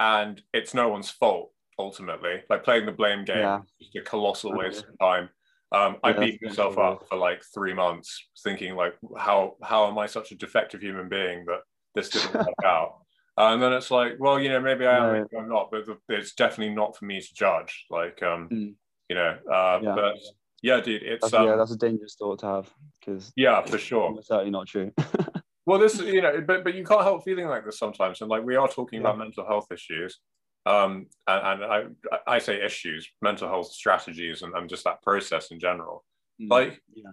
and 0.00 0.42
it's 0.52 0.74
no 0.74 0.88
one's 0.88 1.10
fault 1.10 1.52
ultimately. 1.78 2.42
Like 2.50 2.64
playing 2.64 2.86
the 2.86 2.92
blame 2.92 3.24
game 3.24 3.38
yeah. 3.38 3.60
is 3.80 3.88
a 3.96 4.00
colossal 4.00 4.56
waste 4.56 4.84
of 4.84 4.98
time. 4.98 5.28
Um, 5.70 5.96
I 6.02 6.12
beat 6.12 6.42
myself 6.42 6.76
up 6.76 7.06
for 7.08 7.16
like 7.16 7.42
three 7.54 7.72
months, 7.72 8.28
thinking 8.42 8.74
like, 8.74 8.94
how 9.16 9.56
how 9.62 9.86
am 9.86 9.96
I 9.96 10.06
such 10.06 10.32
a 10.32 10.34
defective 10.34 10.82
human 10.82 11.08
being 11.08 11.44
that 11.46 11.60
this 11.94 12.10
didn't 12.10 12.34
work 12.34 12.48
out? 12.64 13.01
And 13.36 13.62
then 13.62 13.72
it's 13.72 13.90
like, 13.90 14.16
well, 14.18 14.38
you 14.38 14.50
know, 14.50 14.60
maybe 14.60 14.86
I 14.86 14.98
am, 14.98 15.12
maybe 15.12 15.36
I'm 15.38 15.48
not, 15.48 15.70
but 15.70 15.84
it's 16.10 16.34
definitely 16.34 16.74
not 16.74 16.96
for 16.96 17.06
me 17.06 17.20
to 17.20 17.34
judge. 17.34 17.86
Like, 17.90 18.22
um, 18.22 18.48
mm. 18.50 18.74
you 19.08 19.16
know, 19.16 19.38
uh, 19.50 19.80
yeah. 19.82 19.94
but 19.94 20.14
yeah, 20.62 20.80
dude, 20.80 21.02
it's 21.02 21.22
that's, 21.22 21.34
um, 21.34 21.46
yeah, 21.46 21.56
that's 21.56 21.72
a 21.72 21.76
dangerous 21.76 22.14
thought 22.18 22.40
to 22.40 22.46
have 22.46 22.70
because 23.00 23.32
yeah, 23.34 23.62
for 23.62 23.78
sure, 23.78 24.14
it's 24.18 24.28
certainly 24.28 24.50
not 24.50 24.66
true. 24.66 24.92
well, 25.66 25.78
this, 25.78 25.98
you 25.98 26.20
know, 26.20 26.42
but 26.46 26.62
but 26.62 26.74
you 26.74 26.84
can't 26.84 27.02
help 27.02 27.24
feeling 27.24 27.46
like 27.46 27.64
this 27.64 27.78
sometimes, 27.78 28.20
and 28.20 28.28
like 28.30 28.44
we 28.44 28.56
are 28.56 28.68
talking 28.68 29.00
yeah. 29.00 29.08
about 29.08 29.18
mental 29.18 29.46
health 29.46 29.66
issues, 29.72 30.18
um, 30.66 31.06
and, 31.26 31.62
and 31.62 31.64
I 31.64 31.84
I 32.26 32.38
say 32.38 32.62
issues, 32.62 33.10
mental 33.22 33.48
health 33.48 33.72
strategies, 33.72 34.42
and, 34.42 34.54
and 34.54 34.68
just 34.68 34.84
that 34.84 35.02
process 35.02 35.50
in 35.50 35.58
general. 35.58 36.04
Mm. 36.40 36.50
Like, 36.50 36.82
yeah. 36.94 37.10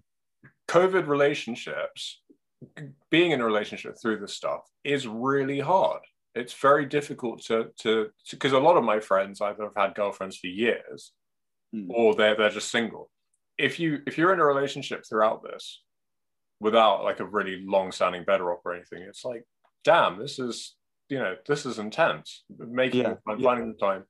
COVID 0.68 1.08
relationships 1.08 2.22
being 3.10 3.32
in 3.32 3.42
a 3.42 3.46
relationship 3.46 3.96
through 4.02 4.20
this 4.20 4.34
stuff 4.34 4.62
is 4.84 5.08
really 5.08 5.60
hard. 5.60 6.02
It's 6.36 6.54
very 6.54 6.86
difficult 6.86 7.44
to 7.46 7.68
to 7.80 8.10
because 8.32 8.54
a 8.54 8.60
lot 8.60 8.78
of 8.78 8.84
my 8.84 9.00
friends 9.00 9.42
either 9.42 9.64
have 9.64 9.76
had 9.76 9.96
girlfriends 9.96 10.38
for 10.38 10.48
years 10.48 11.12
mm. 11.76 11.88
or 11.90 12.16
they're 12.16 12.36
they're 12.36 12.50
just 12.50 12.72
single. 12.72 13.10
If 13.58 13.80
you 13.80 14.02
if 14.06 14.18
you're 14.18 14.34
in 14.34 14.40
a 14.40 14.46
relationship 14.46 15.04
throughout 15.08 15.44
this 15.44 15.82
without 16.60 17.04
like 17.04 17.20
a 17.20 17.26
really 17.26 17.64
long-standing 17.66 18.26
bedrock 18.26 18.62
or 18.66 18.74
anything, 18.74 19.02
it's 19.04 19.24
like, 19.24 19.44
damn, 19.84 20.20
this 20.20 20.40
is 20.40 20.76
you 21.10 21.18
know 21.20 21.36
this 21.48 21.66
is 21.66 21.80
intense. 21.80 22.44
Making 22.58 23.02
yeah, 23.02 23.14
yeah. 23.28 23.36
finding 23.44 23.74
the 23.74 23.86
time. 23.86 24.04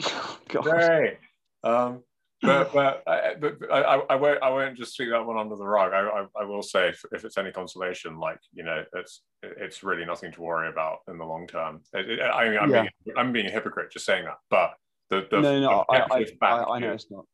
Great. 0.48 1.18
Um, 1.64 2.02
but 2.42 2.72
but, 2.72 3.02
I, 3.08 3.34
but 3.40 3.56
I, 3.72 4.00
I 4.10 4.14
won't 4.14 4.40
I 4.42 4.48
won't 4.50 4.76
just 4.76 4.94
sweep 4.94 5.10
that 5.10 5.26
one 5.26 5.36
under 5.36 5.56
the 5.56 5.66
rug. 5.66 5.92
I, 5.92 6.02
I, 6.02 6.42
I 6.42 6.44
will 6.44 6.62
say 6.62 6.90
if, 6.90 7.04
if, 7.10 7.24
it's 7.24 7.36
any 7.36 7.50
consolation, 7.50 8.20
like 8.20 8.38
you 8.52 8.62
know, 8.62 8.84
it's 8.94 9.22
it's 9.42 9.82
really 9.82 10.04
nothing 10.04 10.30
to 10.32 10.42
worry 10.42 10.68
about 10.68 10.98
in 11.08 11.18
the 11.18 11.24
long 11.24 11.48
term. 11.48 11.80
It, 11.92 12.08
it, 12.08 12.20
I 12.20 12.48
mean, 12.48 12.58
I'm 12.58 12.70
yeah. 12.70 12.82
being 12.82 13.16
I'm 13.16 13.32
being 13.32 13.46
a 13.46 13.50
hypocrite 13.50 13.90
just 13.90 14.06
saying 14.06 14.24
that, 14.26 14.36
but 14.50 14.74
the, 15.10 15.26
the 15.30 15.40
no 15.40 15.60
no 15.60 15.84
the 15.88 15.94
I, 15.94 16.26
I, 16.42 16.74
I, 16.74 16.78
know 16.78 16.92
it's 16.92 17.10
not. 17.10 17.24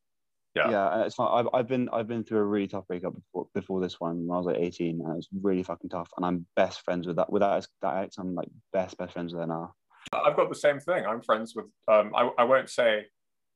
Yeah, 0.54 0.70
yeah, 0.70 1.04
it's 1.04 1.16
fine. 1.16 1.28
I've, 1.30 1.48
I've 1.52 1.68
been 1.68 1.90
I've 1.92 2.08
been 2.08 2.24
through 2.24 2.38
a 2.38 2.44
really 2.44 2.68
tough 2.68 2.86
breakup 2.86 3.14
before 3.14 3.46
before 3.54 3.80
this 3.82 4.00
one. 4.00 4.26
When 4.26 4.34
I 4.34 4.38
was 4.38 4.46
like 4.46 4.56
18, 4.58 5.00
and 5.00 5.12
it 5.12 5.16
was 5.16 5.28
really 5.42 5.64
fucking 5.64 5.90
tough. 5.90 6.08
And 6.16 6.24
I'm 6.24 6.46
best 6.56 6.80
friends 6.82 7.06
with 7.06 7.16
that 7.16 7.30
with 7.30 7.42
that 7.42 7.66
that 7.82 8.04
ex. 8.04 8.16
I'm 8.16 8.34
like 8.34 8.48
best 8.72 8.96
best 8.96 9.12
friends 9.12 9.34
with 9.34 9.42
her 9.42 9.46
now. 9.48 9.74
I've 10.12 10.36
got 10.36 10.48
the 10.48 10.54
same 10.54 10.80
thing. 10.80 11.04
I'm 11.04 11.20
friends 11.20 11.54
with. 11.54 11.66
Um, 11.88 12.12
I 12.14 12.30
I 12.38 12.44
won't 12.44 12.70
say 12.70 13.06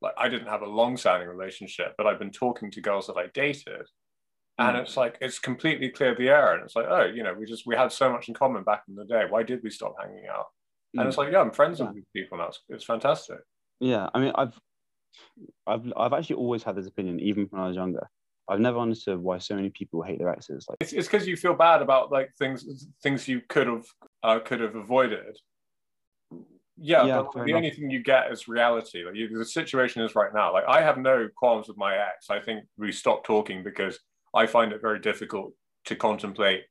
like 0.01 0.15
I 0.17 0.29
didn't 0.29 0.49
have 0.49 0.63
a 0.63 0.67
long-standing 0.67 1.29
relationship, 1.29 1.95
but 1.97 2.07
I've 2.07 2.19
been 2.19 2.31
talking 2.31 2.71
to 2.71 2.81
girls 2.81 3.07
that 3.07 3.17
I 3.17 3.27
dated, 3.35 3.87
and 4.59 4.77
mm. 4.77 4.83
it's 4.83 4.97
like 4.97 5.19
it's 5.21 5.39
completely 5.39 5.91
cleared 5.91 6.19
the 6.19 6.29
air, 6.29 6.55
and 6.55 6.65
it's 6.65 6.77
like, 6.77 6.87
oh, 6.89 7.05
you 7.05 7.23
know, 7.23 7.35
we 7.39 7.47
just 7.47 7.67
we 7.67 7.77
had 7.77 7.93
so 7.93 8.11
much 8.11 8.29
in 8.29 8.35
common 8.35 8.65
back 8.65 8.83
in 8.89 8.95
the 8.95 9.05
day. 9.05 9.25
Why 9.29 9.43
did 9.43 9.61
we 9.63 9.71
stop 9.71 9.95
hanging 10.01 10.27
out? 10.31 10.47
Mm. 10.97 11.01
And 11.01 11.09
it's 11.09 11.17
mm. 11.17 11.25
like, 11.25 11.33
yeah, 11.33 11.41
I'm 11.41 11.51
friends 11.51 11.81
yeah. 11.81 11.87
with 11.87 11.97
these 11.97 12.11
people 12.15 12.39
now. 12.39 12.49
It's, 12.49 12.61
it's 12.69 12.85
fantastic. 12.85 13.39
Yeah, 13.81 14.09
I 14.15 14.21
mean, 14.21 14.33
I've 14.35 14.59
I've 15.67 15.93
I've 15.97 16.13
actually 16.13 16.37
always 16.37 16.63
had 16.63 16.77
this 16.77 16.87
opinion, 16.87 17.21
even 17.21 17.47
when 17.51 17.63
I 17.63 17.67
was 17.69 17.77
younger. 17.77 18.09
I've 18.51 18.61
never 18.61 18.79
understood 18.79 19.19
why 19.19 19.39
so 19.39 19.55
many 19.55 19.69
people 19.69 20.03
hate 20.03 20.19
their 20.19 20.31
exes. 20.31 20.65
Like 20.69 20.79
it's 20.81 20.93
because 20.93 21.29
you 21.29 21.37
feel 21.37 21.55
bad 21.55 21.83
about 21.83 22.11
like 22.11 22.31
things 22.39 22.87
things 23.03 23.29
you 23.29 23.43
could 23.49 23.67
have 23.67 23.85
uh, 24.23 24.39
could 24.41 24.61
have 24.61 24.75
avoided, 24.75 25.37
yeah, 26.81 27.05
yeah 27.05 27.23
but 27.23 27.33
the 27.33 27.43
enough. 27.43 27.57
only 27.57 27.71
thing 27.71 27.91
you 27.91 28.03
get 28.03 28.31
is 28.31 28.49
reality. 28.49 29.05
Like 29.05 29.15
you, 29.15 29.29
the 29.37 29.45
situation 29.45 30.03
is 30.03 30.15
right 30.15 30.33
now. 30.35 30.53
Like 30.53 30.65
I 30.69 30.81
have 30.81 30.99
no 30.99 31.29
qualms 31.37 31.69
with 31.69 31.77
my 31.77 31.97
ex. 31.97 32.31
I 32.31 32.41
think 32.41 32.65
we 32.77 32.93
stopped 32.93 33.27
talking 33.27 33.63
because 33.63 33.99
I 34.35 34.47
find 34.47 34.73
it 34.73 34.81
very 34.81 35.01
difficult 35.01 35.53
to 35.87 35.97
contemplate 35.97 36.65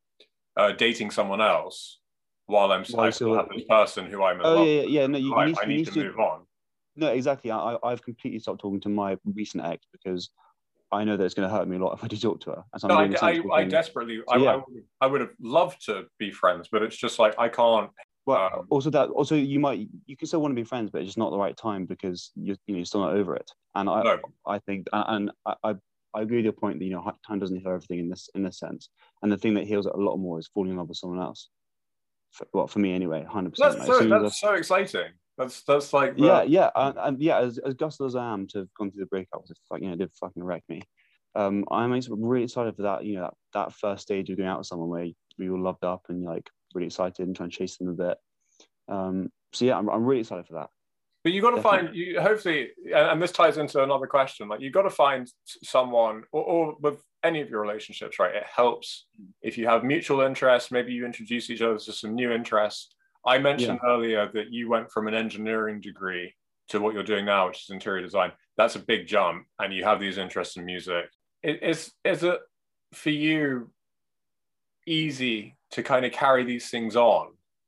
uh, 0.56 0.72
dating 0.72 1.12
someone 1.12 1.41
else 1.41 2.00
while 2.46 2.72
I'm 2.72 2.86
well, 2.93 3.12
still 3.12 3.36
have 3.36 3.50
this 3.54 3.65
person 3.70 4.06
who 4.06 4.24
I'm. 4.24 4.39
oh 4.43 4.63
yeah, 4.63 4.82
yeah, 4.82 5.02
yeah. 5.02 5.08
No, 5.08 5.17
you, 5.17 5.38
you 5.38 5.46
need, 5.46 5.58
I 5.62 5.65
need, 5.65 5.86
to, 5.86 5.91
to 5.91 6.04
move 6.06 6.20
on. 6.20 6.46
No, 6.96 7.08
exactly. 7.10 7.52
I, 7.52 7.78
I've 7.84 8.04
completely 8.04 8.39
stopped 8.39 8.62
talking 8.62 8.82
to 8.82 8.89
my 8.89 9.17
recent 9.26 9.63
ex 9.63 9.86
because 9.91 10.32
I 10.91 11.04
know 11.04 11.17
that 11.17 11.24
it's 11.24 11.34
going 11.34 11.48
to 11.48 11.54
hurt 11.54 11.67
me 11.67 11.76
a 11.76 11.80
lot 11.80 11.93
if 11.93 12.04
I 12.04 12.08
do 12.08 12.15
talk 12.15 12.39
to 12.41 12.52
her. 12.52 12.63
No, 12.84 12.96
I, 12.96 13.13
I, 13.22 13.41
I, 13.54 13.63
desperately, 13.65 14.22
I, 14.30 14.38
yeah. 14.38 14.62
I, 15.02 15.06
I 15.06 15.08
would 15.08 15.22
have 15.22 15.32
loved 15.39 15.86
to 15.86 16.06
be 16.17 16.32
friends, 16.32 16.70
but 16.72 16.82
it's 16.82 16.96
just 16.96 17.20
like 17.20 17.36
I 17.38 17.50
can't 17.50 17.91
well, 18.28 18.60
um, 18.60 18.68
also 18.70 18.90
that 18.90 19.10
also 19.10 19.36
you 19.36 19.60
might 19.60 19.88
you 20.06 20.18
can 20.18 20.28
still 20.28 20.42
want 20.42 20.52
to 20.52 20.62
be 20.62 20.66
friends, 20.66 20.92
but 20.92 21.00
it's 21.00 21.08
just 21.08 21.18
not 21.18 21.32
the 21.32 21.38
right 21.38 21.56
time 21.56 21.86
because 21.86 22.32
you're 22.36 22.58
you 22.68 22.74
know, 22.74 22.78
you're 22.80 22.86
still 22.86 23.02
not 23.02 23.13
over 23.13 23.36
it. 23.36 23.50
And 23.74 23.90
I 23.90 24.04
no. 24.04 24.20
I 24.46 24.60
think 24.60 24.88
and 24.92 25.32
I, 25.46 25.56
I 25.63 25.76
I 26.13 26.22
agree 26.22 26.38
with 26.38 26.46
your 26.46 26.54
point 26.54 26.80
that 26.80 26.86
you 26.86 26.92
know 26.92 27.12
time 27.26 27.40
doesn't 27.40 27.58
heal 27.58 27.70
everything 27.70 28.00
in 28.00 28.10
this 28.10 28.30
in 28.36 28.44
this 28.44 28.60
sense. 28.60 28.90
And 29.24 29.32
the 29.32 29.38
thing 29.38 29.54
that 29.54 29.66
heals 29.66 29.86
it 29.86 29.94
a 29.96 29.98
lot 29.98 30.18
more 30.18 30.40
is 30.40 30.50
falling 30.54 30.72
in 30.72 30.78
love 30.78 30.90
with 30.90 30.98
someone 30.98 31.22
else. 31.22 31.50
For, 32.32 32.46
well, 32.54 32.68
for 32.68 32.80
me 32.80 32.94
anyway, 32.94 33.24
hundred 33.24 33.52
percent. 33.52 33.78
That's, 33.78 33.88
so, 33.88 34.08
that's 34.08 34.42
so 34.42 34.54
exciting. 34.56 35.12
That's 35.38 35.63
that's 35.63 35.94
like 35.94 36.18
the... 36.18 36.24
yeah, 36.24 36.44
yeah, 36.44 36.70
and, 36.76 36.98
and, 36.98 37.22
yeah. 37.22 37.40
As, 37.40 37.60
as 37.60 37.76
gutted 37.76 38.06
as 38.06 38.16
I 38.16 38.34
am 38.34 38.48
to 38.48 38.60
have 38.60 38.74
gone 38.78 38.92
through 38.92 39.04
the 39.04 39.08
breakup, 39.08 39.44
it 39.50 39.58
like 39.72 39.82
you 39.82 39.90
know 39.90 39.96
did 39.96 40.12
fucking 40.20 40.44
wreck 40.44 40.63
me. 40.68 40.82
Um, 41.36 41.63
I'm 41.72 41.94
really 42.10 42.44
excited 42.44 42.76
for 42.76 42.82
that. 42.82 43.06
You 43.06 43.16
know 43.16 43.22
that, 43.22 43.34
that 43.54 43.74
first 43.74 44.02
stage 44.02 44.30
of 44.30 44.38
going 44.38 44.50
out 44.50 44.58
with 44.58 44.68
someone 44.68 44.90
where 44.90 45.08
we 45.38 45.50
all 45.50 45.62
loved 45.62 45.86
up 45.86 46.02
and 46.10 46.22
you're 46.22 46.34
like 46.34 46.50
really 46.78 46.88
excited 46.88 47.28
and 47.28 47.36
trying 47.36 47.50
to 47.50 47.58
chase 47.58 47.78
them 47.78 47.90
a 47.90 47.94
bit. 47.94 48.18
Um, 48.88 49.32
so 49.52 49.66
yeah, 49.66 49.78
I'm, 49.78 49.90
I'm 49.90 50.06
really 50.06 50.22
excited 50.22 50.48
for 50.48 50.54
that. 50.54 50.70
But 51.24 51.34
you've 51.34 51.44
got 51.44 51.56
to 51.56 51.62
find 51.62 51.94
you 51.94 52.22
hopefully, 52.22 52.70
and 52.96 53.22
this 53.22 53.34
ties 53.34 53.58
into 53.58 53.84
another 53.84 54.08
question. 54.08 54.48
Like 54.48 54.62
you've 54.62 54.72
got 54.72 54.84
to 54.84 54.90
find 54.90 55.30
someone, 55.63 56.24
or, 56.32 56.44
or, 56.44 56.76
with 56.80 57.04
any 57.24 57.42
of 57.42 57.50
your 57.50 57.60
relationships, 57.60 58.18
right? 58.18 58.34
It 58.34 58.46
helps 58.46 59.08
if 59.42 59.58
you 59.58 59.68
have 59.68 59.84
mutual 59.84 60.22
interests. 60.22 60.72
Maybe 60.72 60.94
you 60.94 61.06
introduce 61.06 61.50
each 61.50 61.62
other 61.62 61.78
to 61.78 61.92
some 61.92 62.16
new 62.16 62.32
interests. 62.32 62.96
I 63.26 63.40
mentioned 63.40 63.80
yeah. 63.84 63.90
earlier 63.90 64.32
that 64.34 64.54
you 64.54 64.70
went 64.70 64.90
from 64.90 65.10
an 65.10 65.13
engineering 65.13 65.82
degree 65.82 66.34
to 66.70 66.80
what 66.80 66.94
you're 66.94 67.04
doing 67.04 67.26
now, 67.26 67.48
which 67.48 67.63
is 67.63 67.72
interior 67.72 68.02
design. 68.02 68.32
That's 68.56 68.76
a 68.76 68.80
big 68.80 69.08
jump, 69.08 69.48
and 69.60 69.74
you 69.74 69.84
have 69.84 70.00
these 70.00 70.18
interests 70.18 70.56
in 70.56 70.63
music. 70.63 71.06
Is 71.44 71.92
is 72.06 72.24
it 72.24 72.40
for 72.94 73.10
you 73.10 73.70
easy 74.86 75.57
to 75.72 75.84
kind 75.84 76.06
of 76.06 76.12
carry 76.12 76.44
these 76.44 76.70
things 76.70 76.96
on 76.96 77.28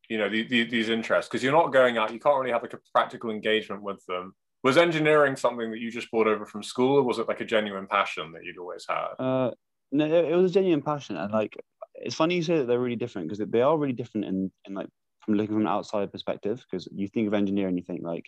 you 0.09 0.17
know 0.17 0.29
the, 0.29 0.43
the, 0.47 0.63
these 0.63 0.89
interests 0.89 1.29
because 1.29 1.43
you're 1.43 1.53
not 1.53 1.71
going 1.71 1.97
out 1.97 2.11
you 2.11 2.19
can't 2.19 2.39
really 2.39 2.51
have 2.51 2.63
like 2.63 2.73
a 2.73 2.79
practical 2.93 3.29
engagement 3.29 3.81
with 3.81 4.03
them. 4.07 4.33
Was 4.61 4.75
engineering 4.75 5.37
something 5.37 5.71
that 5.71 5.79
you 5.79 5.89
just 5.89 6.11
brought 6.11 6.27
over 6.27 6.45
from 6.45 6.63
school 6.63 6.97
or 6.97 7.03
was 7.03 7.17
it 7.17 7.29
like 7.29 7.39
a 7.39 7.45
genuine 7.45 7.87
passion 7.87 8.33
that 8.33 8.43
you'd 8.43 8.57
always 8.57 8.85
had? 8.89 9.13
Uh, 9.17 9.51
no 9.91 10.05
it 10.05 10.35
was 10.35 10.51
a 10.51 10.53
genuine 10.53 10.81
passion 10.81 11.15
and 11.15 11.31
like 11.31 11.55
it's 11.95 12.15
funny 12.15 12.35
you 12.35 12.43
say 12.43 12.57
that 12.57 12.67
they're 12.67 12.79
really 12.79 12.95
different 12.95 13.27
because 13.27 13.45
they 13.49 13.61
are 13.61 13.77
really 13.77 13.93
different 13.93 14.25
in, 14.25 14.51
in 14.65 14.73
like 14.73 14.87
from 15.21 15.35
looking 15.35 15.55
from 15.55 15.61
an 15.61 15.67
outside 15.67 16.11
perspective 16.11 16.63
because 16.69 16.87
you 16.93 17.07
think 17.07 17.27
of 17.27 17.33
engineering 17.33 17.77
you 17.77 17.83
think 17.83 18.01
like 18.03 18.25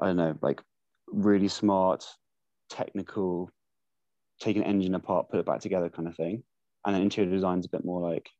i 0.00 0.06
don't 0.06 0.16
know 0.16 0.36
like 0.40 0.62
really 1.08 1.48
smart 1.48 2.04
technical 2.70 3.50
take 4.40 4.56
an 4.56 4.62
engine 4.62 4.94
apart 4.94 5.28
put 5.28 5.40
it 5.40 5.46
back 5.46 5.60
together 5.60 5.88
kind 5.88 6.06
of 6.06 6.14
thing 6.16 6.42
and 6.86 6.94
then 6.94 7.02
interior 7.02 7.30
design 7.30 7.58
is 7.58 7.66
a 7.66 7.70
bit 7.70 7.84
more 7.84 8.00
like 8.00 8.30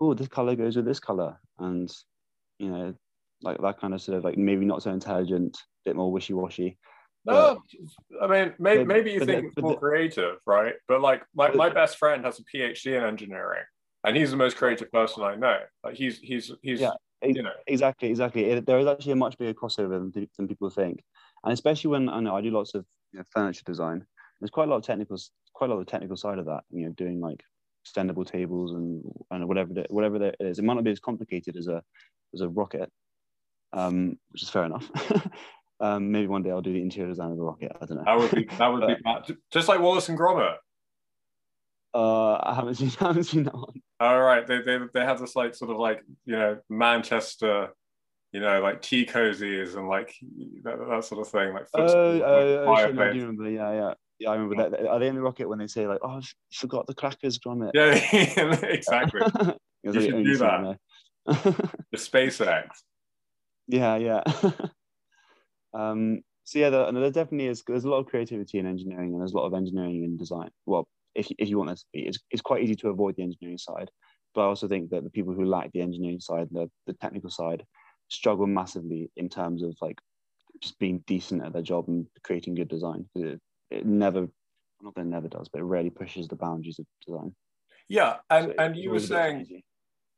oh, 0.00 0.14
this 0.14 0.28
color 0.28 0.56
goes 0.56 0.76
with 0.76 0.86
this 0.86 1.00
color, 1.00 1.38
and 1.58 1.90
you 2.58 2.70
know, 2.70 2.94
like 3.42 3.60
that 3.60 3.80
kind 3.80 3.94
of 3.94 4.02
sort 4.02 4.18
of 4.18 4.24
like 4.24 4.38
maybe 4.38 4.64
not 4.64 4.82
so 4.82 4.90
intelligent, 4.90 5.58
bit 5.84 5.96
more 5.96 6.12
wishy 6.12 6.34
washy. 6.34 6.78
No, 7.26 7.62
I 8.22 8.26
mean, 8.26 8.54
maybe, 8.58 8.84
maybe 8.84 9.12
you 9.12 9.24
think 9.24 9.46
it's 9.48 9.56
more 9.58 9.72
the, 9.72 9.78
creative, 9.78 10.36
right? 10.46 10.74
But 10.88 11.02
like, 11.02 11.22
my, 11.34 11.50
my 11.50 11.68
best 11.68 11.98
friend 11.98 12.24
has 12.24 12.40
a 12.40 12.44
PhD 12.44 12.96
in 12.96 13.04
engineering, 13.04 13.64
and 14.04 14.16
he's 14.16 14.30
the 14.30 14.38
most 14.38 14.56
creative 14.56 14.90
person 14.90 15.22
I 15.22 15.34
know. 15.34 15.58
Like, 15.84 15.96
he's 15.96 16.18
he's 16.18 16.50
he's 16.62 16.80
yeah, 16.80 16.92
you 17.22 17.42
know 17.42 17.52
exactly 17.66 18.08
exactly. 18.08 18.44
It, 18.44 18.66
there 18.66 18.78
is 18.78 18.86
actually 18.86 19.12
a 19.12 19.16
much 19.16 19.36
bigger 19.36 19.52
crossover 19.52 20.12
than, 20.12 20.28
than 20.38 20.48
people 20.48 20.70
think, 20.70 21.02
and 21.44 21.52
especially 21.52 21.90
when 21.90 22.08
I 22.08 22.20
know 22.20 22.34
I 22.34 22.40
do 22.40 22.50
lots 22.50 22.74
of 22.74 22.86
you 23.12 23.18
know, 23.18 23.24
furniture 23.30 23.64
design. 23.66 24.06
There's 24.40 24.50
quite 24.50 24.68
a 24.68 24.70
lot 24.70 24.78
of 24.78 24.84
technical, 24.84 25.18
quite 25.52 25.68
a 25.68 25.74
lot 25.74 25.80
of 25.80 25.86
the 25.86 25.90
technical 25.90 26.16
side 26.16 26.38
of 26.38 26.46
that. 26.46 26.62
You 26.70 26.86
know, 26.86 26.92
doing 26.92 27.20
like 27.20 27.42
extendable 27.90 28.26
tables 28.26 28.72
and, 28.72 29.02
and 29.30 29.46
whatever 29.48 29.72
the, 29.72 29.86
whatever 29.90 30.22
it 30.22 30.36
is. 30.40 30.58
It 30.58 30.64
might 30.64 30.74
not 30.74 30.84
be 30.84 30.90
as 30.90 31.00
complicated 31.00 31.56
as 31.56 31.68
a 31.68 31.82
as 32.34 32.40
a 32.40 32.48
rocket, 32.48 32.90
um, 33.72 34.18
which 34.30 34.42
is 34.42 34.50
fair 34.50 34.64
enough. 34.64 34.88
um, 35.80 36.12
maybe 36.12 36.26
one 36.26 36.42
day 36.42 36.50
I'll 36.50 36.62
do 36.62 36.72
the 36.72 36.82
interior 36.82 37.10
design 37.10 37.32
of 37.32 37.38
a 37.38 37.42
rocket. 37.42 37.72
I 37.80 37.86
don't 37.86 37.98
know. 37.98 38.04
That 38.04 38.18
would 38.18 38.30
be 38.30 38.44
that 38.56 38.68
would 38.68 38.80
but, 39.04 39.26
be 39.26 39.36
just 39.50 39.68
like 39.68 39.80
Wallace 39.80 40.08
and 40.08 40.18
Gromit. 40.18 40.56
Uh, 41.92 42.34
I 42.34 42.54
haven't 42.54 42.76
seen 42.76 42.92
I 43.00 43.08
haven't 43.08 43.24
seen 43.24 43.44
that 43.44 43.54
one. 43.54 43.82
All 43.98 44.20
right, 44.20 44.46
they 44.46 44.62
they 44.62 44.78
they 44.94 45.04
have 45.04 45.20
this 45.20 45.36
like 45.36 45.54
sort 45.54 45.70
of 45.70 45.78
like 45.78 46.02
you 46.24 46.36
know 46.36 46.58
Manchester 46.68 47.70
you 48.32 48.40
know, 48.40 48.60
like 48.60 48.80
tea 48.80 49.04
cozies 49.04 49.76
and 49.76 49.88
like 49.88 50.14
that, 50.62 50.78
that 50.78 51.04
sort 51.04 51.20
of 51.20 51.28
thing, 51.28 51.52
like 51.52 51.66
oh, 51.74 51.82
oh, 51.82 52.64
oh, 52.64 52.90
no, 52.92 53.02
I 53.02 53.12
do 53.12 53.20
remember. 53.20 53.50
Yeah, 53.50 53.72
yeah. 53.72 53.94
Yeah, 54.20 54.30
I 54.30 54.34
remember 54.34 54.68
that. 54.68 54.86
Are 54.86 54.98
they 54.98 55.08
in 55.08 55.14
the 55.14 55.22
rocket 55.22 55.48
when 55.48 55.58
they 55.58 55.66
say 55.66 55.88
like, 55.88 56.00
"Oh, 56.02 56.18
I 56.18 56.20
forgot 56.52 56.86
the 56.86 56.94
crackers 56.94 57.38
Gromit"? 57.38 57.70
Yeah, 57.74 57.94
exactly. 58.66 59.22
you 59.82 59.92
should 59.94 60.24
do 60.24 60.36
that. 60.36 60.78
the 61.26 61.96
SpaceX. 61.96 62.68
Yeah, 63.66 63.96
yeah. 63.96 64.22
um, 65.72 66.20
so 66.44 66.58
yeah, 66.58 66.68
there, 66.68 66.92
there 66.92 67.10
definitely 67.10 67.46
is. 67.46 67.62
There's 67.66 67.84
a 67.84 67.88
lot 67.88 68.00
of 68.00 68.06
creativity 68.06 68.58
in 68.58 68.66
engineering, 68.66 69.12
and 69.12 69.20
there's 69.20 69.32
a 69.32 69.36
lot 69.36 69.46
of 69.46 69.54
engineering 69.54 70.04
in 70.04 70.18
design. 70.18 70.50
Well, 70.66 70.86
if 71.14 71.30
if 71.38 71.48
you 71.48 71.56
want 71.56 71.70
this 71.70 71.80
to 71.80 71.86
be, 71.94 72.00
it's, 72.00 72.18
it's 72.30 72.42
quite 72.42 72.62
easy 72.62 72.76
to 72.76 72.90
avoid 72.90 73.16
the 73.16 73.22
engineering 73.22 73.58
side. 73.58 73.90
But 74.34 74.42
I 74.42 74.44
also 74.44 74.68
think 74.68 74.90
that 74.90 75.02
the 75.02 75.10
people 75.10 75.32
who 75.32 75.46
lack 75.46 75.72
the 75.72 75.80
engineering 75.80 76.20
side, 76.20 76.48
the, 76.52 76.70
the 76.86 76.92
technical 76.92 77.30
side, 77.30 77.64
struggle 78.08 78.46
massively 78.46 79.10
in 79.16 79.28
terms 79.28 79.62
of 79.62 79.74
like 79.80 79.98
just 80.60 80.78
being 80.78 81.02
decent 81.06 81.44
at 81.44 81.52
their 81.52 81.62
job 81.62 81.88
and 81.88 82.06
creating 82.22 82.54
good 82.54 82.68
design. 82.68 83.08
It 83.70 83.86
never, 83.86 84.20
I'm 84.20 84.30
not 84.82 84.94
that 84.94 85.02
it 85.02 85.06
never 85.06 85.28
does, 85.28 85.48
but 85.48 85.60
it 85.60 85.64
rarely 85.64 85.90
pushes 85.90 86.28
the 86.28 86.36
boundaries 86.36 86.78
of 86.78 86.86
design. 87.06 87.34
Yeah, 87.88 88.16
and 88.28 88.46
so 88.46 88.54
and 88.58 88.76
you 88.76 88.90
were 88.90 89.00
saying, 89.00 89.62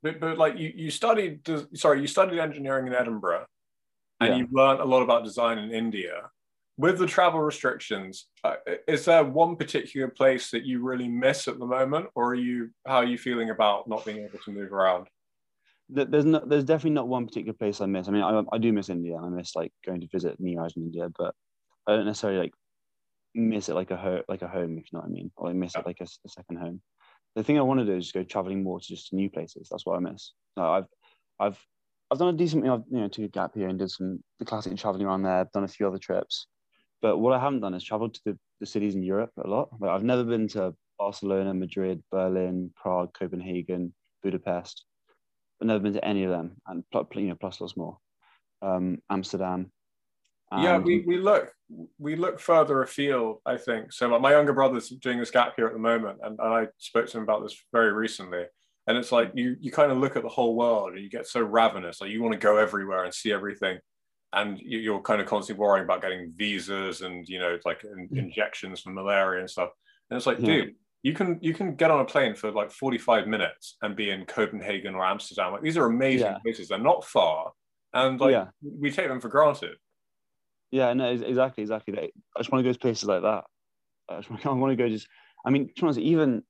but, 0.03 0.21
but 0.21 0.37
like 0.37 0.59
you 0.59 0.73
you 0.75 0.91
studied 0.91 1.49
sorry 1.75 2.01
you 2.01 2.07
studied 2.07 2.39
engineering 2.39 2.87
in 2.87 2.95
Edinburgh, 2.95 3.47
and 4.21 4.31
yeah. 4.31 4.37
you 4.37 4.49
learned 4.51 4.81
a 4.81 4.85
lot 4.85 5.03
about 5.03 5.25
design 5.25 5.59
in 5.59 5.71
India 5.71 6.31
with 6.79 6.99
the 6.99 7.07
travel 7.07 7.41
restrictions, 7.41 8.27
uh, 8.45 8.57
is 8.89 9.05
there 9.05 9.25
one 9.25 9.57
particular 9.57 10.09
place 10.09 10.51
that 10.51 10.65
you 10.65 10.83
really 10.83 11.09
miss 11.09 11.47
at 11.49 11.59
the 11.59 11.67
moment, 11.67 12.07
or 12.15 12.31
are 12.31 12.35
you 12.35 12.71
how 12.87 12.97
are 12.97 13.05
you 13.05 13.19
feeling 13.19 13.51
about 13.51 13.89
not 13.89 14.05
being 14.05 14.19
able 14.19 14.39
to 14.45 14.53
move 14.53 14.73
around? 14.73 15.07
There's 15.89 16.25
no, 16.25 16.43
there's 16.47 16.65
definitely 16.65 16.93
not 16.95 17.09
one 17.09 17.27
particular 17.27 17.53
place 17.53 17.83
I 17.83 17.87
miss. 17.87 18.09
I 18.09 18.13
mean, 18.13 18.23
I, 18.23 18.43
I 18.51 18.59
do 18.59 18.73
miss 18.73 18.89
India. 18.89 19.17
I 19.17 19.29
miss 19.29 19.55
like 19.55 19.73
going 19.85 20.01
to 20.01 20.09
visit 20.09 20.41
Neeraj 20.41 20.77
in 20.77 20.85
India, 20.85 21.09
but 21.19 21.35
I 21.87 21.97
don't 21.97 22.07
necessarily 22.07 22.39
like 22.39 22.55
miss 23.35 23.69
it 23.69 23.75
like 23.75 23.91
a 23.91 23.97
home, 23.97 24.23
like 24.29 24.43
a 24.43 24.49
home, 24.49 24.79
if 24.79 24.85
you 24.85 24.99
know 24.99 25.01
what 25.01 25.09
I 25.09 25.13
mean, 25.13 25.31
or 25.37 25.49
I 25.49 25.53
miss 25.53 25.73
yeah. 25.75 25.81
it 25.81 25.87
like 25.87 26.01
a, 26.01 26.05
a, 26.05 26.29
second 26.29 26.57
home. 26.57 26.81
The 27.35 27.43
thing 27.43 27.59
I 27.59 27.63
want 27.63 27.81
to 27.81 27.87
do 27.87 27.97
is 27.97 28.05
just 28.05 28.15
go 28.15 28.23
traveling 28.23 28.63
more 28.63 28.81
to 28.81 28.87
just 28.87 29.13
new 29.13 29.31
places. 29.31 29.69
That's 29.71 29.87
what 29.87 29.97
I 29.97 30.01
miss. 30.01 30.33
No, 30.57 30.71
I've 30.71 30.87
I've 31.41 31.59
I've 32.11 32.19
done 32.19 32.35
a 32.35 32.37
decent, 32.37 32.69
I've 32.69 32.83
you 32.91 33.01
know 33.01 33.09
took 33.09 33.25
a 33.25 33.29
gap 33.29 33.53
here 33.55 33.69
and 33.69 33.79
did 33.79 33.91
some 33.91 34.23
the 34.39 34.45
classic 34.45 34.77
traveling 34.77 35.07
around 35.07 35.23
there. 35.23 35.39
I've 35.39 35.53
done 35.53 35.65
a 35.65 35.69
few 35.69 35.87
other 35.87 35.99
trips, 35.99 36.47
but 37.01 37.19
what 37.19 37.33
I 37.33 37.41
haven't 37.41 37.61
done 37.61 37.75
is 37.75 37.85
traveled 37.85 38.15
to 38.15 38.21
the, 38.27 38.39
the 38.61 38.67
cities 38.67 38.95
in 38.95 39.03
Europe 39.03 39.33
a 39.43 39.49
lot. 39.49 39.71
Like 39.81 39.91
I've 39.91 40.05
never 40.05 40.25
been 40.25 40.49
to 40.49 40.75
Barcelona, 40.99 41.55
Madrid, 41.55 42.03
Berlin, 42.11 42.71
Prague, 42.77 43.15
Copenhagen, 43.15 43.95
Budapest. 44.23 44.85
I've 45.61 45.69
never 45.69 45.81
been 45.81 45.95
to 45.95 46.05
any 46.05 46.25
of 46.25 46.31
them, 46.31 46.57
and 46.67 46.85
you 46.93 47.29
know, 47.29 47.37
plus 47.41 47.61
lots 47.61 47.77
more. 47.77 47.99
Um, 48.61 48.99
Amsterdam. 49.11 49.73
Yeah, 50.61 50.79
we, 50.79 51.01
we 51.07 51.19
look 51.19 51.51
we 51.99 52.17
look 52.17 52.41
further 52.41 52.83
afield. 52.83 53.39
I 53.47 53.57
think 53.57 53.93
so. 53.93 54.19
My 54.19 54.33
younger 54.33 54.53
brother's 54.53 54.89
doing 54.89 55.19
this 55.19 55.31
gap 55.31 55.55
here 55.57 55.67
at 55.67 55.73
the 55.73 55.79
moment, 55.79 56.19
and, 56.23 56.39
and 56.39 56.55
I 56.55 56.67
spoke 56.79 57.07
to 57.09 57.17
him 57.17 57.23
about 57.23 57.43
this 57.43 57.57
very 57.73 57.93
recently. 57.93 58.45
And 58.87 58.99
it's 58.99 59.13
like 59.13 59.31
you 59.35 59.57
you 59.61 59.71
kind 59.71 59.93
of 59.93 59.99
look 59.99 60.17
at 60.17 60.23
the 60.23 60.29
whole 60.29 60.57
world, 60.57 60.93
and 60.93 61.03
you 61.03 61.09
get 61.09 61.27
so 61.27 61.41
ravenous, 61.41 62.01
like 62.01 62.11
you 62.11 62.23
want 62.23 62.33
to 62.33 62.39
go 62.39 62.57
everywhere 62.57 63.05
and 63.05 63.15
see 63.15 63.33
everything 63.33 63.79
and 64.35 64.59
you're 64.61 65.01
kind 65.01 65.21
of 65.21 65.27
constantly 65.27 65.61
worrying 65.61 65.85
about 65.85 66.03
getting 66.03 66.33
visas 66.37 67.03
and 67.03 67.29
you 67.29 67.39
know 67.39 67.59
like 67.65 67.83
mm. 67.83 68.17
injections 68.17 68.81
for 68.81 68.91
malaria 68.91 69.41
and 69.41 69.51
stuff 69.51 69.71
and 70.11 70.17
it's 70.17 70.27
like 70.27 70.39
yeah. 70.41 70.47
dude 70.47 70.75
you 71.03 71.13
can 71.13 71.39
you 71.43 71.53
can 71.53 71.75
get 71.75 71.91
on 71.91 72.01
a 72.01 72.05
plane 72.05 72.35
for 72.35 72.51
like 72.51 72.71
45 72.71 73.27
minutes 73.27 73.77
and 73.83 73.97
be 73.97 74.11
in 74.11 74.25
copenhagen 74.25 74.95
or 74.95 75.05
amsterdam 75.05 75.53
like 75.53 75.63
these 75.63 75.77
are 75.77 75.87
amazing 75.87 76.27
yeah. 76.27 76.39
places 76.43 76.69
they're 76.69 76.79
not 76.79 77.05
far 77.05 77.53
and 77.95 78.21
like 78.21 78.33
yeah. 78.33 78.47
we 78.63 78.91
take 78.91 79.09
them 79.09 79.21
for 79.21 79.29
granted 79.29 79.77
yeah 80.73 80.93
no 80.95 81.13
exactly 81.13 81.63
exactly. 81.63 81.97
I 81.97 82.11
just 82.41 82.51
want 82.51 82.65
to 82.65 82.69
go 82.69 82.73
to 82.73 82.79
places 82.79 83.05
like 83.05 83.23
that. 83.23 83.45
I, 84.09 84.17
just 84.17 84.31
want, 84.31 84.45
I 84.47 84.53
want 84.53 84.73
to 84.73 84.77
go 84.77 84.89
just 84.89 85.07
i 85.47 85.51
mean 85.51 85.71
even 85.99 86.43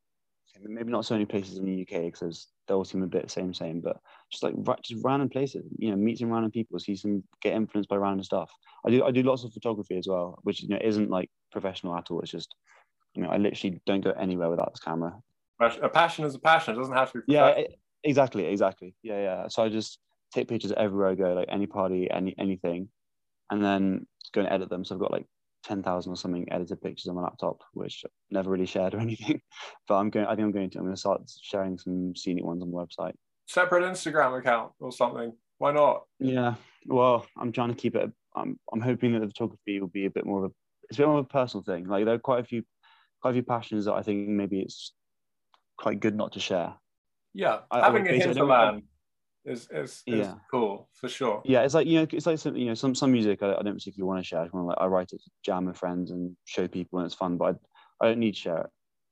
maybe 0.64 0.92
not 0.92 1.04
so 1.04 1.14
many 1.14 1.24
places 1.24 1.58
in 1.58 1.64
the 1.64 1.82
uk 1.82 2.02
because 2.02 2.48
they 2.68 2.74
all 2.74 2.84
seem 2.84 3.02
a 3.02 3.06
bit 3.06 3.30
same 3.30 3.54
same 3.54 3.80
but 3.80 3.98
just 4.30 4.42
like 4.42 4.54
just 4.82 5.02
random 5.04 5.28
places 5.28 5.64
you 5.78 5.90
know 5.90 5.96
meet 5.96 6.18
some 6.18 6.30
random 6.30 6.50
people 6.50 6.78
see 6.78 6.94
some 6.94 7.22
get 7.40 7.54
influenced 7.54 7.88
by 7.88 7.96
random 7.96 8.22
stuff. 8.22 8.50
I 8.86 8.90
do 8.90 9.04
i 9.04 9.10
do 9.10 9.22
lots 9.22 9.44
of 9.44 9.52
photography 9.52 9.96
as 9.98 10.06
well 10.06 10.38
which 10.42 10.62
you 10.62 10.68
know 10.68 10.78
isn't 10.82 11.10
like 11.10 11.30
professional 11.50 11.96
at 11.96 12.10
all. 12.10 12.20
It's 12.20 12.30
just 12.30 12.54
you 13.14 13.22
know 13.22 13.30
i 13.30 13.36
literally 13.36 13.80
don't 13.86 14.02
go 14.02 14.10
anywhere 14.10 14.50
without 14.50 14.72
this 14.72 14.80
camera. 14.80 15.14
A 15.60 15.88
passion 15.88 16.24
is 16.24 16.34
a 16.34 16.38
passion. 16.38 16.74
It 16.74 16.78
doesn't 16.78 16.94
have 16.94 17.12
to 17.12 17.18
be 17.18 17.32
yeah 17.32 17.62
exactly 18.04 18.46
exactly. 18.46 18.94
Yeah 19.02 19.20
yeah. 19.20 19.48
So 19.48 19.62
i 19.62 19.68
just 19.68 19.98
take 20.34 20.48
pictures 20.48 20.72
everywhere 20.76 21.08
i 21.08 21.14
go 21.14 21.34
like 21.34 21.48
any 21.50 21.66
party 21.66 22.10
any 22.10 22.34
anything 22.38 22.88
and 23.52 23.64
then 23.64 24.06
go 24.32 24.40
and 24.40 24.50
edit 24.50 24.68
them 24.68 24.84
so 24.84 24.94
i've 24.94 25.00
got 25.00 25.12
like 25.12 25.26
10,000 25.64 26.12
or 26.12 26.16
something 26.16 26.50
edited 26.50 26.80
pictures 26.80 27.08
on 27.08 27.16
my 27.16 27.22
laptop, 27.22 27.60
which 27.72 28.02
I've 28.04 28.10
never 28.30 28.50
really 28.50 28.66
shared 28.66 28.94
or 28.94 28.98
anything. 29.00 29.40
But 29.88 29.96
I'm 29.96 30.10
going, 30.10 30.26
I 30.26 30.30
think 30.30 30.46
I'm 30.46 30.52
going 30.52 30.70
to, 30.70 30.78
I'm 30.78 30.84
going 30.84 30.94
to 30.94 31.00
start 31.00 31.22
sharing 31.40 31.78
some 31.78 32.14
scenic 32.16 32.44
ones 32.44 32.62
on 32.62 32.70
the 32.70 32.76
website. 32.76 33.14
Separate 33.46 33.84
Instagram 33.84 34.38
account 34.38 34.72
or 34.80 34.92
something. 34.92 35.32
Why 35.58 35.72
not? 35.72 36.04
Yeah. 36.18 36.54
Well, 36.86 37.26
I'm 37.38 37.52
trying 37.52 37.68
to 37.68 37.74
keep 37.74 37.94
it, 37.94 38.10
I'm, 38.34 38.58
I'm 38.72 38.80
hoping 38.80 39.12
that 39.12 39.20
the 39.20 39.28
photography 39.28 39.80
will 39.80 39.88
be 39.88 40.06
a 40.06 40.10
bit 40.10 40.26
more 40.26 40.44
of 40.44 40.50
a, 40.50 40.54
it's 40.88 40.98
a 40.98 41.02
bit 41.02 41.08
more 41.08 41.18
of 41.18 41.26
a 41.26 41.28
personal 41.28 41.62
thing. 41.62 41.86
Like 41.86 42.04
there 42.04 42.14
are 42.14 42.18
quite 42.18 42.40
a 42.40 42.44
few, 42.44 42.64
quite 43.20 43.30
a 43.30 43.34
few 43.34 43.42
passions 43.42 43.84
that 43.84 43.94
I 43.94 44.02
think 44.02 44.28
maybe 44.28 44.60
it's 44.60 44.92
quite 45.78 46.00
good 46.00 46.16
not 46.16 46.32
to 46.32 46.40
share. 46.40 46.74
Yeah. 47.34 47.60
I, 47.70 47.80
Having 47.80 48.08
I 48.08 48.10
a 48.10 48.18
hinterland 48.18 48.82
is 49.44 49.68
is, 49.70 50.02
is 50.06 50.26
yeah. 50.26 50.34
cool 50.50 50.88
for 50.94 51.08
sure. 51.08 51.42
Yeah, 51.44 51.62
it's 51.62 51.74
like 51.74 51.86
you 51.86 52.00
know, 52.00 52.06
it's 52.10 52.26
like 52.26 52.38
some 52.38 52.56
you 52.56 52.66
know 52.66 52.74
some 52.74 52.94
some 52.94 53.12
music 53.12 53.42
I, 53.42 53.54
I 53.54 53.62
don't 53.62 53.74
particularly 53.74 54.08
want 54.08 54.20
to 54.20 54.24
share. 54.24 54.40
I 54.40 54.42
want 54.42 54.52
to 54.52 54.62
like 54.62 54.78
I 54.80 54.86
write 54.86 55.12
it 55.12 55.22
to 55.22 55.30
jam 55.44 55.66
with 55.66 55.76
friends 55.76 56.10
and 56.10 56.36
show 56.44 56.68
people 56.68 56.98
and 56.98 57.06
it's 57.06 57.14
fun, 57.14 57.36
but 57.36 57.56
I, 58.00 58.04
I 58.04 58.08
don't 58.08 58.20
need 58.20 58.34
to 58.34 58.40
share 58.40 58.58
it. 58.58 58.70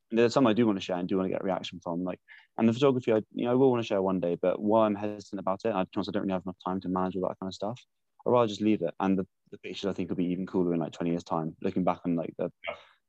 And 0.09 0.19
there's 0.19 0.33
some 0.33 0.47
I 0.47 0.53
do 0.53 0.65
want 0.65 0.77
to 0.77 0.83
share 0.83 0.97
and 0.97 1.07
do 1.07 1.17
want 1.17 1.27
to 1.27 1.33
get 1.33 1.41
a 1.41 1.45
reaction 1.45 1.79
from. 1.83 2.03
Like 2.03 2.19
and 2.57 2.67
the 2.67 2.73
photography, 2.73 3.13
I 3.13 3.21
you 3.33 3.45
know 3.45 3.51
I 3.51 3.55
will 3.55 3.71
want 3.71 3.83
to 3.83 3.87
share 3.87 4.01
one 4.01 4.19
day, 4.19 4.37
but 4.41 4.61
while 4.61 4.83
I'm 4.83 4.95
hesitant 4.95 5.39
about 5.39 5.61
it, 5.65 5.69
I, 5.69 5.81
I 5.81 5.85
don't 5.93 6.15
really 6.15 6.31
have 6.31 6.43
enough 6.45 6.57
time 6.65 6.79
to 6.81 6.89
manage 6.89 7.15
all 7.15 7.27
that 7.27 7.39
kind 7.39 7.49
of 7.49 7.53
stuff. 7.53 7.79
I'd 8.25 8.31
rather 8.31 8.47
just 8.47 8.61
leave 8.61 8.81
it. 8.83 8.93
And 8.99 9.17
the, 9.17 9.25
the 9.51 9.57
pictures 9.57 9.89
I 9.89 9.93
think 9.93 10.09
will 10.09 10.15
be 10.15 10.25
even 10.31 10.45
cooler 10.45 10.73
in 10.73 10.79
like 10.79 10.91
20 10.91 11.09
years 11.09 11.23
time, 11.23 11.55
looking 11.61 11.83
back 11.83 12.01
on 12.05 12.15
like 12.15 12.33
the 12.37 12.51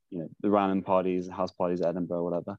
you 0.09 0.19
know 0.19 0.27
the 0.41 0.49
random 0.49 0.81
parties, 0.81 1.29
house 1.29 1.51
parties 1.51 1.81
at 1.81 1.89
Edinburgh, 1.89 2.19
or 2.19 2.23
whatever 2.23 2.57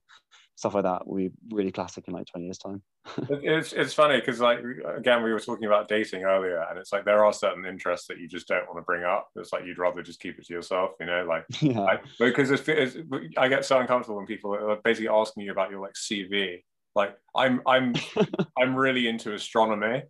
stuff 0.56 0.74
like 0.74 0.84
that 0.84 1.06
will 1.06 1.16
be 1.16 1.30
really 1.50 1.72
classic 1.72 2.06
in 2.06 2.14
like 2.14 2.26
20 2.26 2.44
years 2.44 2.58
time 2.58 2.82
it's 3.28 3.72
it's 3.72 3.92
funny 3.92 4.18
because 4.18 4.40
like 4.40 4.60
again 4.96 5.22
we 5.22 5.32
were 5.32 5.40
talking 5.40 5.66
about 5.66 5.88
dating 5.88 6.22
earlier 6.22 6.64
and 6.70 6.78
it's 6.78 6.92
like 6.92 7.04
there 7.04 7.24
are 7.24 7.32
certain 7.32 7.66
interests 7.66 8.06
that 8.06 8.18
you 8.18 8.28
just 8.28 8.46
don't 8.46 8.66
want 8.66 8.78
to 8.78 8.82
bring 8.82 9.02
up 9.02 9.28
it's 9.36 9.52
like 9.52 9.64
you'd 9.64 9.78
rather 9.78 10.02
just 10.02 10.20
keep 10.20 10.38
it 10.38 10.46
to 10.46 10.54
yourself 10.54 10.92
you 11.00 11.06
know 11.06 11.24
like 11.28 11.44
yeah. 11.60 11.80
I, 11.80 11.98
because 12.18 12.50
it's, 12.50 12.68
it's, 12.68 12.96
i 13.36 13.48
get 13.48 13.64
so 13.64 13.78
uncomfortable 13.78 14.16
when 14.16 14.26
people 14.26 14.54
are 14.54 14.76
basically 14.84 15.08
asking 15.08 15.42
you 15.42 15.52
about 15.52 15.70
your 15.70 15.80
like 15.80 15.94
cv 15.94 16.62
like 16.94 17.16
i'm 17.34 17.60
i'm 17.66 17.94
i'm 18.58 18.74
really 18.74 19.08
into 19.08 19.34
astronomy 19.34 20.02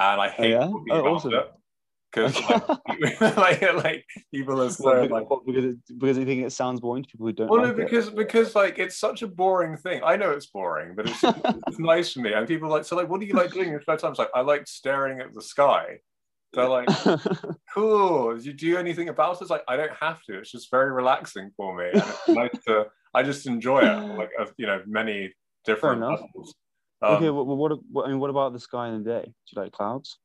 and 0.00 0.20
i 0.20 0.28
oh, 0.28 0.30
hate 0.30 0.54
oh, 0.54 0.84
yeah? 0.86 0.94
oh, 0.94 1.06
awesome. 1.06 1.34
it 1.34 1.52
because 2.10 2.40
like, 2.48 3.20
like, 3.36 3.74
like, 3.74 4.04
people 4.32 4.62
are 4.62 4.70
so 4.70 5.02
like 5.04 5.28
because 5.46 5.64
it, 5.64 5.76
because 5.98 6.16
they 6.16 6.24
think 6.24 6.44
it 6.44 6.52
sounds 6.52 6.80
boring 6.80 7.02
to 7.02 7.08
people 7.08 7.26
who 7.26 7.32
don't. 7.32 7.48
Well, 7.48 7.62
like 7.62 7.76
no, 7.76 7.84
because 7.84 8.08
it. 8.08 8.16
because 8.16 8.54
like 8.54 8.78
it's 8.78 8.98
such 8.98 9.22
a 9.22 9.26
boring 9.26 9.76
thing. 9.76 10.00
I 10.04 10.16
know 10.16 10.30
it's 10.30 10.46
boring, 10.46 10.94
but 10.94 11.08
it's, 11.08 11.22
it's 11.22 11.78
nice 11.78 12.12
for 12.12 12.20
me. 12.20 12.32
And 12.32 12.46
people 12.46 12.68
like 12.68 12.84
so 12.84 12.96
like, 12.96 13.08
what 13.08 13.20
do 13.20 13.26
you 13.26 13.34
like 13.34 13.52
doing 13.52 13.66
in 13.66 13.72
your 13.72 13.82
spare 13.82 13.96
time? 13.96 14.10
It's 14.10 14.18
like 14.18 14.30
I 14.34 14.40
like 14.40 14.66
staring 14.66 15.20
at 15.20 15.34
the 15.34 15.42
sky. 15.42 15.98
They're 16.54 16.68
like, 16.68 16.88
cool. 17.74 18.34
Did 18.36 18.46
you 18.46 18.52
do 18.54 18.78
anything 18.78 19.10
about 19.10 19.36
it? 19.36 19.42
It's 19.42 19.50
like 19.50 19.64
I 19.68 19.76
don't 19.76 19.92
have 20.00 20.22
to. 20.24 20.38
It's 20.38 20.50
just 20.50 20.70
very 20.70 20.92
relaxing 20.92 21.50
for 21.56 21.76
me. 21.76 21.90
And 21.92 22.02
it's 22.02 22.28
nice 22.28 22.64
to. 22.66 22.86
I 23.12 23.22
just 23.22 23.46
enjoy 23.46 23.80
it. 23.80 23.98
Like 24.18 24.30
you 24.56 24.66
know, 24.66 24.82
many 24.86 25.34
different 25.64 26.00
levels. 26.00 26.54
Um, 27.00 27.14
okay, 27.14 27.30
well, 27.30 27.44
what, 27.44 27.78
what 27.92 28.06
I 28.06 28.08
mean, 28.08 28.18
what 28.18 28.30
about 28.30 28.52
the 28.52 28.58
sky 28.58 28.88
in 28.88 29.04
the 29.04 29.10
day? 29.10 29.24
Do 29.24 29.32
you 29.52 29.62
like 29.62 29.72
clouds? 29.72 30.18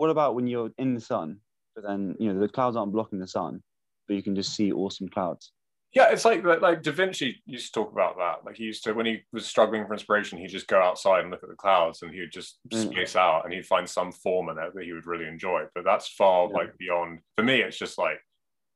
What 0.00 0.10
about 0.10 0.34
when 0.34 0.46
you're 0.46 0.70
in 0.78 0.94
the 0.94 1.00
sun, 1.00 1.38
but 1.74 1.84
then 1.84 2.16
you 2.18 2.32
know 2.32 2.40
the 2.40 2.48
clouds 2.48 2.76
aren't 2.76 2.92
blocking 2.92 3.18
the 3.18 3.26
sun, 3.26 3.62
but 4.08 4.14
you 4.14 4.22
can 4.22 4.34
just 4.34 4.56
see 4.56 4.72
awesome 4.72 5.08
clouds? 5.08 5.52
Yeah, 5.92 6.10
it's 6.10 6.24
like 6.24 6.42
like 6.44 6.82
Da 6.82 6.92
Vinci 6.92 7.42
used 7.46 7.74
to 7.74 7.80
talk 7.80 7.92
about 7.92 8.16
that. 8.16 8.46
Like 8.46 8.56
he 8.56 8.64
used 8.64 8.84
to 8.84 8.92
when 8.92 9.06
he 9.06 9.22
was 9.32 9.44
struggling 9.44 9.86
for 9.86 9.92
inspiration, 9.92 10.38
he'd 10.38 10.48
just 10.48 10.68
go 10.68 10.80
outside 10.80 11.20
and 11.20 11.30
look 11.30 11.42
at 11.42 11.50
the 11.50 11.56
clouds, 11.56 12.02
and 12.02 12.14
he 12.14 12.20
would 12.20 12.32
just 12.32 12.60
mm. 12.72 12.90
space 12.90 13.14
out, 13.14 13.44
and 13.44 13.52
he'd 13.52 13.66
find 13.66 13.88
some 13.88 14.10
form 14.10 14.48
in 14.48 14.58
it 14.58 14.72
that 14.74 14.84
he 14.84 14.92
would 14.92 15.06
really 15.06 15.26
enjoy. 15.26 15.64
But 15.74 15.84
that's 15.84 16.08
far 16.08 16.48
yeah. 16.48 16.56
like 16.56 16.78
beyond. 16.78 17.18
For 17.36 17.42
me, 17.42 17.60
it's 17.60 17.78
just 17.78 17.98
like, 17.98 18.20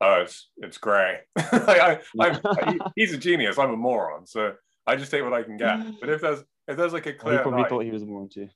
oh, 0.01 0.23
it's 0.23 0.51
it's 0.59 0.77
grey. 0.77 1.21
like 2.15 2.43
he's 2.97 3.15
a 3.15 3.19
genius. 3.19 3.59
I'm 3.59 3.71
a 3.71 3.77
moron. 3.77 4.27
So 4.27 4.55
I 4.87 4.97
just 4.97 5.11
take 5.11 5.23
what 5.23 5.33
I 5.33 5.43
can 5.43 5.57
get. 5.57 5.79
But 6.01 6.11
if 6.11 6.21
there's 6.21 6.41
if 6.67 6.77
there's 6.77 6.93
like 6.93 7.07
a 7.07 7.13
clear, 7.13 7.37
he 7.37 7.43
probably 7.43 7.63
night, 7.63 7.69
thought 7.71 7.85
he 7.85 7.93
was 7.93 8.03
a 8.03 8.07
moron 8.07 8.29
too. 8.29 8.49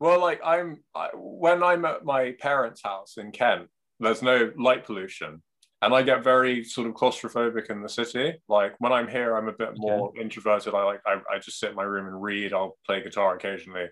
Well, 0.00 0.18
like 0.18 0.40
I'm 0.44 0.82
I, 0.94 1.10
when 1.14 1.62
I'm 1.62 1.84
at 1.84 2.04
my 2.04 2.32
parents' 2.40 2.82
house 2.82 3.18
in 3.18 3.32
Kent, 3.32 3.68
there's 4.00 4.22
no 4.22 4.50
light 4.56 4.84
pollution, 4.86 5.42
and 5.82 5.94
I 5.94 6.02
get 6.02 6.24
very 6.24 6.64
sort 6.64 6.88
of 6.88 6.94
claustrophobic 6.94 7.68
in 7.68 7.82
the 7.82 7.88
city. 7.88 8.40
Like 8.48 8.74
when 8.78 8.92
I'm 8.92 9.08
here, 9.08 9.36
I'm 9.36 9.48
a 9.48 9.52
bit 9.52 9.72
more 9.76 10.10
introverted. 10.18 10.74
I 10.74 10.84
like 10.84 11.00
I, 11.06 11.20
I 11.30 11.38
just 11.38 11.60
sit 11.60 11.70
in 11.70 11.76
my 11.76 11.82
room 11.82 12.06
and 12.06 12.20
read. 12.20 12.54
I'll 12.54 12.78
play 12.86 13.02
guitar 13.02 13.36
occasionally, 13.36 13.88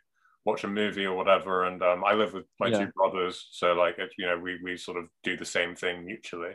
watch 0.46 0.64
a 0.64 0.68
movie 0.68 1.04
or 1.04 1.14
whatever. 1.14 1.64
And 1.64 1.82
um, 1.82 2.02
I 2.02 2.14
live 2.14 2.32
with 2.32 2.46
my 2.58 2.68
yeah. 2.68 2.86
two 2.86 2.92
brothers, 2.96 3.46
so 3.50 3.74
like 3.74 3.98
it, 3.98 4.10
you 4.16 4.26
know 4.26 4.38
we 4.38 4.58
we 4.64 4.78
sort 4.78 4.96
of 4.96 5.04
do 5.22 5.36
the 5.36 5.44
same 5.44 5.74
thing 5.74 6.06
mutually. 6.06 6.54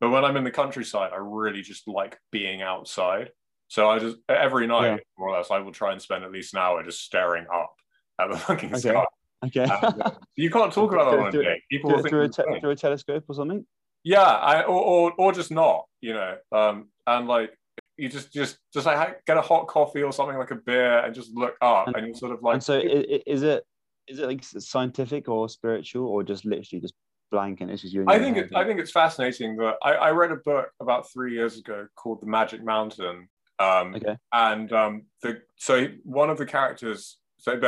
But 0.00 0.10
when 0.10 0.24
I'm 0.24 0.36
in 0.36 0.44
the 0.44 0.50
countryside, 0.50 1.12
I 1.12 1.18
really 1.20 1.62
just 1.62 1.86
like 1.86 2.18
being 2.32 2.62
outside. 2.62 3.30
So 3.68 3.88
I 3.88 4.00
just 4.00 4.16
every 4.28 4.66
night, 4.66 4.86
yeah. 4.86 4.96
more 5.16 5.28
or 5.28 5.36
less, 5.36 5.52
I 5.52 5.60
will 5.60 5.72
try 5.72 5.92
and 5.92 6.02
spend 6.02 6.24
at 6.24 6.32
least 6.32 6.54
an 6.54 6.60
hour 6.60 6.82
just 6.82 7.04
staring 7.04 7.46
up 7.54 7.74
at 8.18 8.30
the 8.30 8.36
fucking 8.36 8.70
okay. 8.70 8.80
sky. 8.80 9.04
Okay. 9.46 9.64
Uh, 9.64 10.10
you 10.36 10.50
can't 10.50 10.72
talk 10.72 10.92
about 10.92 11.10
that 11.12 11.20
on 11.20 11.28
a 11.28 11.30
day. 11.32 11.62
People 11.70 11.90
through, 12.00 12.10
through, 12.10 12.22
a 12.22 12.28
te- 12.28 12.60
through 12.60 12.70
a 12.70 12.76
telescope 12.76 13.24
or 13.28 13.34
something. 13.34 13.64
Yeah, 14.04 14.22
I, 14.22 14.62
or, 14.62 14.80
or 14.80 15.12
or 15.18 15.32
just 15.32 15.50
not, 15.50 15.86
you 16.00 16.14
know. 16.14 16.36
Um, 16.52 16.88
and 17.06 17.28
like 17.28 17.52
you 17.96 18.08
just 18.08 18.32
just 18.32 18.58
just 18.72 18.86
like 18.86 19.24
get 19.26 19.36
a 19.36 19.42
hot 19.42 19.66
coffee 19.66 20.02
or 20.02 20.12
something 20.12 20.38
like 20.38 20.50
a 20.50 20.56
beer 20.56 21.00
and 21.00 21.14
just 21.14 21.34
look 21.34 21.56
up 21.60 21.88
and, 21.88 21.96
and 21.96 22.06
you're 22.06 22.16
sort 22.16 22.32
of 22.32 22.42
like. 22.42 22.54
And 22.54 22.62
so 22.62 22.78
is 22.78 23.42
it 23.42 23.64
is 24.06 24.18
it 24.18 24.26
like 24.26 24.42
scientific 24.42 25.28
or 25.28 25.48
spiritual 25.48 26.08
or 26.08 26.22
just 26.22 26.44
literally 26.44 26.80
just 26.80 26.94
blank 27.30 27.60
and 27.60 27.70
it's 27.70 27.82
just 27.82 27.94
you? 27.94 28.04
I 28.08 28.18
think 28.18 28.36
it, 28.36 28.50
I 28.54 28.64
think 28.64 28.80
it's 28.80 28.92
fascinating 28.92 29.56
that 29.56 29.76
I, 29.82 29.92
I 29.92 30.10
read 30.12 30.32
a 30.32 30.36
book 30.36 30.70
about 30.80 31.10
three 31.10 31.34
years 31.34 31.58
ago 31.58 31.86
called 31.96 32.20
The 32.22 32.26
Magic 32.26 32.64
Mountain. 32.64 33.28
Um, 33.58 33.94
okay. 33.96 34.16
And 34.32 34.72
um, 34.72 35.06
the 35.22 35.42
so 35.56 35.88
one 36.04 36.30
of 36.30 36.38
the 36.38 36.46
characters 36.46 37.18
so 37.38 37.58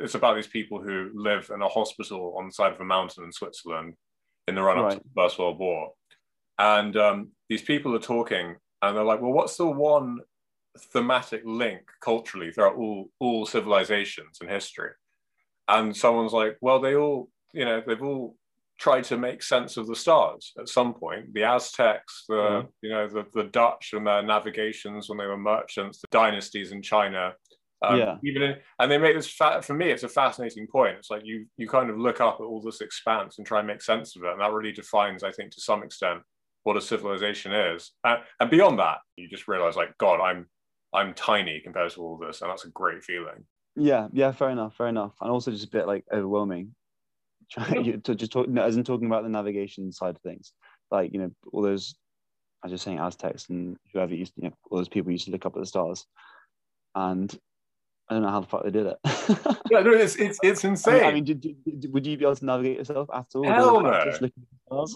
it's 0.00 0.14
about 0.16 0.34
these 0.34 0.48
people 0.48 0.82
who 0.82 1.10
live 1.14 1.50
in 1.54 1.62
a 1.62 1.68
hospital 1.68 2.34
on 2.36 2.46
the 2.46 2.52
side 2.52 2.72
of 2.72 2.80
a 2.80 2.84
mountain 2.84 3.24
in 3.24 3.32
Switzerland 3.32 3.94
in 4.48 4.56
the 4.56 4.62
run 4.62 4.78
up 4.78 4.84
right. 4.84 4.92
to 4.94 4.98
the 4.98 5.22
First 5.22 5.38
World 5.38 5.58
War. 5.58 5.92
And 6.58 6.96
um, 6.96 7.28
these 7.48 7.62
people 7.62 7.94
are 7.94 8.00
talking 8.00 8.56
and 8.82 8.96
they're 8.96 9.04
like, 9.04 9.20
well, 9.20 9.32
what's 9.32 9.56
the 9.56 9.66
one 9.66 10.18
thematic 10.92 11.42
link 11.44 11.82
culturally 12.02 12.50
throughout 12.50 12.76
all, 12.76 13.08
all 13.20 13.46
civilizations 13.46 14.38
in 14.42 14.48
history? 14.48 14.90
And 15.68 15.96
someone's 15.96 16.32
like, 16.32 16.56
well, 16.60 16.80
they 16.80 16.96
all, 16.96 17.30
you 17.52 17.64
know, 17.64 17.82
they've 17.86 18.02
all 18.02 18.36
tried 18.80 19.04
to 19.04 19.16
make 19.16 19.42
sense 19.42 19.76
of 19.76 19.86
the 19.86 19.94
stars 19.94 20.52
at 20.58 20.68
some 20.68 20.92
point. 20.92 21.32
The 21.34 21.44
Aztecs, 21.44 22.24
the, 22.28 22.34
mm. 22.34 22.68
you 22.82 22.90
know, 22.90 23.06
the, 23.06 23.26
the 23.32 23.44
Dutch 23.44 23.90
and 23.92 24.06
their 24.06 24.22
navigations 24.22 25.08
when 25.08 25.18
they 25.18 25.26
were 25.26 25.36
merchants, 25.36 26.00
the 26.00 26.08
dynasties 26.10 26.72
in 26.72 26.82
China, 26.82 27.34
um, 27.82 27.98
yeah. 27.98 28.16
Even 28.22 28.42
in, 28.42 28.56
and 28.78 28.90
they 28.90 28.98
make 28.98 29.16
this 29.16 29.26
fa- 29.26 29.62
for 29.62 29.74
me, 29.74 29.90
it's 29.90 30.02
a 30.02 30.08
fascinating 30.08 30.66
point. 30.66 30.96
It's 30.98 31.10
like 31.10 31.22
you 31.24 31.46
you 31.56 31.66
kind 31.66 31.88
of 31.88 31.98
look 31.98 32.20
up 32.20 32.36
at 32.40 32.44
all 32.44 32.60
this 32.60 32.80
expanse 32.80 33.38
and 33.38 33.46
try 33.46 33.58
and 33.58 33.66
make 33.66 33.82
sense 33.82 34.16
of 34.16 34.24
it, 34.24 34.32
and 34.32 34.40
that 34.40 34.52
really 34.52 34.72
defines, 34.72 35.22
I 35.22 35.30
think, 35.30 35.52
to 35.52 35.60
some 35.60 35.82
extent, 35.82 36.20
what 36.64 36.76
a 36.76 36.80
civilization 36.80 37.52
is. 37.52 37.92
And, 38.04 38.20
and 38.38 38.50
beyond 38.50 38.78
that, 38.80 38.98
you 39.16 39.28
just 39.28 39.48
realize, 39.48 39.76
like, 39.76 39.96
God, 39.98 40.20
I'm 40.20 40.46
I'm 40.92 41.14
tiny 41.14 41.60
compared 41.60 41.90
to 41.92 42.02
all 42.02 42.18
this, 42.18 42.42
and 42.42 42.50
that's 42.50 42.64
a 42.64 42.70
great 42.70 43.02
feeling. 43.02 43.44
Yeah, 43.76 44.08
yeah, 44.12 44.32
fair 44.32 44.50
enough, 44.50 44.76
fair 44.76 44.88
enough, 44.88 45.14
and 45.20 45.30
also 45.30 45.50
just 45.50 45.66
a 45.66 45.70
bit 45.70 45.86
like 45.86 46.04
overwhelming. 46.12 46.74
Trying 47.50 48.00
to 48.02 48.14
just 48.14 48.30
talk, 48.30 48.46
as 48.58 48.76
in 48.76 48.84
talking 48.84 49.06
about 49.06 49.24
the 49.24 49.28
navigation 49.28 49.90
side 49.90 50.14
of 50.14 50.22
things, 50.22 50.52
like 50.90 51.12
you 51.12 51.18
know, 51.18 51.30
all 51.52 51.62
those, 51.62 51.96
I 52.62 52.66
was 52.66 52.72
just 52.72 52.84
saying 52.84 53.00
Aztecs 53.00 53.48
and 53.48 53.76
whoever 53.92 54.14
used, 54.14 54.34
you 54.36 54.44
know, 54.44 54.54
all 54.70 54.78
those 54.78 54.88
people 54.88 55.10
used 55.10 55.24
to 55.24 55.32
look 55.32 55.46
up 55.46 55.56
at 55.56 55.60
the 55.60 55.66
stars, 55.66 56.06
and 56.94 57.36
I 58.10 58.14
don't 58.14 58.22
know 58.22 58.30
how 58.30 58.40
the 58.40 58.46
fuck 58.48 58.64
they 58.64 58.72
did 58.72 58.86
it. 58.86 58.98
yeah, 59.70 59.80
no, 59.80 59.92
it's, 59.92 60.16
it's, 60.16 60.40
it's 60.42 60.64
insane. 60.64 61.04
I 61.04 61.12
mean, 61.12 61.22
did, 61.22 61.40
did, 61.40 61.92
would 61.92 62.04
you 62.04 62.16
be 62.16 62.24
able 62.24 62.34
to 62.34 62.44
navigate 62.44 62.78
yourself 62.78 63.08
at 63.14 63.26
all? 63.36 63.44
Hell 63.44 63.80
no. 63.80 64.28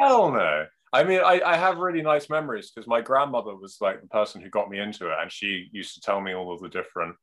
Hell 0.00 0.30
no. 0.30 0.66
I 0.92 1.02
mean, 1.02 1.20
I, 1.24 1.40
I 1.44 1.56
have 1.56 1.78
really 1.78 2.02
nice 2.02 2.30
memories 2.30 2.70
because 2.70 2.86
my 2.86 3.00
grandmother 3.00 3.56
was 3.56 3.78
like 3.80 4.00
the 4.00 4.06
person 4.06 4.40
who 4.40 4.48
got 4.48 4.70
me 4.70 4.78
into 4.78 5.08
it, 5.08 5.16
and 5.20 5.30
she 5.30 5.68
used 5.72 5.94
to 5.94 6.00
tell 6.00 6.20
me 6.20 6.34
all 6.34 6.54
of 6.54 6.60
the 6.60 6.68
different 6.68 7.16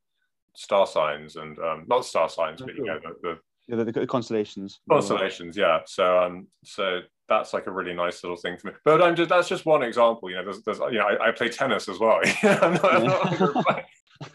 star 0.56 0.86
signs 0.86 1.38
and 1.38 1.58
um, 1.60 1.86
not 1.88 2.06
star 2.06 2.28
signs, 2.28 2.62
but 2.62 2.76
you 2.76 2.84
know 2.84 3.00
the, 3.02 3.16
the 3.22 3.40
yeah, 3.70 3.82
the, 3.82 3.92
the, 3.92 4.06
constellations. 4.06 4.82
Constellations, 4.90 5.56
yeah. 5.56 5.80
So 5.86 6.20
um, 6.20 6.48
so 6.66 7.00
that's 7.30 7.54
like 7.54 7.68
a 7.68 7.72
really 7.72 7.94
nice 7.94 8.22
little 8.24 8.36
thing 8.36 8.58
for 8.58 8.68
me. 8.68 8.74
But 8.84 9.02
I'm 9.02 9.16
just 9.16 9.30
that's 9.30 9.48
just 9.48 9.66
one 9.66 9.84
example. 9.84 10.30
You 10.30 10.36
know, 10.36 10.44
there's, 10.44 10.62
there's 10.64 10.80
you 10.92 11.00
know, 11.00 11.06
I, 11.06 11.30
I 11.30 11.32
play 11.32 11.48
tennis 11.48 11.88
as 11.88 11.98
well. 11.98 12.20
I'm 12.44 12.74
not, 12.74 12.94
I'm 12.94 13.04
not 13.06 13.86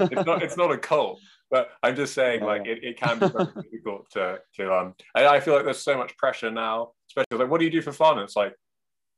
it's 0.01 0.27
not 0.27 0.43
it's 0.43 0.57
not 0.57 0.71
a 0.71 0.79
cult 0.79 1.21
but 1.51 1.71
i'm 1.83 1.97
just 1.97 2.15
saying 2.15 2.43
like 2.43 2.67
it, 2.67 2.83
it 2.83 2.99
can 2.99 3.19
be 3.19 3.29
very 3.29 3.47
difficult 3.63 4.09
to 4.11 4.39
to 4.55 4.73
um 4.73 4.95
I, 5.15 5.27
I 5.27 5.41
feel 5.41 5.55
like 5.55 5.65
there's 5.65 5.83
so 5.83 5.97
much 5.97 6.17
pressure 6.17 6.51
now 6.51 6.93
especially 7.09 7.43
like 7.43 7.51
what 7.51 7.59
do 7.59 7.65
you 7.65 7.71
do 7.71 7.83
for 7.83 7.93
fun? 7.93 8.19
It's 8.19 8.37
like 8.37 8.55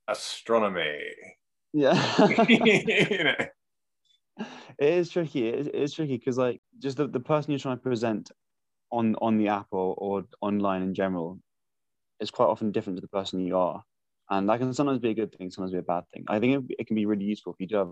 astronomy. 0.09 0.99
Yeah. 1.73 1.95
You 2.49 3.25
know? 3.25 3.35
It 4.79 4.95
is 4.95 5.11
tricky 5.11 5.49
it 5.49 5.75
is 5.75 5.93
tricky 5.93 6.17
because 6.17 6.39
like 6.39 6.61
just 6.79 6.97
the, 6.97 7.07
the 7.07 7.21
person 7.21 7.51
you're 7.51 7.59
trying 7.59 7.77
to 7.77 7.83
present 7.83 8.31
on 8.91 9.15
on 9.21 9.37
the 9.37 9.49
app 9.49 9.67
or, 9.71 9.95
or 9.99 10.25
online 10.41 10.83
in 10.83 10.95
general 10.95 11.39
is 12.21 12.31
quite 12.31 12.47
often 12.47 12.73
different 12.73 12.97
to 12.97 13.03
the 13.03 13.09
person 13.09 13.41
you 13.41 13.57
are 13.57 13.83
and 14.31 14.49
that 14.49 14.59
can 14.59 14.73
sometimes 14.73 14.99
be 14.99 15.11
a 15.11 15.15
good 15.15 15.35
thing 15.37 15.51
sometimes 15.51 15.73
be 15.73 15.79
a 15.79 15.83
bad 15.83 16.05
thing. 16.13 16.25
I 16.29 16.39
think 16.39 16.71
it, 16.71 16.77
it 16.81 16.87
can 16.87 16.97
be 16.97 17.07
really 17.07 17.25
useful 17.25 17.53
if 17.53 17.61
you 17.61 17.67
do 17.67 17.77
have 17.77 17.91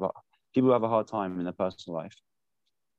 people 0.55 0.69
who 0.69 0.73
have 0.73 0.83
a 0.83 0.89
hard 0.89 1.07
time 1.07 1.39
in 1.39 1.45
their 1.45 1.53
personal 1.53 1.99
life 1.99 2.17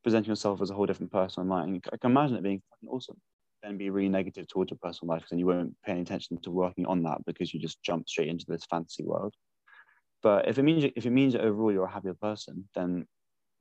presenting 0.04 0.30
yourself 0.30 0.62
as 0.62 0.70
a 0.70 0.74
whole 0.74 0.86
different 0.86 1.12
person 1.12 1.44
online. 1.44 1.82
I 1.92 1.98
can 1.98 2.12
imagine 2.12 2.38
it 2.38 2.44
being 2.44 2.62
awesome. 2.88 3.18
Then 3.64 3.78
be 3.78 3.90
really 3.90 4.10
negative 4.10 4.48
towards 4.48 4.72
your 4.72 4.80
personal 4.82 5.14
life, 5.14 5.26
and 5.32 5.40
you 5.40 5.46
won't 5.46 5.76
pay 5.86 5.92
any 5.92 6.02
attention 6.02 6.38
to 6.42 6.52
working 6.52 6.86
on 6.86 7.04
that 7.04 7.26
because 7.26 7.54
you 7.54 7.60
just 7.60 7.82
jump 7.84 8.08
straight 8.08 8.30
into 8.30 8.46
this 8.48 8.66
fantasy 8.70 9.04
world. 9.04 9.34
But 10.24 10.48
if 10.48 10.58
it 10.58 10.64
means 10.64 10.86
if 10.96 11.06
it 11.06 11.12
means 11.12 11.34
that 11.34 11.44
overall 11.44 11.72
you're 11.72 11.86
a 11.86 11.92
happier 11.92 12.14
person, 12.14 12.70
then 12.76 13.06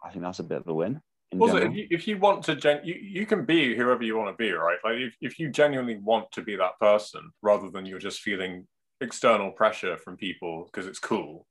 I 0.05 0.11
think 0.11 0.22
that's 0.22 0.38
a 0.38 0.44
bit 0.44 0.59
of 0.59 0.68
a 0.68 0.74
win. 0.74 1.01
Also, 1.38 1.57
if 1.57 1.74
you, 1.74 1.87
if 1.90 2.09
you 2.09 2.18
want 2.18 2.42
to, 2.44 2.57
gen- 2.57 2.81
you, 2.85 2.94
you 2.94 3.27
can 3.27 3.44
be 3.44 3.77
whoever 3.77 4.03
you 4.03 4.16
want 4.16 4.37
to 4.37 4.42
be, 4.42 4.51
right? 4.51 4.79
Like 4.83 4.96
if, 4.96 5.14
if 5.20 5.38
you 5.38 5.51
genuinely 5.51 5.96
want 5.96 6.33
to 6.33 6.42
be 6.42 6.57
that 6.57 6.79
person 6.81 7.31
rather 7.42 7.70
than 7.70 7.87
you're 7.87 7.98
just 7.98 8.20
feeling 8.20 8.66
external 9.01 9.53
pressure 9.53 9.96
from 9.96 10.16
people 10.16 10.64
because 10.64 10.87
it's 10.87 10.98
cool, 10.98 11.46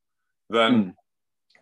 then 0.49 0.73
mm 0.73 0.93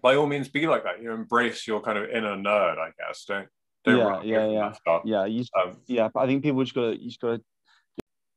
by 0.06 0.16
all 0.16 0.28
means 0.28 0.48
be 0.48 0.68
like 0.68 0.84
that. 0.84 1.02
You 1.02 1.12
embrace 1.14 1.66
your 1.66 1.82
kind 1.82 1.98
of 1.98 2.08
inner 2.12 2.36
nerd, 2.36 2.78
I 2.78 2.92
guess. 3.00 3.26
Don't 3.28 3.48
don't 3.84 4.24
yeah 4.24 4.46
yeah 4.46 4.72
yeah 4.86 5.00
yeah. 5.04 5.26
You, 5.26 5.44
um, 5.60 5.78
yeah, 5.88 6.10
but 6.14 6.20
I 6.20 6.28
think 6.28 6.44
people 6.44 6.64
just 6.64 6.76
gotta 6.76 6.96
you 7.02 7.08
just 7.08 7.20
gotta 7.20 7.42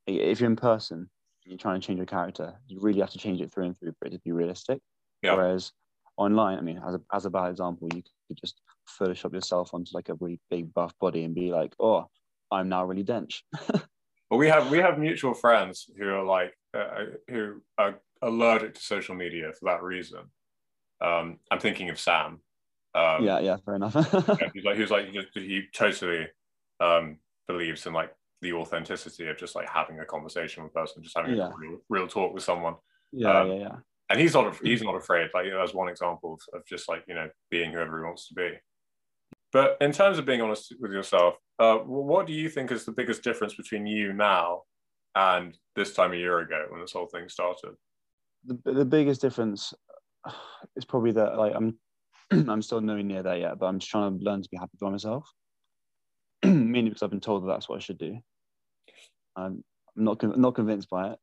if 0.07 0.39
you're 0.39 0.49
in 0.49 0.55
person, 0.55 1.07
you're 1.45 1.59
trying 1.59 1.79
to 1.79 1.85
change 1.85 1.97
your 1.97 2.07
character, 2.07 2.55
you 2.65 2.79
really 2.81 3.01
have 3.01 3.11
to 3.11 3.19
change 3.19 3.39
it 3.39 3.53
through 3.53 3.65
and 3.65 3.77
through 3.77 3.93
for 3.99 4.07
it 4.07 4.13
to 4.13 4.19
be 4.25 4.31
realistic. 4.31 4.81
Yeah. 5.21 5.35
Whereas 5.35 5.71
online, 6.17 6.57
I 6.57 6.61
mean, 6.61 6.81
as 6.83 6.95
a 6.95 7.01
as 7.13 7.27
a 7.27 7.29
bad 7.29 7.51
example, 7.51 7.87
you 7.93 8.01
could 8.27 8.39
just 8.41 8.59
Photoshop 8.99 9.33
yourself 9.33 9.71
onto 9.71 9.91
like 9.93 10.09
a 10.09 10.15
really 10.15 10.39
big 10.49 10.73
buff 10.73 10.93
body 10.99 11.23
and 11.23 11.35
be 11.35 11.51
like, 11.51 11.75
oh, 11.79 12.07
I'm 12.51 12.69
now 12.69 12.83
really 12.83 13.03
dense. 13.03 13.43
well, 13.71 14.39
we 14.39 14.47
have 14.47 14.71
we 14.71 14.79
have 14.79 14.97
mutual 14.97 15.35
friends 15.35 15.87
who 15.95 16.09
are 16.09 16.23
like 16.23 16.51
uh, 16.73 17.03
who 17.29 17.61
are 17.77 17.99
allergic 18.23 18.73
to 18.73 18.81
social 18.81 19.13
media 19.13 19.51
for 19.53 19.65
that 19.65 19.83
reason. 19.83 20.21
Um, 21.01 21.37
I'm 21.51 21.59
thinking 21.59 21.89
of 21.89 21.99
Sam. 21.99 22.39
Um, 22.95 23.23
yeah, 23.23 23.39
yeah, 23.39 23.57
fair 23.63 23.75
enough. 23.75 23.95
yeah, 23.95 24.49
he's 24.53 24.63
like, 24.63 24.77
he's 24.77 24.91
like, 24.91 25.09
he 25.33 25.63
totally 25.73 26.27
um, 26.79 27.17
believes 27.47 27.85
in 27.85 27.93
like 27.93 28.13
the 28.41 28.53
authenticity 28.53 29.27
of 29.27 29.37
just 29.37 29.55
like 29.55 29.69
having 29.69 29.99
a 29.99 30.05
conversation 30.05 30.63
with 30.63 30.71
a 30.71 30.79
person, 30.79 31.03
just 31.03 31.17
having 31.17 31.35
yeah. 31.35 31.49
a 31.49 31.57
real, 31.57 31.77
real, 31.89 32.07
talk 32.07 32.33
with 32.33 32.43
someone. 32.43 32.75
Yeah, 33.11 33.41
um, 33.41 33.51
yeah, 33.51 33.57
yeah. 33.57 33.75
And 34.09 34.19
he's 34.19 34.33
not, 34.33 34.57
he's 34.63 34.81
not 34.81 34.95
afraid. 34.95 35.29
Like, 35.33 35.45
you 35.45 35.51
know, 35.51 35.59
that's 35.59 35.73
one 35.73 35.87
example 35.87 36.33
of, 36.33 36.59
of 36.59 36.65
just 36.65 36.89
like, 36.89 37.03
you 37.07 37.13
know, 37.13 37.29
being 37.51 37.71
whoever 37.71 37.99
he 37.99 38.03
wants 38.03 38.27
to 38.29 38.33
be. 38.33 38.53
But 39.51 39.77
in 39.81 39.91
terms 39.91 40.17
of 40.17 40.25
being 40.25 40.41
honest 40.41 40.73
with 40.79 40.91
yourself, 40.91 41.35
uh, 41.59 41.77
what 41.77 42.25
do 42.25 42.33
you 42.33 42.49
think 42.49 42.71
is 42.71 42.85
the 42.85 42.91
biggest 42.91 43.23
difference 43.23 43.53
between 43.55 43.85
you 43.85 44.13
now 44.13 44.63
and 45.15 45.57
this 45.75 45.93
time 45.93 46.13
a 46.13 46.15
year 46.15 46.39
ago 46.39 46.65
when 46.69 46.81
this 46.81 46.93
whole 46.93 47.07
thing 47.07 47.29
started? 47.29 47.71
The, 48.45 48.73
the 48.73 48.85
biggest 48.85 49.21
difference 49.21 49.73
it's 50.75 50.85
probably 50.85 51.11
that 51.13 51.37
like 51.37 51.53
I'm 51.55 51.77
I'm 52.31 52.61
still 52.61 52.81
nowhere 52.81 53.03
near 53.03 53.23
there 53.23 53.37
yet, 53.37 53.59
but 53.59 53.65
I'm 53.65 53.79
just 53.79 53.91
trying 53.91 54.17
to 54.17 54.23
learn 54.23 54.41
to 54.41 54.49
be 54.49 54.57
happy 54.57 54.77
by 54.79 54.89
myself. 54.89 55.29
Mainly 56.43 56.89
because 56.89 57.03
I've 57.03 57.09
been 57.09 57.19
told 57.19 57.43
that 57.43 57.47
that's 57.47 57.67
what 57.67 57.77
I 57.77 57.79
should 57.79 57.97
do. 57.97 58.19
I'm 59.35 59.63
not 59.95 60.21
not 60.37 60.55
convinced 60.55 60.89
by 60.89 61.11
it. 61.11 61.19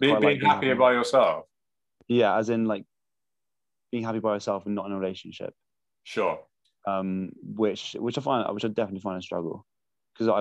Be, 0.00 0.08
being 0.08 0.22
like 0.22 0.42
happier 0.42 0.70
happy. 0.70 0.78
by 0.78 0.92
yourself. 0.92 1.44
Yeah, 2.08 2.36
as 2.36 2.48
in 2.48 2.66
like 2.66 2.84
being 3.90 4.04
happy 4.04 4.18
by 4.18 4.34
yourself 4.34 4.66
and 4.66 4.74
not 4.74 4.86
in 4.86 4.92
a 4.92 4.98
relationship. 4.98 5.54
Sure. 6.02 6.40
Um, 6.86 7.30
which 7.42 7.96
which 7.98 8.18
I 8.18 8.20
find 8.20 8.52
which 8.54 8.64
I 8.64 8.68
definitely 8.68 9.00
find 9.00 9.18
a 9.18 9.22
struggle 9.22 9.64
because 10.12 10.28
I 10.28 10.40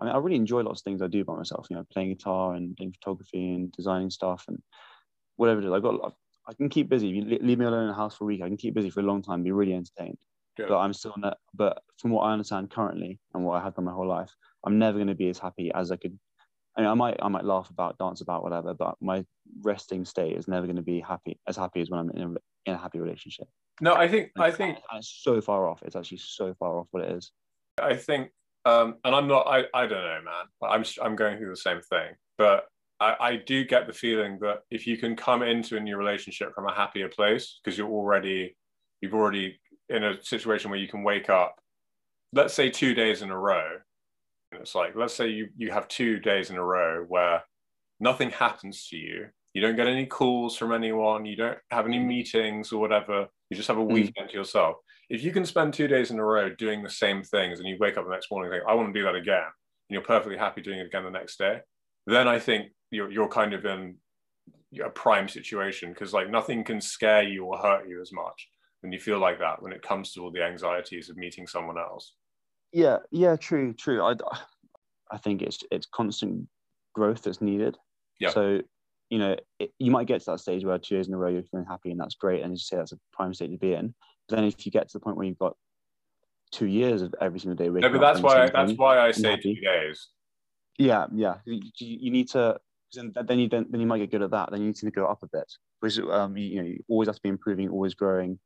I 0.00 0.04
mean 0.04 0.14
I 0.14 0.18
really 0.18 0.36
enjoy 0.36 0.62
lots 0.62 0.80
of 0.80 0.84
things 0.84 1.02
I 1.02 1.06
do 1.06 1.24
by 1.24 1.34
myself. 1.34 1.66
You 1.70 1.76
know, 1.76 1.86
playing 1.90 2.10
guitar 2.10 2.54
and 2.54 2.76
doing 2.76 2.92
photography 2.92 3.54
and 3.54 3.72
designing 3.72 4.10
stuff 4.10 4.44
and 4.48 4.60
whatever 5.36 5.60
it 5.60 5.66
is. 5.66 5.72
I've 5.72 5.82
got 5.82 6.14
I 6.48 6.54
can 6.54 6.70
keep 6.70 6.88
busy. 6.88 7.10
If 7.10 7.14
you 7.14 7.38
leave 7.42 7.58
me 7.58 7.66
alone 7.66 7.82
in 7.82 7.88
the 7.88 7.94
house 7.94 8.16
for 8.16 8.24
a 8.24 8.26
week, 8.26 8.40
I 8.42 8.48
can 8.48 8.56
keep 8.56 8.74
busy 8.74 8.88
for 8.88 9.00
a 9.00 9.04
long 9.04 9.22
time, 9.22 9.42
be 9.42 9.52
really 9.52 9.74
entertained. 9.74 10.16
Good. 10.56 10.68
But 10.68 10.78
I'm 10.78 10.94
still 10.94 11.14
not. 11.18 11.36
But 11.54 11.82
from 11.98 12.10
what 12.10 12.22
I 12.22 12.32
understand 12.32 12.70
currently 12.70 13.20
and 13.34 13.44
what 13.44 13.60
I 13.60 13.62
have 13.62 13.74
done 13.74 13.84
my 13.84 13.92
whole 13.92 14.08
life, 14.08 14.30
I'm 14.64 14.78
never 14.78 14.96
going 14.96 15.08
to 15.08 15.14
be 15.14 15.28
as 15.28 15.38
happy 15.38 15.70
as 15.74 15.92
I 15.92 15.96
could. 15.96 16.18
I 16.76 16.80
mean, 16.80 16.90
I 16.90 16.94
might, 16.94 17.18
I 17.20 17.28
might 17.28 17.44
laugh 17.44 17.68
about, 17.70 17.98
dance 17.98 18.22
about, 18.22 18.42
whatever. 18.42 18.72
But 18.72 18.96
my 19.00 19.24
resting 19.62 20.04
state 20.04 20.36
is 20.36 20.48
never 20.48 20.66
going 20.66 20.76
to 20.76 20.82
be 20.82 21.00
happy 21.00 21.38
as 21.46 21.56
happy 21.56 21.80
as 21.82 21.90
when 21.90 22.00
I'm 22.00 22.10
in 22.10 22.22
a, 22.22 22.70
in 22.70 22.74
a 22.74 22.78
happy 22.78 22.98
relationship. 22.98 23.46
No, 23.80 23.94
I 23.94 24.08
think, 24.08 24.30
I 24.38 24.50
think 24.50 24.78
it's 24.94 25.20
so 25.22 25.40
far 25.40 25.68
off. 25.68 25.82
It's 25.84 25.96
actually 25.96 26.18
so 26.18 26.54
far 26.54 26.78
off 26.78 26.88
what 26.92 27.04
it 27.04 27.12
is. 27.12 27.30
I 27.80 27.94
think, 27.94 28.30
um, 28.64 28.96
and 29.04 29.14
I'm 29.14 29.28
not. 29.28 29.46
I, 29.46 29.64
I 29.74 29.86
don't 29.86 29.90
know, 29.90 30.20
man. 30.24 30.70
I'm, 30.70 30.84
I'm 31.02 31.14
going 31.14 31.38
through 31.38 31.50
the 31.50 31.56
same 31.56 31.80
thing. 31.82 32.14
But 32.36 32.64
I, 33.00 33.16
I 33.20 33.36
do 33.36 33.64
get 33.64 33.86
the 33.86 33.92
feeling 33.92 34.38
that 34.40 34.58
if 34.70 34.86
you 34.86 34.96
can 34.96 35.14
come 35.14 35.42
into 35.42 35.76
a 35.76 35.80
new 35.80 35.96
relationship 35.96 36.54
from 36.54 36.66
a 36.66 36.74
happier 36.74 37.08
place 37.08 37.60
because 37.62 37.78
you're 37.78 37.90
already 37.90 38.56
you've 39.00 39.14
already 39.14 39.60
in 39.88 40.04
a 40.04 40.22
situation 40.22 40.70
where 40.70 40.80
you 40.80 40.88
can 40.88 41.02
wake 41.02 41.30
up 41.30 41.56
let's 42.32 42.54
say 42.54 42.70
two 42.70 42.94
days 42.94 43.22
in 43.22 43.30
a 43.30 43.38
row 43.38 43.76
and 44.52 44.60
it's 44.60 44.74
like 44.74 44.94
let's 44.96 45.14
say 45.14 45.28
you 45.28 45.48
you 45.56 45.70
have 45.70 45.88
two 45.88 46.18
days 46.18 46.50
in 46.50 46.56
a 46.56 46.64
row 46.64 47.04
where 47.08 47.42
nothing 48.00 48.30
happens 48.30 48.88
to 48.88 48.96
you 48.96 49.26
you 49.54 49.62
don't 49.62 49.76
get 49.76 49.86
any 49.86 50.06
calls 50.06 50.56
from 50.56 50.72
anyone 50.72 51.24
you 51.24 51.36
don't 51.36 51.58
have 51.70 51.86
any 51.86 51.98
meetings 51.98 52.72
or 52.72 52.80
whatever 52.80 53.26
you 53.50 53.56
just 53.56 53.68
have 53.68 53.78
a 53.78 53.82
weekend 53.82 54.28
mm. 54.28 54.30
to 54.30 54.36
yourself 54.36 54.76
if 55.08 55.22
you 55.22 55.32
can 55.32 55.46
spend 55.46 55.72
two 55.72 55.88
days 55.88 56.10
in 56.10 56.18
a 56.18 56.24
row 56.24 56.50
doing 56.54 56.82
the 56.82 56.90
same 56.90 57.22
things 57.22 57.58
and 57.58 57.68
you 57.68 57.76
wake 57.80 57.96
up 57.96 58.04
the 58.04 58.10
next 58.10 58.30
morning 58.30 58.52
and 58.52 58.60
think 58.60 58.68
i 58.68 58.74
want 58.74 58.92
to 58.92 58.98
do 58.98 59.04
that 59.04 59.14
again 59.14 59.38
and 59.38 59.94
you're 59.94 60.02
perfectly 60.02 60.36
happy 60.36 60.60
doing 60.60 60.80
it 60.80 60.86
again 60.86 61.04
the 61.04 61.10
next 61.10 61.38
day 61.38 61.60
then 62.06 62.28
i 62.28 62.38
think 62.38 62.68
you're, 62.90 63.10
you're 63.10 63.28
kind 63.28 63.54
of 63.54 63.64
in 63.64 63.96
a 64.84 64.90
prime 64.90 65.28
situation 65.28 65.90
because 65.90 66.12
like 66.12 66.30
nothing 66.30 66.62
can 66.62 66.80
scare 66.80 67.22
you 67.22 67.44
or 67.44 67.58
hurt 67.58 67.88
you 67.88 68.00
as 68.00 68.12
much 68.12 68.48
when 68.82 68.92
you 68.92 68.98
feel 68.98 69.18
like 69.18 69.38
that 69.38 69.60
when 69.62 69.72
it 69.72 69.82
comes 69.82 70.12
to 70.12 70.22
all 70.22 70.30
the 70.30 70.42
anxieties 70.42 71.08
of 71.08 71.16
meeting 71.16 71.46
someone 71.46 71.78
else. 71.78 72.14
Yeah 72.72 72.98
yeah 73.10 73.36
true 73.36 73.72
true. 73.72 74.02
I 74.02 74.14
i 75.10 75.16
think 75.16 75.40
it's 75.40 75.60
it's 75.70 75.86
constant 75.86 76.46
growth 76.94 77.22
that's 77.22 77.40
needed. 77.40 77.76
Yeah. 78.20 78.30
So 78.30 78.60
you 79.08 79.18
know 79.18 79.36
it, 79.58 79.72
you 79.78 79.90
might 79.90 80.06
get 80.06 80.20
to 80.20 80.32
that 80.32 80.40
stage 80.40 80.64
where 80.64 80.78
two 80.78 80.96
years 80.96 81.08
in 81.08 81.14
a 81.14 81.16
row 81.16 81.28
you're 81.28 81.42
feeling 81.44 81.66
happy 81.66 81.90
and 81.90 82.00
that's 82.00 82.14
great 82.14 82.42
and 82.42 82.52
you 82.52 82.58
say 82.58 82.76
that's 82.76 82.92
a 82.92 82.98
prime 83.12 83.32
state 83.32 83.50
to 83.50 83.58
be 83.58 83.72
in. 83.72 83.94
But 84.28 84.36
then 84.36 84.44
if 84.44 84.66
you 84.66 84.72
get 84.72 84.88
to 84.88 84.98
the 84.98 85.00
point 85.00 85.16
where 85.16 85.26
you've 85.26 85.38
got 85.38 85.56
two 86.52 86.66
years 86.66 87.02
of 87.02 87.14
every 87.20 87.40
single 87.40 87.56
day 87.56 87.68
no, 87.68 87.88
but 87.90 88.00
that's 88.00 88.20
why 88.20 88.48
that's 88.50 88.72
why 88.72 88.98
i 88.98 89.12
say 89.12 89.36
two 89.36 89.54
days. 89.54 90.08
Yeah 90.78 91.06
yeah. 91.14 91.36
You, 91.46 91.60
you 91.78 92.10
need 92.10 92.28
to 92.30 92.58
then, 92.94 93.12
then 93.26 93.38
you 93.38 93.48
then, 93.48 93.66
then 93.70 93.80
you 93.80 93.86
might 93.86 93.98
get 93.98 94.10
good 94.10 94.22
at 94.22 94.30
that. 94.30 94.50
Then 94.50 94.60
you 94.60 94.66
need 94.68 94.76
to 94.76 94.90
go 94.90 95.06
up 95.06 95.22
a 95.22 95.28
bit, 95.28 95.50
which 95.80 95.98
um, 95.98 96.36
you, 96.36 96.46
you 96.46 96.62
know 96.62 96.68
you 96.68 96.84
always 96.88 97.08
have 97.08 97.16
to 97.16 97.22
be 97.22 97.28
improving, 97.28 97.68
always 97.68 97.94
growing. 97.94 98.38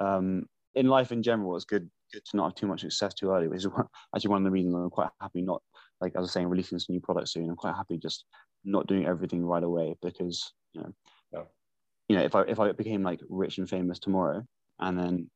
Um, 0.00 0.46
in 0.74 0.88
life 0.88 1.12
in 1.12 1.22
general, 1.22 1.56
it's 1.56 1.64
good 1.64 1.88
good 2.12 2.24
to 2.24 2.36
not 2.36 2.44
have 2.44 2.54
too 2.54 2.66
much 2.66 2.82
success 2.82 3.14
too 3.14 3.30
early, 3.30 3.48
which 3.48 3.64
is 3.64 3.68
actually 4.14 4.30
one 4.30 4.42
of 4.42 4.44
the 4.44 4.50
reasons 4.50 4.74
I'm 4.74 4.90
quite 4.90 5.08
happy 5.20 5.42
not 5.42 5.62
like 6.00 6.12
as 6.12 6.18
I 6.18 6.20
was 6.20 6.32
saying 6.32 6.48
releasing 6.48 6.78
some 6.78 6.94
new 6.94 7.00
products 7.00 7.32
soon. 7.32 7.48
I'm 7.48 7.56
quite 7.56 7.74
happy 7.74 7.98
just 7.98 8.24
not 8.64 8.86
doing 8.86 9.06
everything 9.06 9.44
right 9.44 9.62
away 9.62 9.96
because 10.02 10.52
you 10.72 10.82
know, 10.82 10.92
yeah. 11.32 11.42
you 12.08 12.16
know 12.16 12.22
if 12.22 12.34
I 12.34 12.42
if 12.42 12.60
I 12.60 12.72
became 12.72 13.02
like 13.02 13.20
rich 13.28 13.58
and 13.58 13.68
famous 13.68 13.98
tomorrow 13.98 14.44
and 14.80 14.98
then 14.98 15.30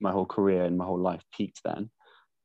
my 0.00 0.12
whole 0.12 0.26
career 0.26 0.64
and 0.64 0.76
my 0.76 0.84
whole 0.84 0.98
life 0.98 1.22
peaked 1.36 1.60
then 1.64 1.90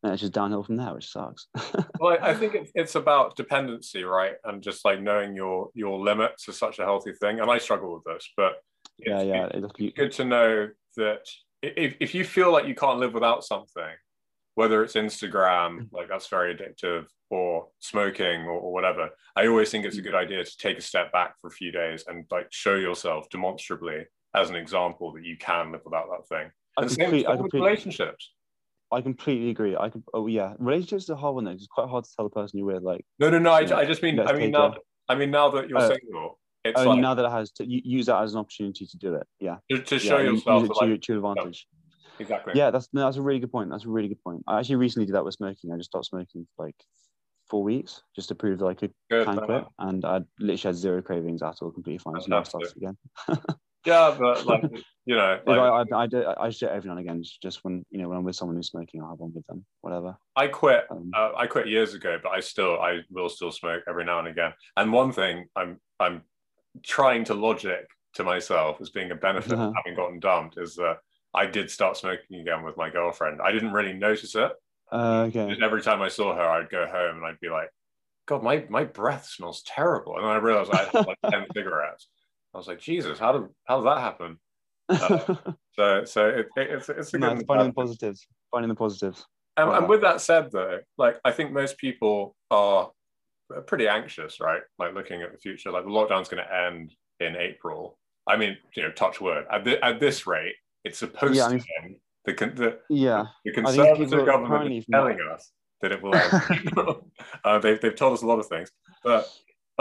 and 0.03 0.13
it's 0.13 0.21
just 0.21 0.33
downhill 0.33 0.63
from 0.63 0.77
there, 0.77 0.93
which 0.93 1.11
sucks. 1.11 1.47
well, 1.99 2.17
I 2.21 2.33
think 2.33 2.55
it's, 2.55 2.71
it's 2.73 2.95
about 2.95 3.35
dependency, 3.35 4.03
right? 4.03 4.33
And 4.43 4.61
just 4.61 4.83
like 4.83 5.01
knowing 5.01 5.35
your 5.35 5.69
your 5.73 5.99
limits 5.99 6.47
is 6.47 6.57
such 6.57 6.79
a 6.79 6.83
healthy 6.83 7.13
thing. 7.13 7.39
And 7.39 7.51
I 7.51 7.59
struggle 7.59 7.93
with 7.93 8.03
this, 8.03 8.27
but 8.35 8.53
yeah, 8.97 9.21
yeah, 9.21 9.47
it's 9.51 9.93
good 9.95 10.11
to 10.13 10.25
know 10.25 10.69
that 10.97 11.27
if, 11.61 11.95
if 11.99 12.15
you 12.15 12.23
feel 12.23 12.51
like 12.51 12.65
you 12.65 12.75
can't 12.75 12.99
live 12.99 13.13
without 13.13 13.43
something, 13.43 13.93
whether 14.55 14.83
it's 14.83 14.93
Instagram, 14.93 15.79
mm. 15.79 15.87
like 15.91 16.09
that's 16.09 16.27
very 16.27 16.55
addictive, 16.55 17.05
or 17.29 17.67
smoking 17.79 18.41
or, 18.41 18.53
or, 18.53 18.73
whatever, 18.73 19.09
I 19.35 19.47
always 19.47 19.69
think 19.69 19.85
it's 19.85 19.97
a 19.97 20.01
mm. 20.01 20.05
good 20.05 20.15
idea 20.15 20.43
to 20.43 20.57
take 20.57 20.77
a 20.77 20.81
step 20.81 21.11
back 21.11 21.35
for 21.39 21.47
a 21.47 21.51
few 21.51 21.71
days 21.71 22.03
and 22.07 22.25
like 22.31 22.47
show 22.51 22.75
yourself 22.75 23.29
demonstrably 23.29 24.05
as 24.35 24.49
an 24.49 24.55
example 24.55 25.13
that 25.13 25.23
you 25.23 25.37
can 25.37 25.71
live 25.71 25.81
without 25.85 26.07
that 26.09 26.27
thing. 26.27 26.51
And 26.77 26.89
the 26.89 26.93
same 26.93 27.11
with 27.11 27.53
relationships 27.53 28.31
I 28.91 29.01
completely 29.01 29.49
agree. 29.49 29.75
I 29.75 29.89
can. 29.89 30.04
Oh 30.13 30.27
yeah, 30.27 30.54
relationships 30.60 31.10
are 31.10 31.15
hard 31.15 31.36
one 31.36 31.45
though. 31.45 31.51
It's 31.51 31.67
quite 31.67 31.89
hard 31.89 32.04
to 32.04 32.10
tell 32.15 32.25
the 32.25 32.32
person 32.32 32.60
you're 32.60 32.67
with. 32.67 32.84
Like 32.84 33.06
no, 33.19 33.30
no, 33.30 33.39
no. 33.39 33.51
I, 33.51 33.60
I 33.60 33.86
just 33.86 34.04
mean. 34.04 34.19
I 34.19 34.34
mean 34.34 34.51
now. 34.51 34.75
I 35.08 35.15
mean 35.15 35.32
now 35.32 35.49
that 35.49 35.69
you're 35.69 35.77
uh, 35.77 35.88
single. 35.88 36.39
It's 36.63 36.80
oh, 36.80 36.89
like, 36.89 36.99
now 36.99 37.15
that 37.15 37.25
it 37.25 37.32
has 37.32 37.51
to 37.54 37.65
use 37.67 38.06
that 38.06 38.21
as 38.21 38.34
an 38.34 38.39
opportunity 38.39 38.86
to 38.86 38.97
do 38.97 39.15
it. 39.15 39.25
Yeah. 39.39 39.56
To, 39.71 39.82
to 39.82 39.99
show 39.99 40.17
yeah, 40.17 40.32
yourself 40.32 40.67
to, 40.67 40.73
like, 40.73 41.01
to 41.01 41.15
advantage. 41.15 41.65
Yeah, 41.71 42.21
exactly. 42.21 42.54
Yeah, 42.56 42.69
that's 42.69 42.88
no, 42.93 43.01
that's 43.06 43.17
a 43.17 43.21
really 43.21 43.39
good 43.39 43.51
point. 43.51 43.71
That's 43.71 43.86
a 43.86 43.89
really 43.89 44.10
good 44.10 44.23
point. 44.23 44.43
I 44.47 44.60
actually 44.60 44.75
recently 44.75 45.08
did 45.08 45.15
that 45.15 45.25
with 45.25 45.34
smoking. 45.34 45.71
I 45.71 45.77
just 45.77 45.89
stopped 45.89 46.06
smoking 46.06 46.45
for 46.56 46.65
like 46.65 46.75
four 47.49 47.63
weeks 47.63 48.04
just 48.15 48.30
to 48.30 48.36
prove 48.36 48.60
that 48.60 48.65
I 48.65 48.73
could 48.75 48.93
good, 49.10 49.25
can 49.25 49.38
quit, 49.38 49.65
and 49.80 50.06
I 50.06 50.21
literally 50.39 50.58
had 50.58 50.75
zero 50.75 51.01
cravings 51.01 51.41
at 51.41 51.56
all, 51.62 51.71
completely 51.71 51.97
fine. 51.97 52.21
So 52.21 52.27
now 52.27 52.39
I 52.39 52.43
started 52.43 52.73
again. 52.77 52.97
yeah, 53.85 54.15
but 54.17 54.45
like 54.45 54.63
you 55.05 55.15
know, 55.15 55.39
like, 55.45 55.57
I, 55.57 55.95
I, 55.95 56.03
I, 56.03 56.07
do 56.07 56.25
I 56.25 56.47
just 56.49 56.59
do 56.59 56.67
it 56.67 56.71
every 56.71 56.87
now 56.87 56.97
and 56.97 57.05
again. 57.05 57.23
Just 57.41 57.63
when 57.63 57.85
you 57.89 58.01
know 58.01 58.09
when 58.09 58.17
I'm 58.17 58.23
with 58.23 58.35
someone 58.35 58.55
who's 58.55 58.69
smoking, 58.69 59.01
I'll 59.01 59.09
have 59.09 59.19
one 59.19 59.33
with 59.33 59.45
them. 59.47 59.65
Whatever. 59.81 60.17
I 60.35 60.47
quit. 60.47 60.85
Um, 60.89 61.11
uh, 61.15 61.31
I 61.35 61.47
quit 61.47 61.67
years 61.67 61.93
ago, 61.93 62.19
but 62.21 62.29
I 62.29 62.39
still 62.39 62.79
I 62.79 62.99
will 63.09 63.29
still 63.29 63.51
smoke 63.51 63.83
every 63.87 64.05
now 64.05 64.19
and 64.19 64.27
again. 64.27 64.53
And 64.77 64.91
one 64.93 65.11
thing 65.11 65.47
I'm 65.55 65.79
I'm 65.99 66.23
trying 66.83 67.23
to 67.25 67.33
logic 67.33 67.87
to 68.13 68.23
myself 68.23 68.79
as 68.81 68.89
being 68.89 69.11
a 69.11 69.15
benefit 69.15 69.53
uh-huh. 69.53 69.69
of 69.69 69.73
having 69.75 69.95
gotten 69.95 70.19
dumped 70.19 70.57
is 70.57 70.75
that 70.75 70.97
I 71.33 71.45
did 71.45 71.71
start 71.71 71.97
smoking 71.97 72.41
again 72.41 72.63
with 72.63 72.77
my 72.77 72.89
girlfriend. 72.89 73.41
I 73.41 73.51
didn't 73.51 73.71
really 73.71 73.93
notice 73.93 74.35
it. 74.35 74.51
Uh, 74.91 75.29
okay. 75.29 75.55
every 75.63 75.81
time 75.81 76.01
I 76.01 76.09
saw 76.09 76.35
her, 76.35 76.41
I'd 76.41 76.69
go 76.69 76.85
home 76.85 77.17
and 77.17 77.25
I'd 77.25 77.39
be 77.39 77.49
like, 77.49 77.69
God, 78.25 78.43
my, 78.43 78.65
my 78.69 78.83
breath 78.83 79.25
smells 79.25 79.63
terrible. 79.63 80.17
And 80.17 80.25
then 80.25 80.31
I 80.31 80.37
realized 80.37 80.71
I 80.71 80.83
had 80.83 81.07
like 81.07 81.17
10 81.29 81.45
cigarettes. 81.53 82.07
I 82.53 82.57
was 82.57 82.67
like, 82.67 82.79
Jesus, 82.79 83.19
how 83.19 83.31
did 83.33 83.49
how 83.65 83.77
did 83.77 83.87
that 83.87 83.99
happen? 83.99 84.39
Uh, 84.89 85.35
so 85.73 86.05
so 86.05 86.27
it, 86.27 86.47
it, 86.55 86.69
it's 86.71 86.89
it's 86.89 87.13
a 87.13 87.19
good 87.19 87.45
finding 87.47 87.67
the 87.67 87.73
positives, 87.73 88.27
finding 88.51 88.69
the 88.69 88.75
positives. 88.75 89.25
And, 89.57 89.69
and 89.69 89.89
with 89.89 90.01
that 90.01 90.21
said, 90.21 90.49
though, 90.51 90.79
like 90.97 91.19
I 91.25 91.31
think 91.31 91.51
most 91.51 91.77
people 91.77 92.35
are 92.49 92.91
pretty 93.67 93.87
anxious, 93.87 94.39
right? 94.39 94.61
Like 94.79 94.93
looking 94.93 95.21
at 95.21 95.31
the 95.31 95.37
future. 95.37 95.71
Like 95.71 95.83
the 95.83 95.89
lockdown's 95.89 96.29
going 96.29 96.43
to 96.43 96.55
end 96.67 96.93
in 97.19 97.35
April. 97.35 97.97
I 98.27 98.37
mean, 98.37 98.57
you 98.75 98.83
know, 98.83 98.91
touch 98.91 99.19
wood. 99.19 99.45
At, 99.51 99.65
the, 99.65 99.83
at 99.83 99.99
this 99.99 100.27
rate, 100.27 100.55
it's 100.83 100.99
supposed 100.99 101.35
yeah, 101.35 101.45
I 101.45 101.49
mean, 101.49 101.59
to 101.59 101.65
end. 101.83 101.95
The, 102.25 102.33
the, 102.33 102.79
yeah. 102.89 103.25
the 103.43 103.51
conservative 103.51 104.25
government 104.25 104.71
is 104.73 104.85
telling 104.91 105.17
us 105.33 105.51
that 105.81 105.91
it 105.91 106.01
will 106.01 106.15
end. 106.15 106.71
uh, 107.43 107.59
they've, 107.59 107.81
they've 107.81 107.95
told 107.95 108.13
us 108.13 108.21
a 108.21 108.27
lot 108.27 108.39
of 108.39 108.47
things. 108.47 108.71
But 109.03 109.27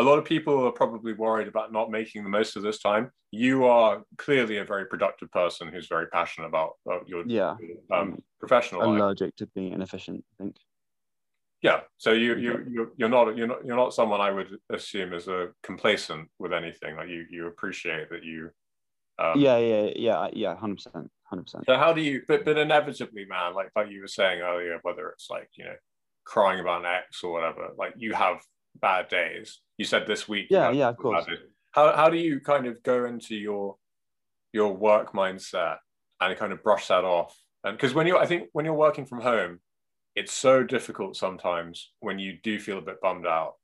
a 0.01 0.03
lot 0.03 0.19
of 0.19 0.25
people 0.25 0.67
are 0.67 0.73
probably 0.73 1.13
worried 1.13 1.49
about 1.49 1.73
not 1.73 1.91
making 1.91 2.25
the 2.25 2.31
most 2.31 2.57
of 2.57 2.63
this 2.63 2.79
time. 2.79 3.11
You 3.31 3.67
are 3.67 4.03
clearly 4.19 4.57
a 4.57 4.65
very 4.65 4.87
productive 4.87 5.31
person 5.31 5.69
who's 5.69 5.87
very 5.89 6.07
passionate 6.07 6.49
about 6.49 6.73
your 7.07 7.25
yeah 7.27 7.57
um, 7.93 8.21
professional. 8.39 8.83
Allergic 8.83 9.27
life. 9.27 9.35
to 9.37 9.47
being 9.55 9.73
inefficient, 9.73 10.25
I 10.33 10.43
think. 10.43 10.57
Yeah, 11.63 11.81
so 11.99 12.13
you 12.13 12.37
you 12.37 12.67
you 12.71 12.93
you're 12.97 13.09
not 13.11 13.37
you're 13.37 13.47
not 13.47 13.65
you're 13.65 13.77
not 13.77 13.93
someone 13.93 14.21
I 14.21 14.31
would 14.31 14.57
assume 14.71 15.13
is 15.13 15.29
a 15.29 15.49
complacent 15.63 16.29
with 16.39 16.53
anything. 16.55 16.97
Like 16.97 17.09
you 17.09 17.27
you 17.31 17.47
appreciate 17.47 18.09
that 18.11 18.25
you. 18.25 18.51
Um, 19.19 19.39
yeah, 19.39 19.59
yeah, 19.59 19.91
yeah, 19.95 20.29
yeah, 20.33 20.57
hundred 20.57 20.77
percent, 20.77 21.11
hundred 21.25 21.43
percent. 21.43 21.67
So 21.67 21.77
how 21.77 21.93
do 21.93 22.01
you? 22.01 22.23
But 22.27 22.47
but 22.47 22.57
inevitably, 22.57 23.27
man, 23.27 23.55
like 23.55 23.71
like 23.77 23.91
you 23.91 24.01
were 24.01 24.09
saying 24.09 24.41
earlier, 24.41 24.79
whether 24.83 25.11
it's 25.11 25.29
like 25.29 25.51
you 25.57 25.65
know 25.65 25.75
crying 26.25 26.61
about 26.61 26.81
an 26.81 26.87
ex 26.87 27.23
or 27.23 27.33
whatever, 27.33 27.69
like 27.77 27.93
you 27.99 28.15
have 28.15 28.39
bad 28.81 29.09
days. 29.09 29.61
You 29.81 29.87
said 29.87 30.07
this 30.07 30.29
week. 30.29 30.49
Yeah, 30.51 30.73
yeah, 30.73 30.91
of 30.91 30.99
course. 30.99 31.25
How 31.71 31.97
how 31.97 32.11
do 32.11 32.19
you 32.19 32.39
kind 32.39 32.67
of 32.67 32.83
go 32.83 33.07
into 33.07 33.35
your 33.35 33.77
your 34.53 34.77
work 34.77 35.15
mindset 35.15 35.79
and 36.21 36.37
kind 36.37 36.53
of 36.53 36.63
brush 36.63 36.89
that 36.89 37.03
off? 37.03 37.35
And 37.65 37.79
because 37.79 37.95
when 37.95 38.07
you're, 38.07 38.19
I 38.19 38.27
think 38.27 38.51
when 38.53 38.67
you're 38.67 38.75
working 38.75 39.07
from 39.07 39.23
home, 39.23 39.61
it's 40.15 40.35
so 40.35 40.63
difficult 40.63 41.17
sometimes 41.17 41.93
when 42.01 42.19
you 42.19 42.37
do 42.43 42.59
feel 42.59 42.77
a 42.77 42.83
bit 42.83 43.01
bummed 43.01 43.27
out 43.27 43.55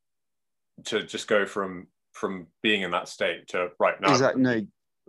to 0.84 1.02
just 1.02 1.28
go 1.28 1.44
from 1.44 1.88
from 2.12 2.46
being 2.62 2.80
in 2.80 2.92
that 2.92 3.08
state 3.08 3.48
to 3.48 3.68
right 3.78 4.00
now. 4.00 4.10
Exactly. 4.10 4.42
No, 4.42 4.62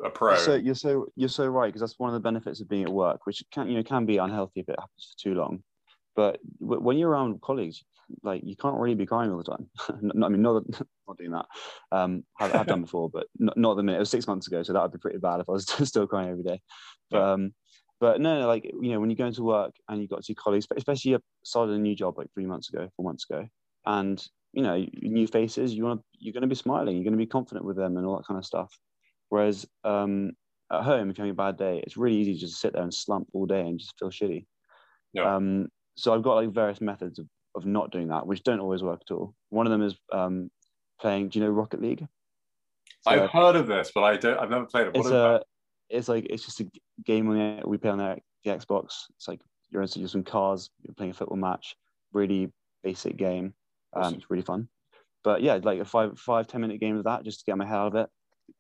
a 0.04 0.10
pro. 0.10 0.36
So 0.36 0.56
you're 0.56 0.76
so 0.76 1.08
you're 1.16 1.30
so 1.30 1.48
right 1.48 1.68
because 1.68 1.80
that's 1.80 1.98
one 1.98 2.10
of 2.10 2.16
the 2.16 2.20
benefits 2.20 2.60
of 2.60 2.68
being 2.68 2.84
at 2.84 2.92
work, 2.92 3.26
which 3.26 3.42
can 3.54 3.70
you 3.70 3.78
know 3.78 3.84
can 3.84 4.06
be 4.06 4.18
unhealthy 4.18 4.60
if 4.60 4.68
it 4.68 4.76
happens 4.78 5.14
for 5.14 5.24
too 5.24 5.36
long. 5.36 5.64
But 6.18 6.42
when 6.60 6.98
you're 6.98 7.12
around 7.12 7.40
colleagues, 7.40 7.86
like 8.24 8.42
you 8.44 8.56
can't 8.56 8.78
really 8.78 8.96
be 8.96 9.06
crying 9.06 9.32
all 9.32 9.38
the 9.38 9.44
time. 9.44 9.70
I 9.90 10.30
mean, 10.30 10.42
not 10.42 10.64
not 11.08 11.18
doing 11.18 11.32
that. 11.32 11.46
Um, 11.92 12.24
I've, 12.40 12.56
I've 12.56 12.68
done 12.68 12.82
before, 12.82 13.10
but 13.10 13.28
not, 13.38 13.58
not 13.58 13.78
the 13.78 13.84
minute. 13.84 13.98
It 13.98 14.02
was 14.02 14.10
six 14.10 14.28
months 14.28 14.48
ago, 14.48 14.64
so 14.64 14.74
that 14.74 14.82
would 14.82 14.92
be 14.92 15.00
pretty 15.00 15.20
bad 15.20 15.40
if 15.40 15.50
I 15.50 15.54
was 15.54 15.68
still 15.88 16.08
crying 16.08 16.30
every 16.30 16.44
day. 16.44 16.62
But 17.10 17.22
um, 17.22 17.54
but 18.00 18.22
no, 18.22 18.42
no, 18.42 18.48
like 18.48 18.66
you 18.66 18.92
know, 18.92 19.00
when 19.00 19.10
you 19.10 19.16
go 19.16 19.26
into 19.26 19.44
work 19.44 19.74
and 19.90 20.02
you 20.02 20.08
got 20.08 20.18
to 20.18 20.24
see 20.24 20.36
colleagues, 20.36 20.68
especially 20.76 21.12
you 21.12 21.20
started 21.44 21.74
a 21.74 21.80
new 21.80 21.96
job 21.96 22.18
like 22.18 22.32
three 22.34 22.46
months 22.46 22.70
ago, 22.70 22.90
four 22.96 23.06
months 23.06 23.26
ago, 23.30 23.48
and 23.86 24.26
you 24.54 24.64
know, 24.64 24.86
new 25.02 25.28
faces, 25.28 25.74
you 25.74 25.84
want 25.84 26.00
to, 26.00 26.06
you're 26.20 26.34
going 26.34 26.42
to 26.42 26.48
be 26.48 26.56
smiling, 26.56 26.96
you're 26.96 27.04
going 27.04 27.14
to 27.14 27.18
be 27.18 27.26
confident 27.28 27.66
with 27.66 27.76
them 27.76 27.98
and 27.98 28.06
all 28.06 28.18
that 28.18 28.26
kind 28.26 28.38
of 28.38 28.46
stuff. 28.46 28.74
Whereas 29.30 29.68
um, 29.84 30.32
at 30.72 30.84
home, 30.84 31.10
if 31.10 31.18
you're 31.18 31.26
having 31.26 31.40
a 31.40 31.44
bad 31.44 31.58
day, 31.58 31.82
it's 31.86 31.98
really 31.98 32.18
easy 32.18 32.36
just 32.36 32.54
to 32.54 32.60
sit 32.60 32.74
there 32.74 32.82
and 32.82 32.94
slump 32.94 33.28
all 33.34 33.46
day 33.46 33.62
and 33.62 33.80
just 33.80 33.94
feel 34.00 34.10
shitty. 34.10 34.46
Yeah. 35.14 35.36
Um, 35.36 35.68
so 35.96 36.14
I've 36.14 36.24
got 36.24 36.36
like 36.36 36.52
various 36.52 36.82
methods 36.82 37.20
of 37.20 37.28
of 37.58 37.66
not 37.66 37.92
doing 37.92 38.08
that, 38.10 38.26
which 38.26 38.44
don't 38.44 38.60
always 38.60 38.84
work 38.84 39.02
at 39.08 39.14
all. 39.14 39.34
One 39.50 39.66
of 39.66 39.72
them 39.72 39.82
is 39.82 39.96
um, 40.12 40.50
playing. 41.02 41.30
Do 41.30 41.40
you 41.40 41.46
know 41.46 41.52
Rocket 41.52 41.82
League? 41.82 42.08
So, 43.02 43.12
I've 43.12 43.30
heard 43.30 43.56
of 43.56 43.68
this, 43.68 43.92
but 43.94 44.04
I 44.04 44.16
don't. 44.18 44.38
I've 44.40 44.50
never 44.50 44.66
played 44.66 44.88
it. 44.88 44.94
What 44.94 45.06
it's 45.06 45.10
a, 45.10 45.42
it's 45.90 46.08
like 46.08 46.28
it's 46.30 46.46
just 46.46 46.62
a 46.62 46.68
game 47.06 47.28
on 47.30 47.36
the, 47.36 47.68
we 47.68 47.78
play 47.78 47.92
on 47.92 47.98
the, 47.98 48.18
the 48.44 48.52
Xbox. 48.52 48.94
It's 49.16 49.28
like 49.28 49.42
you're 49.70 49.82
in 49.82 49.88
some 49.88 50.24
cars. 50.24 50.70
You're 50.84 50.94
playing 50.96 51.12
a 51.12 51.14
football 51.14 51.38
match. 51.38 51.76
Really 52.14 52.52
basic 52.84 53.18
game. 53.18 53.54
Um, 53.94 54.04
awesome. 54.04 54.16
It's 54.16 54.30
really 54.30 54.44
fun. 54.44 54.68
but 55.24 55.42
yeah, 55.42 55.60
like 55.62 55.80
a 55.80 55.86
five 55.86 56.18
five 56.18 56.48
ten 56.48 56.62
minute 56.62 56.80
game 56.80 56.98
of 56.98 57.04
that 57.04 57.24
just 57.24 57.40
to 57.40 57.46
get 57.46 57.58
my 57.58 57.66
head 57.66 57.76
out 57.76 57.88
of 57.88 57.96
it, 57.96 58.10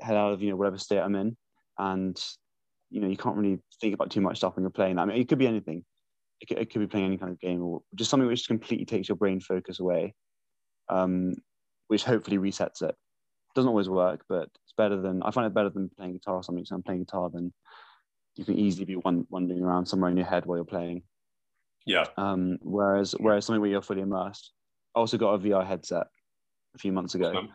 head 0.01 0.17
out 0.17 0.33
of 0.33 0.41
you 0.41 0.49
know 0.49 0.55
whatever 0.55 0.77
state 0.77 0.99
I'm 0.99 1.15
in, 1.15 1.37
and 1.77 2.21
you 2.89 3.01
know 3.01 3.07
you 3.07 3.17
can't 3.17 3.37
really 3.37 3.59
think 3.79 3.93
about 3.93 4.11
too 4.11 4.21
much 4.21 4.37
stuff 4.37 4.55
when 4.55 4.63
you're 4.63 4.69
playing. 4.69 4.99
I 4.99 5.05
mean, 5.05 5.17
it 5.17 5.27
could 5.29 5.37
be 5.37 5.47
anything. 5.47 5.85
It 6.39 6.47
could, 6.47 6.57
it 6.59 6.71
could 6.71 6.79
be 6.79 6.87
playing 6.87 7.05
any 7.05 7.17
kind 7.17 7.31
of 7.31 7.39
game 7.39 7.63
or 7.63 7.81
just 7.95 8.09
something 8.09 8.27
which 8.27 8.47
completely 8.47 8.85
takes 8.85 9.09
your 9.09 9.15
brain 9.15 9.39
focus 9.39 9.79
away, 9.79 10.13
um, 10.89 11.33
which 11.87 12.03
hopefully 12.03 12.37
resets 12.37 12.81
it. 12.81 12.95
Doesn't 13.55 13.69
always 13.69 13.89
work, 13.89 14.23
but 14.29 14.43
it's 14.43 14.73
better 14.77 15.01
than 15.01 15.23
I 15.23 15.31
find 15.31 15.47
it 15.47 15.53
better 15.53 15.69
than 15.69 15.89
playing 15.97 16.13
guitar 16.13 16.35
or 16.35 16.43
something. 16.43 16.63
So 16.65 16.75
I'm 16.75 16.83
playing 16.83 17.01
guitar, 17.01 17.29
then 17.33 17.51
you 18.35 18.45
can 18.45 18.57
easily 18.57 18.85
be 18.85 18.95
wandering 18.95 19.63
around 19.63 19.87
somewhere 19.87 20.11
in 20.11 20.17
your 20.17 20.27
head 20.27 20.45
while 20.45 20.57
you're 20.57 20.65
playing. 20.65 21.01
Yeah. 21.85 22.05
Um, 22.17 22.59
whereas 22.61 23.15
whereas 23.17 23.45
something 23.45 23.61
where 23.61 23.69
you're 23.69 23.81
fully 23.81 24.01
immersed. 24.01 24.51
I 24.95 24.99
also 24.99 25.17
got 25.17 25.33
a 25.33 25.39
VR 25.39 25.65
headset 25.65 26.07
a 26.75 26.77
few 26.77 26.91
months 26.91 27.15
ago, 27.15 27.29
awesome. 27.29 27.49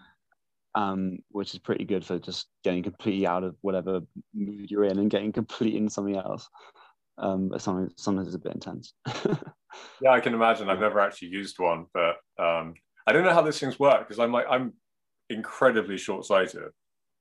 um, 0.74 1.18
which 1.30 1.55
is 1.55 1.61
pretty 1.61 1.85
good 1.85 2.05
for 2.05 2.18
just 2.18 2.49
getting 2.64 2.83
completely 2.83 3.26
out 3.26 3.45
of 3.45 3.57
whatever 3.61 4.01
mood 4.35 4.70
you're 4.70 4.85
in 4.85 4.99
and 4.99 5.11
getting 5.11 5.33
completely 5.33 5.78
in 5.78 5.89
something 5.89 6.16
else. 6.16 6.49
Um, 7.18 7.48
but 7.48 7.60
sometimes 7.60 7.92
sometimes 7.96 8.28
it's 8.28 8.36
a 8.36 8.40
bit 8.40 8.54
intense. 8.54 8.94
yeah, 10.00 10.10
I 10.10 10.20
can 10.20 10.34
imagine. 10.34 10.68
I've 10.68 10.80
never 10.80 11.00
actually 11.00 11.28
used 11.28 11.58
one, 11.58 11.86
but 11.92 12.16
um, 12.38 12.74
I 13.06 13.12
don't 13.12 13.24
know 13.24 13.34
how 13.34 13.42
these 13.42 13.58
things 13.58 13.78
work 13.78 14.08
because 14.08 14.18
I'm 14.18 14.32
like 14.32 14.46
I'm 14.48 14.72
incredibly 15.28 15.98
short-sighted. 15.98 16.70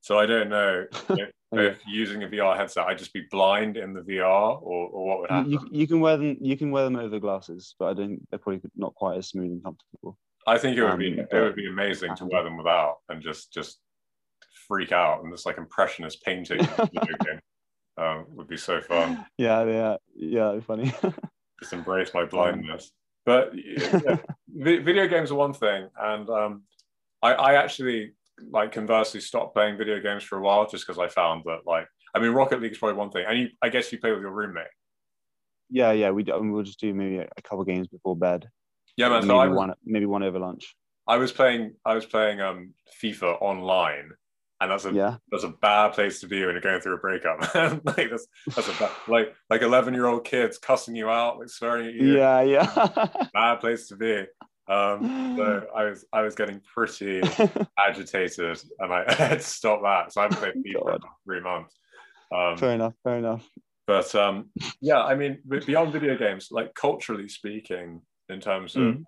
So 0.02 0.18
I 0.18 0.26
don't 0.26 0.50
know 0.50 0.86
if, 1.10 1.30
if, 1.52 1.80
using 1.88 2.24
a 2.24 2.28
VR 2.28 2.58
headset, 2.58 2.88
I'd 2.88 2.98
just 2.98 3.14
be 3.14 3.28
blind 3.30 3.78
in 3.78 3.94
the 3.94 4.02
VR, 4.02 4.60
or, 4.62 4.88
or 4.88 5.08
what 5.08 5.20
would 5.22 5.30
happen. 5.30 5.52
You, 5.52 5.60
you, 5.72 5.88
can 5.88 6.00
wear 6.00 6.18
them. 6.18 6.38
You 6.42 6.58
can 6.58 6.72
wear 6.72 6.86
them 6.86 6.96
over 6.96 7.20
glasses, 7.20 7.76
but 7.78 7.90
I 7.90 7.94
don't. 7.94 8.28
They're 8.30 8.40
probably 8.40 8.62
not 8.76 8.96
quite 8.96 9.18
as 9.18 9.30
smooth 9.30 9.52
and 9.52 9.64
comfortable. 9.64 10.18
I 10.48 10.58
think 10.58 10.78
it 10.78 10.82
would 10.82 10.92
um, 10.94 11.00
be 11.00 11.20
it 11.20 11.34
would 11.34 11.56
be 11.56 11.68
amazing 11.68 12.16
to 12.16 12.26
wear 12.26 12.44
them 12.44 12.58
without 12.58 12.98
and 13.10 13.22
just 13.22 13.54
just 13.54 13.80
freak 14.68 14.92
out 14.92 15.24
and 15.24 15.32
this 15.32 15.46
like 15.46 15.58
impressionist 15.58 16.24
painting 16.24 16.60
um, 17.98 18.26
would 18.36 18.48
be 18.48 18.58
so 18.58 18.82
fun. 18.82 19.26
Yeah, 19.38 19.64
yeah, 19.66 19.96
yeah, 20.16 20.60
funny. 20.62 20.94
just 21.60 21.74
embrace 21.74 22.14
my 22.14 22.26
blindness. 22.26 22.92
But 23.26 23.52
yeah, 23.56 24.18
video 24.48 25.08
games 25.08 25.32
are 25.32 25.36
one 25.36 25.54
thing, 25.54 25.88
and 26.00 26.30
um, 26.30 26.64
I, 27.22 27.34
I 27.34 27.54
actually 27.54 28.14
like 28.50 28.72
conversely 28.72 29.22
stopped 29.22 29.54
playing 29.54 29.78
video 29.78 30.00
games 30.00 30.24
for 30.24 30.40
a 30.40 30.42
while 30.42 30.68
just 30.68 30.86
because 30.86 31.00
I 31.00 31.08
found 31.08 31.44
that 31.46 31.60
like 31.66 31.88
I 32.16 32.20
mean 32.20 32.32
Rocket 32.32 32.62
League 32.62 32.72
is 32.72 32.78
probably 32.80 32.98
one 32.98 33.12
thing, 33.12 33.26
and 33.28 33.38
you 33.38 33.50
I 33.62 33.70
guess 33.70 33.92
you 33.92 34.00
play 34.00 34.12
with 34.12 34.22
your 34.22 34.32
roommate. 34.32 34.66
Yeah, 35.70 35.92
yeah, 35.92 36.12
we 36.12 36.24
do, 36.24 36.34
we'll 36.42 36.64
just 36.64 36.80
do 36.80 36.94
maybe 36.94 37.18
a 37.18 37.42
couple 37.44 37.64
games 37.64 37.88
before 37.88 38.16
bed. 38.16 38.50
Yeah, 38.98 39.10
man. 39.10 39.20
Maybe 39.20 39.28
so 39.28 39.38
I 39.38 39.48
was, 39.48 39.58
one 39.58 39.74
maybe 39.86 40.06
one 40.06 40.24
over 40.24 40.40
lunch. 40.40 40.76
I 41.08 41.18
was 41.18 41.32
playing 41.32 41.76
I 41.86 41.94
was 41.94 42.06
playing 42.06 42.42
um 42.42 42.74
FIFA 43.02 43.42
online, 43.42 44.12
and 44.62 44.70
that's 44.70 44.86
a 44.86 44.94
yeah. 44.94 45.18
that's 45.32 45.44
a 45.44 45.50
bad 45.50 45.94
place 45.94 46.22
to 46.22 46.28
be 46.28 46.46
when 46.46 46.54
you're 46.54 46.62
going 46.62 46.80
through 46.80 46.94
a 46.94 47.00
breakup. 47.00 47.40
like 47.86 48.10
that's 48.10 48.28
that's 48.56 48.70
a 48.70 48.74
bad, 48.80 48.92
like 49.08 49.34
like 49.50 49.64
eleven 49.64 49.94
year 49.94 50.06
old 50.06 50.24
kids 50.24 50.60
cussing 50.60 50.96
you 50.96 51.10
out, 51.10 51.40
like 51.40 51.50
swearing 51.50 51.88
at 51.88 51.94
you. 51.96 52.18
Yeah, 52.18 52.42
yeah. 52.42 53.08
bad 53.34 53.60
place 53.60 53.88
to 53.88 53.96
be. 53.96 54.20
Um, 54.68 55.36
so 55.36 55.66
I 55.76 55.86
was 55.86 56.06
I 56.14 56.22
was 56.22 56.36
getting 56.36 56.62
pretty 56.74 57.22
agitated, 57.78 58.62
and 58.80 58.94
I, 58.94 59.04
I, 59.08 59.14
had 59.14 59.40
to 59.40 59.46
stop 59.46 59.82
that. 59.82 60.14
So 60.14 60.22
I 60.22 60.28
played 60.28 60.54
FIFA 60.54 60.84
for 60.84 61.00
three 61.26 61.42
months. 61.42 61.76
Um, 62.34 62.56
fair 62.56 62.76
enough. 62.76 62.94
Fair 63.04 63.18
enough. 63.18 63.50
But 63.88 64.14
um, 64.14 64.52
yeah, 64.80 65.02
I 65.02 65.16
mean, 65.16 65.40
beyond 65.66 65.92
video 65.92 66.16
games, 66.16 66.50
like 66.52 66.76
culturally 66.76 67.28
speaking, 67.28 68.02
in 68.30 68.40
terms 68.40 68.76
of 68.76 68.84
mm. 68.84 69.04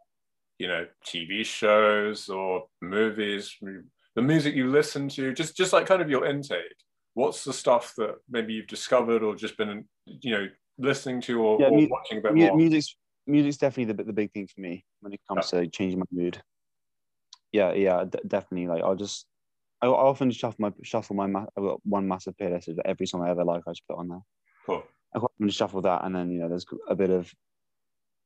you 0.58 0.68
know 0.68 0.88
TV 1.06 1.45
shows 1.45 2.28
or 2.28 2.66
movies, 2.82 3.56
the 4.16 4.22
music 4.22 4.55
you 4.55 4.70
listen 4.70 5.09
to, 5.09 5.34
just 5.34 5.55
just 5.55 5.74
like 5.74 5.86
kind 5.86 6.01
of 6.01 6.09
your 6.09 6.26
intake. 6.26 6.61
What's 7.16 7.43
the 7.43 7.53
stuff 7.53 7.93
that 7.97 8.16
maybe 8.30 8.53
you've 8.53 8.68
discovered 8.68 9.24
or 9.24 9.36
just 9.36 9.57
been 9.57 9.86
you 10.05 10.32
know 10.32 10.47
listening 10.78 11.22
to 11.22 11.41
or, 11.41 11.59
yeah, 11.59 11.68
or 11.68 11.80
mu- 11.80 11.88
watching 11.89 12.18
a 12.18 12.22
bit 12.22 12.34
mu- 12.34 12.47
more? 12.47 12.57
Music's 12.57 12.95
music's 13.28 13.57
definitely 13.57 13.93
the 13.93 14.03
the 14.03 14.14
big 14.14 14.32
thing 14.32 14.47
for 14.47 14.61
me 14.61 14.86
when 15.01 15.14
it 15.14 15.22
comes 15.28 15.51
yeah. 15.53 15.61
to 15.61 15.68
changing 15.68 15.99
my 15.99 16.05
mood. 16.11 16.41
Yeah, 17.51 17.74
yeah, 17.74 18.03
d- 18.09 18.20
definitely. 18.28 18.68
Like 18.68 18.84
I'll 18.84 18.95
just, 18.95 19.28
I 19.82 19.88
often 19.88 20.32
shuffle 20.32 20.57
my 20.59 20.72
shuffle 20.84 21.16
my. 21.16 21.28
Ma- 21.28 21.45
I've 21.55 21.64
got 21.64 21.80
one 21.84 22.07
massive 22.07 22.36
playlist 22.36 22.68
of 22.68 22.80
every 22.84 23.05
song 23.05 23.22
I 23.22 23.30
ever 23.30 23.43
like. 23.43 23.64
I 23.68 23.72
just 23.72 23.88
put 23.88 23.99
on 23.99 24.07
there. 24.07 24.22
Cool. 24.66 24.84
I 25.16 25.20
often 25.20 25.49
shuffle 25.49 25.82
that, 25.82 26.03
and 26.03 26.16
then 26.16 26.32
you 26.32 26.39
know, 26.39 26.49
there's 26.49 26.66
a 26.88 26.95
bit 26.95 27.11
of 27.11 27.32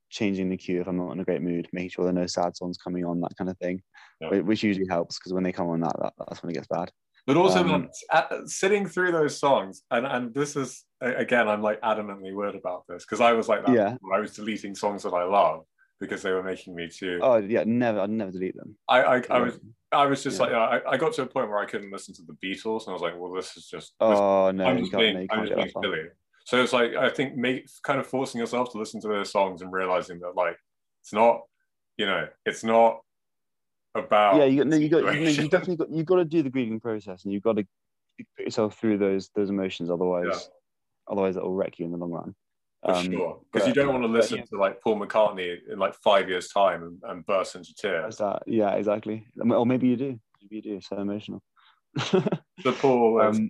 changing 0.09 0.49
the 0.49 0.57
cue 0.57 0.81
if 0.81 0.87
I'm 0.87 0.97
not 0.97 1.11
in 1.11 1.19
a 1.19 1.25
great 1.25 1.41
mood, 1.41 1.67
making 1.71 1.89
sure 1.89 2.05
there 2.05 2.13
are 2.13 2.21
no 2.21 2.27
sad 2.27 2.55
songs 2.55 2.77
coming 2.77 3.05
on, 3.05 3.21
that 3.21 3.35
kind 3.37 3.49
of 3.49 3.57
thing, 3.57 3.81
yeah. 4.21 4.39
which 4.39 4.63
usually 4.63 4.87
helps 4.87 5.17
because 5.17 5.33
when 5.33 5.43
they 5.43 5.51
come 5.51 5.67
on, 5.67 5.81
that, 5.81 5.95
that 5.99 6.13
that's 6.17 6.43
when 6.43 6.51
it 6.51 6.55
gets 6.55 6.67
bad. 6.67 6.91
But 7.25 7.35
also, 7.35 7.59
um, 7.67 7.89
at, 8.11 8.31
sitting 8.45 8.85
through 8.87 9.11
those 9.11 9.37
songs, 9.37 9.83
and 9.91 10.05
and 10.05 10.33
this 10.33 10.55
is 10.55 10.85
again, 11.01 11.49
I'm 11.49 11.61
like 11.61 11.81
adamantly 11.81 12.33
weird 12.33 12.55
about 12.55 12.83
this 12.87 13.03
because 13.03 13.19
I 13.19 13.33
was 13.33 13.49
like 13.49 13.65
that. 13.65 13.75
Yeah. 13.75 13.97
I 14.13 14.19
was 14.19 14.33
deleting 14.33 14.75
songs 14.75 15.03
that 15.03 15.13
I 15.13 15.23
love 15.23 15.65
because 15.99 16.21
they 16.21 16.31
were 16.31 16.43
making 16.43 16.73
me 16.73 16.87
too. 16.87 17.19
Oh 17.21 17.35
yeah, 17.35 17.63
never. 17.65 17.99
I'd 17.99 18.09
never 18.09 18.31
delete 18.31 18.55
them. 18.55 18.77
I 18.87 19.01
I, 19.01 19.21
I 19.29 19.39
was 19.39 19.59
I 19.91 20.05
was 20.05 20.23
just 20.23 20.39
yeah. 20.39 20.45
like 20.45 20.85
I, 20.85 20.91
I 20.91 20.97
got 20.97 21.13
to 21.13 21.23
a 21.23 21.25
point 21.25 21.49
where 21.49 21.59
I 21.59 21.65
couldn't 21.65 21.91
listen 21.91 22.13
to 22.15 22.21
the 22.21 22.33
Beatles, 22.33 22.85
and 22.85 22.89
I 22.89 22.93
was 22.93 23.01
like, 23.01 23.17
well, 23.17 23.33
this 23.33 23.57
is 23.57 23.67
just. 23.67 23.93
This, 23.99 24.17
oh 24.17 24.51
no, 24.51 24.65
I'm 24.65 24.77
just 24.79 24.91
being, 24.91 25.27
I'm 25.29 25.45
just 25.45 25.55
being 25.55 25.71
silly. 25.81 26.03
So 26.47 26.63
it's 26.63 26.71
like 26.71 26.95
I 26.95 27.09
think 27.09 27.35
make 27.35 27.67
kind 27.83 27.99
of 27.99 28.07
forcing 28.07 28.39
yourself 28.39 28.71
to 28.71 28.77
listen 28.77 29.01
to 29.01 29.09
those 29.09 29.33
songs 29.33 29.61
and 29.61 29.69
realizing 29.69 30.19
that 30.19 30.33
like 30.37 30.55
it's 31.01 31.11
not, 31.11 31.41
you 31.97 32.05
know, 32.05 32.25
it's 32.45 32.63
not 32.63 33.01
about. 33.93 34.37
Yeah, 34.37 34.45
you 34.45 34.59
got 34.59 34.67
no, 34.67 34.77
you 34.77 34.87
got 34.87 35.13
you, 35.13 35.25
know, 35.25 35.29
you 35.29 35.49
definitely 35.49 35.75
got 35.75 35.91
you 35.91 36.05
got 36.05 36.15
to 36.15 36.23
do 36.23 36.41
the 36.43 36.49
grieving 36.49 36.79
process, 36.79 37.25
and 37.25 37.33
you've 37.33 37.43
got 37.43 37.57
to 37.57 37.67
put 38.37 38.45
yourself 38.45 38.79
through 38.79 38.97
those 38.97 39.29
those 39.35 39.49
emotions. 39.49 39.89
Otherwise, 39.91 40.27
yeah. 40.31 41.11
otherwise 41.11 41.35
it 41.35 41.43
will 41.43 41.53
wreck 41.53 41.79
you 41.79 41.85
in 41.85 41.91
the 41.91 41.97
long 41.97 42.11
run. 42.11 42.35
For 42.85 42.93
um, 42.93 43.11
sure, 43.11 43.41
because 43.51 43.67
you 43.67 43.73
don't 43.73 43.91
want 43.91 44.05
to 44.05 44.07
listen 44.07 44.37
yeah. 44.37 44.43
to 44.45 44.57
like 44.57 44.79
Paul 44.81 45.01
McCartney 45.01 45.57
in 45.69 45.77
like 45.77 45.95
five 45.95 46.29
years' 46.29 46.47
time 46.47 46.81
and, 46.81 47.01
and 47.11 47.25
burst 47.25 47.55
into 47.55 47.73
tears. 47.73 48.19
That, 48.19 48.43
yeah, 48.47 48.71
exactly. 48.75 49.27
Or 49.37 49.65
maybe 49.65 49.89
you 49.89 49.97
do. 49.97 50.17
Maybe 50.41 50.55
you 50.55 50.61
do. 50.61 50.79
So 50.79 50.97
emotional. 50.97 51.43
the 51.93 52.71
Paul 52.79 53.19
um, 53.21 53.49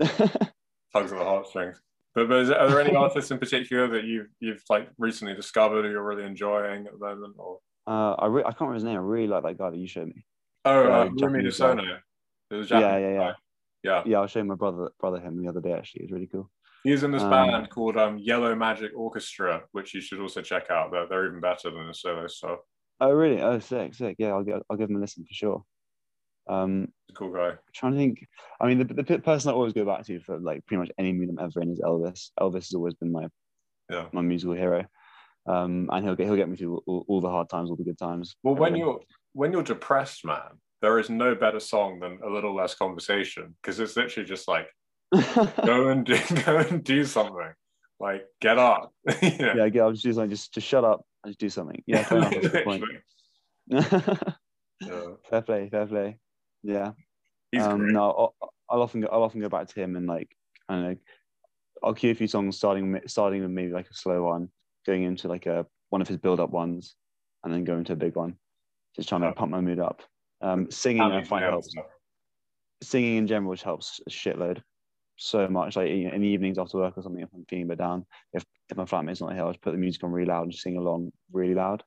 tugs 0.92 1.12
at 1.12 1.18
the 1.18 1.24
heartstrings. 1.24 1.80
But, 2.14 2.28
but 2.28 2.50
are 2.52 2.68
there 2.68 2.80
any 2.80 2.94
artists 2.96 3.30
in 3.30 3.38
particular 3.38 3.88
that 3.88 4.04
you've 4.04 4.28
you've 4.40 4.62
like 4.68 4.88
recently 4.98 5.34
discovered 5.34 5.84
or 5.84 5.90
you're 5.90 6.04
really 6.04 6.24
enjoying 6.24 6.86
at 6.86 6.92
the 6.92 6.98
moment? 6.98 7.34
Or 7.38 7.58
uh, 7.86 8.14
I 8.14 8.26
re- 8.26 8.42
I 8.42 8.50
can't 8.50 8.60
remember 8.60 8.74
his 8.74 8.84
name. 8.84 8.96
I 8.96 9.00
really 9.00 9.28
like 9.28 9.42
that 9.44 9.58
guy 9.58 9.70
that 9.70 9.78
you 9.78 9.88
showed 9.88 10.08
me. 10.08 10.24
Oh, 10.64 10.84
uh, 10.84 10.88
uh, 10.88 11.08
Haruomi 11.08 11.44
Hosono. 11.44 11.98
Yeah, 12.50 12.98
yeah, 12.98 12.98
yeah. 12.98 13.32
Yeah. 13.82 14.02
Yeah, 14.06 14.20
I 14.20 14.26
showed 14.26 14.46
my 14.46 14.54
brother 14.54 14.90
brother 15.00 15.18
him 15.18 15.42
the 15.42 15.48
other 15.48 15.60
day. 15.60 15.72
Actually, 15.72 16.04
it's 16.04 16.12
really 16.12 16.28
cool. 16.28 16.50
He's 16.84 17.02
in 17.02 17.12
this 17.12 17.22
um, 17.22 17.30
band 17.30 17.70
called 17.70 17.96
um, 17.96 18.18
Yellow 18.18 18.54
Magic 18.54 18.90
Orchestra, 18.96 19.62
which 19.72 19.94
you 19.94 20.00
should 20.00 20.20
also 20.20 20.42
check 20.42 20.70
out. 20.70 20.90
They're, 20.90 21.06
they're 21.08 21.26
even 21.26 21.40
better 21.40 21.70
than 21.70 21.86
the 21.86 21.94
solo 21.94 22.26
stuff. 22.26 22.58
Oh, 23.00 23.10
really? 23.10 23.40
Oh, 23.40 23.58
sick, 23.60 23.94
sick. 23.94 24.16
Yeah, 24.18 24.28
I'll, 24.28 24.44
I'll 24.68 24.76
give 24.76 24.90
him 24.90 24.96
a 24.96 25.00
listen 25.00 25.24
for 25.24 25.32
sure. 25.32 25.64
Um, 26.48 26.88
cool 27.14 27.32
guy. 27.32 27.50
I'm 27.50 27.58
trying 27.74 27.92
to 27.92 27.98
think. 27.98 28.26
I 28.60 28.66
mean, 28.66 28.78
the, 28.78 28.94
the 28.94 29.18
person 29.18 29.50
I 29.50 29.54
always 29.54 29.72
go 29.72 29.84
back 29.84 30.04
to 30.06 30.20
for 30.20 30.38
like 30.38 30.64
pretty 30.66 30.80
much 30.80 30.90
any 30.98 31.12
mood 31.12 31.28
I'm 31.28 31.38
ever 31.38 31.60
in 31.60 31.70
is 31.70 31.80
Elvis. 31.80 32.30
Elvis 32.40 32.54
has 32.54 32.74
always 32.74 32.94
been 32.94 33.12
my 33.12 33.28
yeah. 33.90 34.06
my 34.12 34.22
musical 34.22 34.54
hero, 34.54 34.84
um, 35.46 35.88
and 35.92 36.04
he'll 36.04 36.16
get 36.16 36.26
he'll 36.26 36.36
get 36.36 36.48
me 36.48 36.56
through 36.56 36.82
all, 36.86 37.04
all, 37.08 37.20
the 37.20 37.28
hard 37.28 37.48
times, 37.48 37.70
all 37.70 37.76
the 37.76 37.84
good 37.84 37.98
times. 37.98 38.36
Well, 38.42 38.54
when 38.54 38.76
you're 38.76 39.00
when 39.32 39.52
you're 39.52 39.62
depressed, 39.62 40.24
man, 40.24 40.58
there 40.80 40.98
is 40.98 41.10
no 41.10 41.34
better 41.34 41.60
song 41.60 42.00
than 42.00 42.18
a 42.24 42.28
little 42.28 42.54
less 42.54 42.74
conversation 42.74 43.54
because 43.62 43.78
it's 43.80 43.96
literally 43.96 44.28
just 44.28 44.48
like 44.48 44.68
go 45.64 45.88
and 45.88 46.04
do 46.04 46.18
go 46.44 46.58
and 46.58 46.82
do 46.82 47.04
something. 47.04 47.52
Like 48.00 48.24
get 48.40 48.58
up. 48.58 48.92
yeah, 49.22 49.54
yeah. 49.56 49.68
Get 49.68 49.82
up. 49.82 49.92
Just 49.92 50.04
do 50.04 50.12
something. 50.12 50.30
Just 50.30 50.52
just 50.52 50.66
shut 50.66 50.84
up 50.84 51.04
and 51.22 51.30
just 51.30 51.38
do 51.38 51.48
something. 51.48 51.82
Yeah, 51.86 52.02
fair 52.02 52.18
enough. 52.18 52.32
That's 52.32 52.52
the 52.52 52.62
point. 52.62 52.84
yeah. 53.68 55.14
Fair 55.30 55.42
play. 55.42 55.68
Fair 55.70 55.86
play. 55.86 56.18
Yeah. 56.62 56.92
He's 57.50 57.62
um, 57.62 57.80
great. 57.80 57.92
No, 57.92 58.02
I'll, 58.02 58.50
I'll, 58.68 58.82
often 58.82 59.02
go, 59.02 59.08
I'll 59.12 59.22
often 59.22 59.40
go 59.40 59.48
back 59.48 59.68
to 59.68 59.80
him 59.80 59.96
and 59.96 60.06
like 60.06 60.34
I 60.68 60.74
don't 60.74 60.82
know. 60.82 60.96
I'll 61.82 61.94
cue 61.94 62.10
a 62.10 62.14
few 62.14 62.28
songs 62.28 62.56
starting 62.56 63.00
starting 63.06 63.42
with 63.42 63.50
maybe 63.50 63.72
like 63.72 63.90
a 63.90 63.94
slow 63.94 64.22
one, 64.24 64.48
going 64.86 65.02
into 65.02 65.28
like 65.28 65.46
a 65.46 65.66
one 65.90 66.00
of 66.00 66.08
his 66.08 66.16
build 66.16 66.40
up 66.40 66.50
ones, 66.50 66.94
and 67.44 67.52
then 67.52 67.64
going 67.64 67.84
to 67.84 67.92
a 67.92 67.96
big 67.96 68.16
one. 68.16 68.36
Just 68.96 69.08
trying 69.08 69.22
to 69.22 69.32
pump 69.32 69.50
my 69.50 69.60
mood 69.60 69.80
up. 69.80 70.02
Um, 70.40 70.70
singing 70.70 71.02
I 71.02 71.24
find 71.24 71.44
helps. 71.44 71.74
Singing 72.82 73.16
in 73.16 73.26
general, 73.26 73.50
which 73.50 73.62
helps 73.62 74.00
a 74.06 74.10
shitload, 74.10 74.62
so 75.16 75.46
much. 75.48 75.76
Like 75.76 75.88
in 75.88 76.20
the 76.20 76.28
evenings 76.28 76.58
after 76.58 76.78
work 76.78 76.96
or 76.96 77.02
something, 77.02 77.22
if 77.22 77.28
I'm 77.34 77.44
feeling 77.48 77.64
a 77.64 77.68
bit 77.68 77.78
down, 77.78 78.06
if 78.32 78.44
if 78.70 78.76
my 78.76 78.84
flatmate's 78.84 79.20
not 79.20 79.34
here, 79.34 79.42
I'll 79.42 79.52
just 79.52 79.62
put 79.62 79.72
the 79.72 79.78
music 79.78 80.02
on 80.04 80.12
really 80.12 80.26
loud 80.26 80.42
and 80.42 80.52
just 80.52 80.62
sing 80.62 80.76
along 80.76 81.12
really 81.32 81.54
loud 81.54 81.82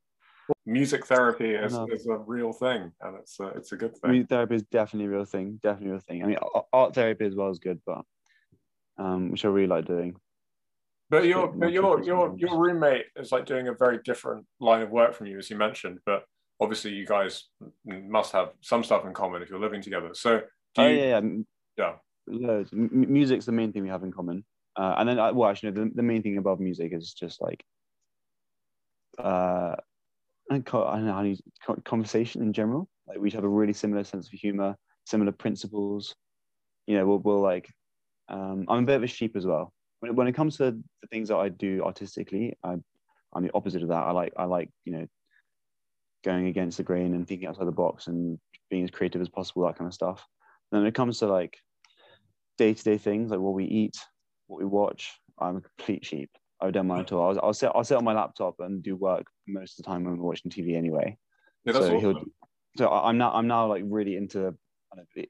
music 0.65 1.05
therapy 1.05 1.51
is, 1.51 1.73
is 1.91 2.07
a 2.07 2.17
real 2.17 2.51
thing 2.53 2.91
and 3.01 3.17
it's 3.19 3.39
a, 3.39 3.47
it's 3.49 3.71
a 3.71 3.77
good 3.77 3.95
thing. 3.97 4.11
Music 4.11 4.29
therapy 4.29 4.55
is 4.55 4.63
definitely 4.63 5.05
a 5.05 5.17
real 5.17 5.25
thing 5.25 5.59
definitely 5.61 5.89
a 5.89 5.91
real 5.91 6.01
thing. 6.01 6.23
I 6.23 6.27
mean 6.27 6.37
art 6.73 6.95
therapy 6.95 7.25
as 7.25 7.35
well 7.35 7.49
is 7.49 7.59
good 7.59 7.81
but 7.85 8.01
um 8.97 9.31
which 9.31 9.45
i 9.45 9.47
really 9.47 9.67
like 9.67 9.85
doing. 9.85 10.15
But 11.09 11.25
your 11.25 11.47
but 11.47 11.71
your 11.71 12.03
your 12.03 12.35
your 12.37 12.57
roommate 12.57 13.05
is 13.15 13.31
like 13.31 13.45
doing 13.45 13.67
a 13.67 13.73
very 13.73 13.99
different 14.03 14.45
line 14.59 14.81
of 14.81 14.89
work 14.89 15.13
from 15.13 15.27
you 15.27 15.37
as 15.37 15.49
you 15.49 15.55
mentioned 15.55 15.99
but 16.05 16.23
obviously 16.59 16.91
you 16.91 17.05
guys 17.05 17.45
must 17.85 18.31
have 18.31 18.49
some 18.61 18.83
stuff 18.83 19.05
in 19.05 19.13
common 19.13 19.41
if 19.41 19.49
you're 19.49 19.59
living 19.59 19.81
together. 19.81 20.09
So 20.13 20.39
do 20.75 20.81
oh, 20.81 20.87
you, 20.87 20.97
yeah, 20.97 21.21
yeah, 21.77 21.93
yeah. 22.27 22.63
M- 22.73 22.89
music's 22.91 23.45
the 23.45 23.51
main 23.51 23.71
thing 23.71 23.83
we 23.83 23.89
have 23.89 24.03
in 24.03 24.11
common, 24.11 24.43
uh, 24.75 24.95
and 24.97 25.09
then 25.09 25.19
uh, 25.19 25.33
well, 25.33 25.49
actually, 25.49 25.71
the, 25.71 25.91
the 25.93 26.03
main 26.03 26.21
thing 26.21 26.37
above 26.37 26.59
music 26.59 26.93
is 26.93 27.13
just 27.13 27.41
like 27.41 27.63
uh, 29.17 29.75
I 30.49 30.59
don't 30.59 31.05
know 31.05 31.13
how 31.13 31.23
you 31.23 31.37
conversation 31.83 32.41
in 32.41 32.53
general. 32.53 32.87
Like 33.07 33.17
we 33.19 33.31
have 33.31 33.43
a 33.43 33.49
really 33.49 33.73
similar 33.73 34.03
sense 34.03 34.27
of 34.27 34.33
humor, 34.33 34.75
similar 35.05 35.31
principles. 35.31 36.15
You 36.87 36.97
know, 36.97 37.05
we'll, 37.05 37.19
we'll 37.19 37.41
like. 37.41 37.69
Um, 38.27 38.65
I'm 38.67 38.83
a 38.83 38.87
bit 38.87 38.95
of 38.95 39.03
a 39.03 39.07
sheep 39.07 39.35
as 39.35 39.45
well. 39.45 39.73
When, 39.99 40.15
when 40.15 40.27
it 40.27 40.33
comes 40.33 40.57
to 40.57 40.71
the 40.71 41.07
things 41.11 41.29
that 41.29 41.37
I 41.37 41.49
do 41.49 41.83
artistically, 41.83 42.57
I, 42.63 42.75
I'm 43.33 43.43
the 43.43 43.53
opposite 43.53 43.83
of 43.83 43.89
that. 43.89 44.03
I 44.03 44.11
like 44.11 44.33
I 44.37 44.45
like 44.45 44.69
you 44.83 44.93
know 44.93 45.07
going 46.23 46.47
against 46.47 46.77
the 46.77 46.83
grain 46.83 47.13
and 47.13 47.27
thinking 47.27 47.47
outside 47.47 47.67
the 47.67 47.71
box 47.71 48.07
and 48.07 48.39
being 48.69 48.83
as 48.83 48.91
creative 48.91 49.21
as 49.21 49.29
possible, 49.29 49.65
that 49.65 49.77
kind 49.77 49.87
of 49.87 49.93
stuff. 49.93 50.25
And 50.71 50.81
when 50.81 50.87
it 50.87 50.95
comes 50.95 51.19
to 51.19 51.27
like 51.27 51.57
day 52.57 52.73
to 52.73 52.83
day 52.83 52.97
things 52.97 53.31
like 53.31 53.39
what 53.39 53.53
we 53.53 53.65
eat, 53.65 53.95
what 54.47 54.59
we 54.59 54.65
watch, 54.65 55.11
I'm 55.39 55.57
a 55.57 55.61
complete 55.61 56.05
sheep. 56.05 56.31
I 56.65 56.71
don't 56.71 56.87
mind 56.87 57.01
at 57.01 57.11
all. 57.11 57.29
I'll, 57.29 57.45
I'll 57.47 57.53
sit 57.53 57.71
I'll 57.73 57.83
sit 57.83 57.97
on 57.97 58.03
my 58.03 58.13
laptop 58.13 58.55
and 58.59 58.81
do 58.81 58.95
work 58.95 59.25
most 59.47 59.79
of 59.79 59.85
the 59.85 59.91
time 59.91 60.03
when 60.03 60.17
we're 60.17 60.27
watching 60.27 60.51
TV 60.51 60.75
anyway. 60.75 61.17
Yeah, 61.65 61.73
that's 61.73 61.87
so 61.87 61.95
awesome. 61.95 62.31
so 62.77 62.89
I'm 62.89 63.17
now 63.17 63.33
I'm 63.33 63.47
now 63.47 63.67
like 63.67 63.83
really 63.85 64.15
into 64.15 64.55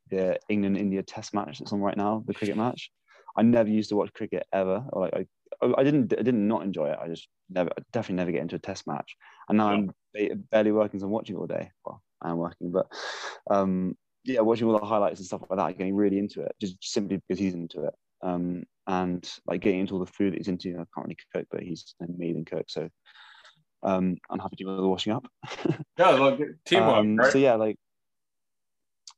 the 0.09 0.39
England 0.49 0.77
India 0.77 1.03
Test 1.03 1.33
match 1.33 1.59
that's 1.59 1.73
on 1.73 1.81
right 1.81 1.97
now, 1.97 2.23
the 2.27 2.33
cricket 2.33 2.57
match. 2.57 2.91
I 3.37 3.41
never 3.41 3.69
used 3.69 3.89
to 3.89 3.95
watch 3.95 4.13
cricket 4.13 4.45
ever. 4.53 4.85
Or 4.93 5.09
like 5.09 5.27
I, 5.61 5.73
I 5.77 5.83
didn't 5.83 6.13
I 6.13 6.21
didn't 6.21 6.47
not 6.47 6.63
enjoy 6.63 6.89
it. 6.89 6.99
I 7.01 7.07
just 7.07 7.27
never 7.49 7.71
definitely 7.91 8.15
never 8.15 8.31
get 8.31 8.41
into 8.41 8.55
a 8.55 8.59
Test 8.59 8.87
match. 8.87 9.15
And 9.49 9.57
now 9.57 9.71
yeah. 9.71 10.29
I'm 10.31 10.43
barely 10.51 10.71
working, 10.71 10.99
so 10.99 11.05
I'm 11.05 11.11
watching 11.11 11.35
all 11.35 11.47
day. 11.47 11.71
Well, 11.85 12.01
I 12.21 12.31
am 12.31 12.37
working, 12.37 12.71
but 12.71 12.87
um, 13.49 13.95
yeah, 14.23 14.41
watching 14.41 14.67
all 14.67 14.79
the 14.79 14.85
highlights 14.85 15.19
and 15.19 15.27
stuff 15.27 15.41
like 15.49 15.57
that, 15.57 15.77
getting 15.77 15.95
really 15.95 16.17
into 16.17 16.41
it, 16.41 16.55
just 16.59 16.77
simply 16.81 17.17
because 17.17 17.39
he's 17.39 17.53
into 17.53 17.83
it. 17.85 17.93
Um, 18.25 18.63
and 18.87 19.27
like 19.47 19.61
getting 19.61 19.79
into 19.81 19.93
all 19.93 19.99
the 19.99 20.11
food 20.11 20.33
that 20.33 20.37
he's 20.37 20.47
into. 20.47 20.69
I 20.69 20.85
can't 20.93 21.05
really 21.05 21.17
cook, 21.33 21.47
but 21.51 21.61
he's 21.61 21.95
an 21.99 22.13
amazing 22.15 22.45
cook. 22.45 22.65
So 22.67 22.89
um, 23.83 24.17
I'm 24.29 24.39
happy 24.39 24.55
to 24.57 24.63
do 24.63 24.75
the 24.75 24.87
washing 24.87 25.13
up. 25.13 25.27
yeah, 25.97 26.09
like 26.09 26.39
teamwork. 26.65 26.97
Um, 26.97 27.15
right? 27.15 27.31
So 27.31 27.37
yeah, 27.37 27.55
like 27.55 27.77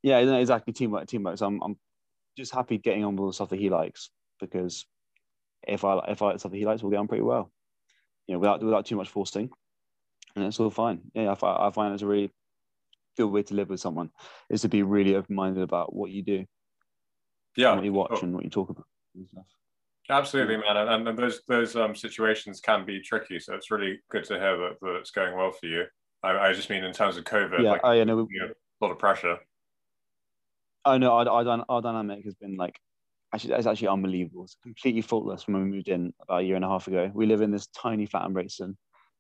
yeah, 0.04 0.20
exactly 0.20 0.74
teamwork, 0.74 1.08
teamwork. 1.08 1.38
So 1.38 1.46
I'm, 1.46 1.62
I'm 1.62 1.78
just 2.38 2.54
happy 2.54 2.78
getting 2.78 3.04
on 3.04 3.16
with 3.16 3.30
the 3.30 3.34
stuff 3.34 3.50
that 3.50 3.60
he 3.60 3.70
likes 3.70 4.10
because 4.40 4.86
if 5.68 5.84
I 5.84 5.98
if 6.08 6.22
I 6.22 6.28
like 6.28 6.40
stuff 6.40 6.52
that 6.52 6.58
he 6.58 6.66
likes, 6.66 6.82
we'll 6.82 6.92
get 6.92 7.00
on 7.00 7.08
pretty 7.08 7.24
well. 7.24 7.52
You 8.28 8.36
know, 8.36 8.40
without 8.40 8.64
without 8.64 8.86
too 8.86 8.96
much 8.96 9.10
forcing, 9.10 9.50
and 10.36 10.46
it's 10.46 10.60
all 10.60 10.70
fine. 10.70 11.02
Yeah, 11.14 11.34
I, 11.42 11.68
I 11.68 11.72
find 11.72 11.94
it's 11.94 12.04
a 12.04 12.08
really 12.08 12.32
good 13.18 13.28
way 13.28 13.42
to 13.42 13.54
live 13.56 13.70
with 13.70 13.80
someone 13.80 14.12
is 14.50 14.62
to 14.62 14.70
be 14.70 14.84
really 14.84 15.16
open 15.16 15.36
minded 15.36 15.64
about 15.64 15.94
what 15.94 16.12
you 16.12 16.24
do. 16.24 16.46
Yeah, 17.56 17.76
what 17.76 17.84
you 17.84 17.94
watch 17.94 18.12
oh. 18.12 18.20
and 18.22 18.34
what 18.34 18.44
you 18.44 18.50
talk 18.50 18.70
about 18.70 18.86
and 19.18 19.28
stuff. 19.28 19.46
Absolutely, 20.10 20.56
man, 20.56 20.78
and, 20.78 21.08
and 21.08 21.18
those 21.18 21.42
those 21.48 21.76
um, 21.76 21.94
situations 21.94 22.62
can 22.62 22.86
be 22.86 23.02
tricky. 23.02 23.40
So 23.40 23.56
it's 23.56 23.70
really 23.70 24.00
good 24.10 24.24
to 24.26 24.36
hear 24.36 24.58
that, 24.58 24.78
that 24.82 24.96
it's 24.96 25.12
going 25.12 25.36
well 25.36 25.52
for 25.52 25.66
you. 25.66 25.84
I, 26.24 26.38
I 26.38 26.54
just 26.54 26.70
mean 26.70 26.84
in 26.84 26.94
terms 26.94 27.18
of 27.18 27.26
COVID, 27.26 27.62
yeah, 27.62 27.72
like, 27.72 27.82
oh, 27.84 27.92
yeah, 27.92 28.06
no, 28.06 28.16
we, 28.16 28.40
a 28.40 28.86
lot 28.86 28.92
of 28.92 29.00
pressure. 29.00 29.38
Oh 30.86 30.98
no, 30.98 31.12
our, 31.12 31.28
our, 31.28 31.66
our 31.68 31.82
dynamic 31.82 32.24
has 32.24 32.36
been 32.36 32.56
like 32.56 32.80
actually 33.34 33.56
it's 33.56 33.68
actually 33.68 33.90
unbelievable. 33.90 34.46
It's 34.46 34.56
completely 34.64 35.02
faultless 35.02 35.44
from 35.44 35.56
when 35.56 35.64
we 35.64 35.72
moved 35.72 35.90
in 35.90 36.14
about 36.22 36.42
a 36.42 36.44
year 36.44 36.56
and 36.56 36.64
a 36.64 36.70
half 36.70 36.88
ago. 36.88 37.12
We 37.14 37.26
live 37.26 37.42
in 37.42 37.52
this 37.52 37.68
tiny 37.68 38.06
flat 38.06 38.26
in 38.26 38.32
Brixton, 38.32 38.78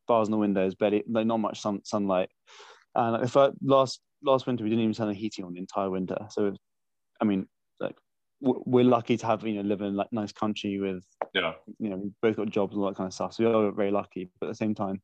bars 0.08 0.30
on 0.30 0.32
the 0.32 0.38
windows, 0.38 0.76
barely 0.76 1.04
like 1.10 1.28
not 1.28 1.38
much 1.40 1.60
sun, 1.60 1.82
sunlight. 1.84 2.30
And 2.96 3.24
if 3.26 3.36
I, 3.36 3.50
last 3.62 4.00
last 4.24 4.48
winter 4.48 4.64
we 4.64 4.70
didn't 4.70 4.84
even 4.84 4.96
turn 4.96 5.10
the 5.10 5.14
heating 5.14 5.44
on 5.44 5.54
the 5.54 5.60
entire 5.60 5.90
winter. 5.90 6.18
So, 6.30 6.56
I 7.22 7.26
mean, 7.26 7.48
we're 8.40 8.84
lucky 8.84 9.18
to 9.18 9.26
have 9.26 9.46
you 9.46 9.56
know 9.56 9.62
live 9.62 9.82
in 9.82 9.96
like 9.96 10.12
nice 10.12 10.32
country 10.32 10.80
with 10.80 11.04
yeah. 11.34 11.54
you 11.80 11.90
know 11.90 11.98
we 11.98 12.12
both 12.22 12.38
got 12.38 12.50
jobs 12.50 12.74
and 12.74 12.84
all 12.84 12.90
that 12.90 12.96
kind 12.96 13.08
of 13.08 13.14
stuff. 13.14 13.34
So 13.34 13.44
we 13.44 13.68
are 13.68 13.72
very 13.72 13.92
lucky 13.92 14.30
but 14.40 14.48
at 14.48 14.52
the 14.52 14.56
same 14.56 14.76
time 14.76 15.02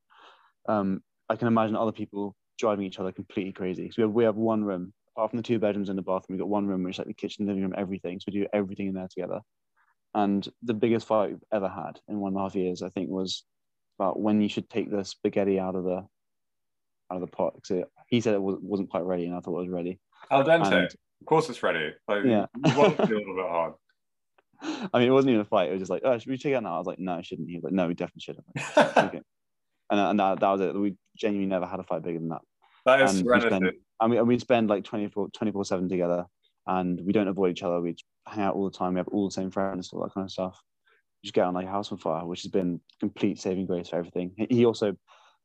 um 0.69 1.01
i 1.29 1.35
can 1.35 1.47
imagine 1.47 1.75
other 1.75 1.91
people 1.91 2.35
driving 2.57 2.85
each 2.85 2.99
other 2.99 3.11
completely 3.11 3.51
crazy. 3.51 3.91
So 3.91 4.01
we 4.01 4.03
have, 4.03 4.13
we 4.13 4.23
have 4.23 4.35
one 4.35 4.63
room 4.63 4.93
apart 5.15 5.31
from 5.31 5.37
the 5.37 5.43
two 5.43 5.59
bedrooms 5.59 5.89
and 5.89 5.97
the 5.97 6.03
bathroom 6.03 6.37
we've 6.37 6.39
got 6.39 6.49
one 6.49 6.67
room 6.67 6.83
which 6.83 6.95
is 6.95 6.99
like 6.99 7.07
the 7.07 7.13
kitchen 7.13 7.45
living 7.47 7.63
room 7.63 7.73
everything. 7.75 8.19
So 8.19 8.25
we 8.27 8.41
do 8.41 8.47
everything 8.53 8.87
in 8.87 8.93
there 8.93 9.07
together. 9.07 9.41
And 10.15 10.47
the 10.61 10.75
biggest 10.75 11.07
fight 11.07 11.31
we've 11.31 11.39
ever 11.51 11.67
had 11.67 11.99
in 12.07 12.19
one 12.19 12.33
and 12.33 12.37
a 12.37 12.41
half 12.41 12.55
years 12.55 12.83
i 12.83 12.89
think 12.89 13.09
was 13.09 13.43
about 13.99 14.19
when 14.19 14.41
you 14.41 14.49
should 14.49 14.69
take 14.69 14.91
the 14.91 15.03
spaghetti 15.03 15.59
out 15.59 15.75
of 15.75 15.83
the 15.83 16.05
out 17.11 17.17
of 17.17 17.21
the 17.21 17.27
pot. 17.27 17.53
So 17.63 17.83
he 18.07 18.21
said 18.21 18.33
it 18.33 18.41
was, 18.41 18.57
wasn't 18.61 18.89
quite 18.89 19.03
ready 19.03 19.25
and 19.25 19.35
i 19.35 19.39
thought 19.39 19.57
it 19.57 19.61
was 19.61 19.69
ready. 19.69 19.99
Al 20.31 20.43
dente. 20.43 20.71
And, 20.71 20.89
of 21.23 21.27
course, 21.27 21.49
it's 21.49 21.63
ready. 21.63 21.93
Like, 22.05 22.25
yeah, 22.25 22.47
to 22.53 22.59
be 22.59 22.69
a 22.69 23.17
little 23.17 23.35
bit 23.35 23.45
hard. 23.47 23.73
I 24.61 24.99
mean, 24.99 25.07
it 25.07 25.11
wasn't 25.11 25.29
even 25.29 25.41
a 25.41 25.45
fight. 25.45 25.69
It 25.69 25.71
was 25.71 25.79
just 25.79 25.89
like, 25.89 26.01
oh, 26.03 26.17
should 26.17 26.29
we 26.29 26.37
check 26.37 26.53
out 26.53 26.63
now? 26.63 26.75
I 26.75 26.77
was 26.79 26.85
like, 26.85 26.99
no, 26.99 27.13
I 27.13 27.21
shouldn't. 27.21 27.47
He 27.47 27.55
was 27.55 27.63
like, 27.63 27.71
no, 27.71 27.87
we 27.87 27.93
definitely 27.93 28.19
shouldn't. 28.19 28.45
Like, 28.75 28.97
okay. 28.97 29.21
And, 29.91 29.99
and 29.99 30.19
that, 30.19 30.39
that 30.39 30.49
was 30.49 30.61
it. 30.61 30.75
We 30.75 30.95
genuinely 31.15 31.49
never 31.49 31.67
had 31.67 31.79
a 31.79 31.83
fight 31.83 32.01
bigger 32.01 32.17
than 32.17 32.29
that. 32.29 32.41
That 32.85 33.01
is 33.01 33.11
and 33.11 33.19
serenity. 33.19 33.45
We 33.45 33.49
spend, 33.49 33.71
and, 33.99 34.11
we, 34.11 34.17
and 34.17 34.27
we 34.27 34.39
spend 34.39 34.69
like 34.69 34.85
24 34.85 35.29
7 35.65 35.89
together 35.89 36.25
and 36.65 36.99
we 37.05 37.11
don't 37.11 37.27
avoid 37.27 37.51
each 37.51 37.63
other. 37.63 37.79
We 37.79 37.95
hang 38.25 38.43
out 38.43 38.55
all 38.55 38.67
the 38.67 38.75
time. 38.75 38.93
We 38.93 38.99
have 38.99 39.09
all 39.09 39.27
the 39.27 39.33
same 39.33 39.51
friends, 39.51 39.91
all 39.91 40.01
that 40.01 40.13
kind 40.13 40.25
of 40.25 40.31
stuff. 40.31 40.59
We 41.21 41.27
just 41.27 41.35
get 41.35 41.45
on 41.45 41.53
like 41.53 41.67
house 41.67 41.91
on 41.91 41.99
fire, 41.99 42.25
which 42.25 42.41
has 42.41 42.49
been 42.49 42.79
complete 42.99 43.39
saving 43.39 43.67
grace 43.67 43.89
for 43.89 43.97
everything. 43.97 44.31
He 44.49 44.65
also 44.65 44.95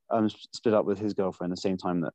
um, 0.09 0.31
split 0.31 0.75
up 0.75 0.87
with 0.87 0.99
his 0.99 1.13
girlfriend 1.13 1.53
the 1.53 1.57
same 1.57 1.77
time 1.77 2.01
that 2.03 2.15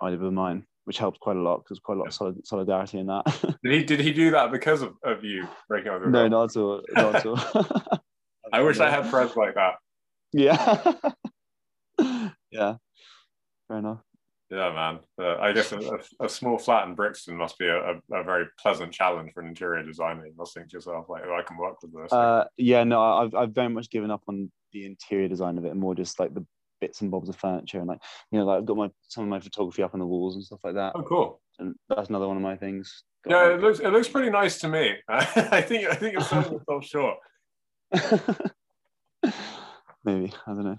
I 0.00 0.10
did 0.10 0.22
with 0.22 0.32
mine 0.32 0.64
which 0.84 0.98
helped 0.98 1.20
quite 1.20 1.36
a 1.36 1.40
lot 1.40 1.64
because 1.64 1.78
quite 1.78 1.96
a 1.96 2.00
lot 2.00 2.08
of 2.08 2.36
solidarity 2.44 2.98
in 2.98 3.06
that. 3.06 3.24
did 3.62 3.72
he 3.72 3.84
did 3.84 4.00
he 4.00 4.12
do 4.12 4.30
that 4.30 4.52
because 4.52 4.82
of, 4.82 4.94
of 5.02 5.24
you 5.24 5.46
breaking 5.68 5.92
up? 5.92 6.06
No, 6.06 6.28
not 6.28 6.50
at 6.50 6.56
all. 6.56 6.82
Not 6.92 7.14
at 7.16 7.26
all. 7.26 7.38
I 8.52 8.60
wish 8.60 8.78
I 8.80 8.90
had 8.90 9.06
friends 9.06 9.36
like 9.36 9.54
that. 9.54 9.74
Yeah. 10.32 10.84
yeah. 12.50 12.74
Fair 13.68 13.78
enough. 13.78 14.00
Yeah, 14.50 14.72
man. 14.72 14.98
Uh, 15.18 15.36
I 15.38 15.52
guess 15.52 15.72
a, 15.72 15.78
a, 15.78 16.26
a, 16.26 16.28
small 16.28 16.58
flat 16.58 16.86
in 16.86 16.94
Brixton 16.94 17.36
must 17.36 17.58
be 17.58 17.66
a, 17.66 17.94
a, 18.12 18.22
very 18.22 18.44
pleasant 18.60 18.92
challenge 18.92 19.32
for 19.32 19.40
an 19.40 19.48
interior 19.48 19.82
designer. 19.82 20.26
You 20.26 20.34
must 20.36 20.54
think 20.54 20.68
to 20.68 20.74
yourself, 20.74 21.06
like, 21.08 21.22
oh, 21.26 21.34
I 21.34 21.42
can 21.42 21.56
work 21.56 21.82
with 21.82 21.92
this. 21.92 22.12
Uh, 22.12 22.44
yeah, 22.56 22.84
no, 22.84 23.02
I've, 23.02 23.34
I've 23.34 23.50
very 23.50 23.70
much 23.70 23.90
given 23.90 24.10
up 24.10 24.22
on 24.28 24.52
the 24.72 24.86
interior 24.86 25.28
design 25.28 25.56
of 25.56 25.64
it 25.64 25.70
and 25.70 25.80
more 25.80 25.94
just 25.94 26.20
like 26.20 26.34
the 26.34 26.44
bits 26.84 27.00
and 27.00 27.10
bobs 27.10 27.30
of 27.30 27.36
furniture 27.36 27.78
and 27.78 27.88
like 27.88 28.02
you 28.30 28.38
know 28.38 28.44
like 28.44 28.58
I've 28.58 28.66
got 28.66 28.76
my 28.76 28.90
some 29.08 29.24
of 29.24 29.30
my 29.30 29.40
photography 29.40 29.82
up 29.82 29.94
on 29.94 30.00
the 30.00 30.06
walls 30.06 30.34
and 30.34 30.44
stuff 30.44 30.60
like 30.62 30.74
that. 30.74 30.92
Oh, 30.94 31.02
cool! 31.02 31.40
And 31.58 31.74
that's 31.88 32.10
another 32.10 32.28
one 32.28 32.36
of 32.36 32.42
my 32.42 32.56
things. 32.56 33.04
Got 33.24 33.30
yeah, 33.30 33.54
it 33.54 33.60
looks 33.60 33.80
it 33.80 33.88
looks 33.88 34.08
pretty 34.08 34.30
nice 34.30 34.58
to 34.58 34.68
me. 34.68 34.96
I 35.08 35.62
think 35.62 35.88
I 35.88 35.94
think 35.94 36.16
it's 36.16 36.28
selling 36.28 36.60
itself 36.60 36.84
short. 36.84 37.16
Maybe 40.04 40.32
I 40.46 40.50
don't 40.50 40.64
know. 40.64 40.76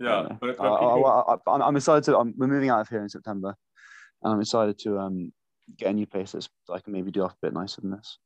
Yeah, 0.00 0.28
but, 0.40 0.58
but 0.58 0.64
I, 1.46 1.68
am 1.68 1.76
excited 1.76 2.04
to. 2.04 2.18
I'm, 2.18 2.34
we're 2.36 2.46
moving 2.46 2.70
out 2.70 2.80
of 2.80 2.88
here 2.88 3.02
in 3.02 3.08
September, 3.08 3.56
and 4.22 4.32
I'm 4.32 4.40
excited 4.40 4.78
to 4.80 4.98
um, 4.98 5.32
get 5.76 5.88
a 5.88 5.92
new 5.92 6.06
place 6.06 6.32
that 6.32 6.46
I 6.70 6.78
can 6.78 6.92
maybe 6.92 7.10
do 7.10 7.22
off 7.22 7.32
a 7.32 7.46
bit 7.46 7.52
nicer 7.52 7.80
than 7.80 7.90
this. 7.90 8.18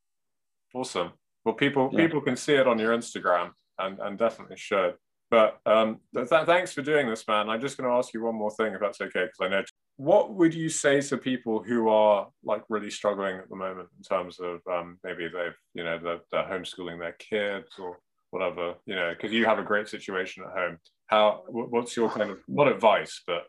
Awesome. 0.75 1.13
Well, 1.45 1.55
people 1.55 1.89
yeah. 1.93 2.01
people 2.01 2.21
can 2.21 2.37
see 2.37 2.55
it 2.55 2.67
on 2.67 2.79
your 2.79 2.97
Instagram, 2.97 3.53
and 3.79 3.99
and 4.01 4.19
definitely 4.19 4.57
should. 4.59 4.95
But 5.33 5.61
um, 5.65 6.01
th- 6.15 6.29
thanks 6.29 6.75
for 6.75 6.83
doing 6.83 7.09
this, 7.09 7.27
man. 7.27 7.49
I'm 7.49 7.63
just 7.63 7.79
going 7.79 7.89
to 7.89 7.97
ask 7.97 8.13
you 8.13 8.23
one 8.23 8.35
more 8.35 8.51
thing, 8.51 8.75
if 8.75 8.81
that's 8.81 9.01
okay, 9.01 9.25
because 9.25 9.39
I 9.41 9.49
know. 9.49 9.65
What 9.97 10.35
would 10.35 10.53
you 10.53 10.69
say 10.69 11.01
to 11.01 11.17
people 11.17 11.63
who 11.63 11.89
are 11.89 12.29
like 12.45 12.63
really 12.69 12.91
struggling 12.91 13.39
at 13.39 13.49
the 13.49 13.57
moment 13.57 13.89
in 13.97 14.03
terms 14.05 14.39
of 14.41 14.61
um, 14.71 14.99
maybe 15.03 15.29
they've, 15.29 15.57
you 15.73 15.85
know, 15.85 15.99
they're, 15.99 16.21
they're 16.31 16.43
homeschooling 16.43 16.99
their 16.99 17.17
kids 17.19 17.71
or 17.79 17.97
whatever, 18.31 18.75
you 18.85 18.95
know, 18.95 19.15
because 19.15 19.33
you 19.33 19.47
have 19.47 19.59
a 19.59 19.63
great 19.63 19.89
situation 19.89 20.45
at 20.45 20.55
home. 20.55 20.77
How? 21.07 21.45
What's 21.49 21.97
your 21.97 22.11
kind 22.11 22.31
of 22.31 22.41
not 22.47 22.69
advice, 22.69 23.23
but 23.27 23.45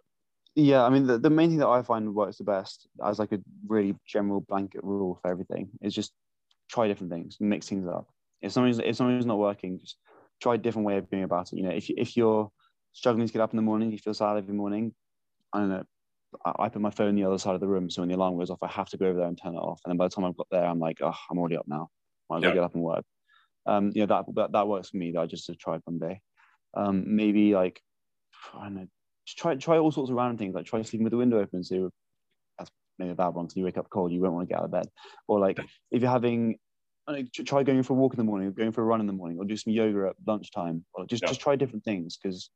yeah, 0.56 0.84
I 0.86 0.90
mean, 0.90 1.06
the, 1.08 1.18
the 1.18 1.30
main 1.30 1.50
thing 1.50 1.60
that 1.60 1.68
I 1.68 1.82
find 1.82 2.16
works 2.16 2.38
the 2.38 2.44
best 2.46 2.88
as 3.04 3.20
like 3.20 3.32
a 3.34 3.40
really 3.68 3.96
general 4.08 4.40
blanket 4.40 4.84
rule 4.84 5.20
for 5.22 5.32
everything 5.32 5.70
is 5.82 5.94
just 5.94 6.14
try 6.70 6.88
different 6.88 7.12
things, 7.12 7.38
mix 7.42 7.68
things 7.68 7.88
up. 7.88 8.08
If 8.42 8.54
something's 8.54 8.80
if 8.80 8.96
something's 8.96 9.26
not 9.26 9.40
working, 9.40 9.80
just 9.80 9.98
try 10.44 10.56
a 10.56 10.58
different 10.58 10.86
way 10.86 10.98
of 10.98 11.10
going 11.10 11.24
about 11.24 11.52
it. 11.52 11.56
You 11.56 11.64
know, 11.64 11.72
if, 11.72 11.90
you, 11.90 11.96
if 11.98 12.16
you're 12.18 12.52
struggling 12.92 13.26
to 13.26 13.34
get 13.34 13.42
up 13.42 13.54
in 13.54 13.58
the 13.58 13.64
morning, 13.64 13.92
you 13.92 13.98
feel 13.98 14.14
sad 14.14 14.38
every 14.38 14.54
morning, 14.54 14.94
I 15.54 15.60
don't 15.60 15.70
know, 15.70 15.84
I, 16.46 16.66
I 16.66 16.70
put 16.70 16.82
my 16.82 16.90
phone 16.92 17.08
on 17.08 17.16
the 17.16 17.24
other 17.24 17.38
side 17.38 17.56
of 17.56 17.62
the 17.62 17.68
room. 17.68 17.90
So 17.90 18.02
when 18.02 18.10
the 18.10 18.16
alarm 18.16 18.38
goes 18.38 18.50
off, 18.50 18.62
I 18.62 18.68
have 18.68 18.90
to 18.90 18.98
go 18.98 19.08
over 19.08 19.20
there 19.20 19.28
and 19.28 19.40
turn 19.42 19.56
it 19.56 19.60
off. 19.60 19.80
And 19.84 19.92
then 19.92 19.98
by 19.98 20.06
the 20.06 20.10
time 20.10 20.26
I've 20.26 20.38
got 20.38 20.48
there, 20.52 20.66
I'm 20.66 20.80
like, 20.80 20.98
oh, 21.02 21.16
I'm 21.32 21.40
already 21.40 21.58
up 21.58 21.68
now. 21.68 21.90
Might 22.30 22.38
as 22.38 22.44
well 22.44 22.54
get 22.54 22.64
up 22.64 22.74
and 22.76 22.84
work. 22.84 23.06
Um, 23.66 23.92
you 23.96 24.02
know, 24.02 24.08
that, 24.08 24.26
that, 24.36 24.52
that 24.52 24.68
works 24.68 24.90
for 24.90 24.98
me. 24.98 25.12
That 25.12 25.22
I 25.22 25.26
just 25.26 25.50
try 25.60 25.80
one 25.86 26.00
day. 26.00 26.20
Um, 26.76 27.16
maybe 27.16 27.56
like, 27.56 27.82
I 28.54 28.64
don't 28.64 28.76
know, 28.76 28.88
just 29.26 29.38
try, 29.38 29.56
try 29.56 29.78
all 29.78 29.92
sorts 29.92 30.10
of 30.10 30.18
random 30.18 30.38
things. 30.38 30.54
Like 30.54 30.66
try 30.66 30.82
sleeping 30.82 31.06
with 31.06 31.12
the 31.12 31.18
window 31.18 31.40
open. 31.40 31.64
So 31.64 31.90
that's 32.58 32.70
maybe 33.00 33.12
a 33.12 33.16
bad 33.16 33.30
one. 33.30 33.50
So 33.50 33.60
you 33.60 33.66
wake 33.66 33.78
up 33.78 33.90
cold, 33.90 34.12
you 34.12 34.20
won't 34.22 34.34
want 34.34 34.50
to 34.50 34.54
get 34.54 34.60
out 34.60 34.66
of 34.66 34.72
bed. 34.72 34.90
Or 35.28 35.40
like 35.40 35.60
if 35.92 36.02
you're 36.02 36.12
having 36.12 36.58
try 37.46 37.64
going 37.64 37.84
for 37.84 37.94
a 37.94 37.96
walk 37.96 38.14
in 38.14 38.18
the 38.18 38.24
morning, 38.24 38.48
or 38.48 38.52
going 38.52 38.72
for 38.72 38.82
a 38.82 38.86
run 38.86 39.02
in 39.02 39.08
the 39.08 39.14
morning, 39.14 39.38
or 39.38 39.46
do 39.46 39.58
some 39.58 39.74
yoga 39.74 40.10
at 40.10 40.16
lunchtime, 40.26 40.86
or 40.94 41.06
just 41.06 41.24
yeah. 41.24 41.30
just 41.30 41.42
try 41.42 41.56
different 41.56 41.84
things 41.84 42.18
because 42.18 42.50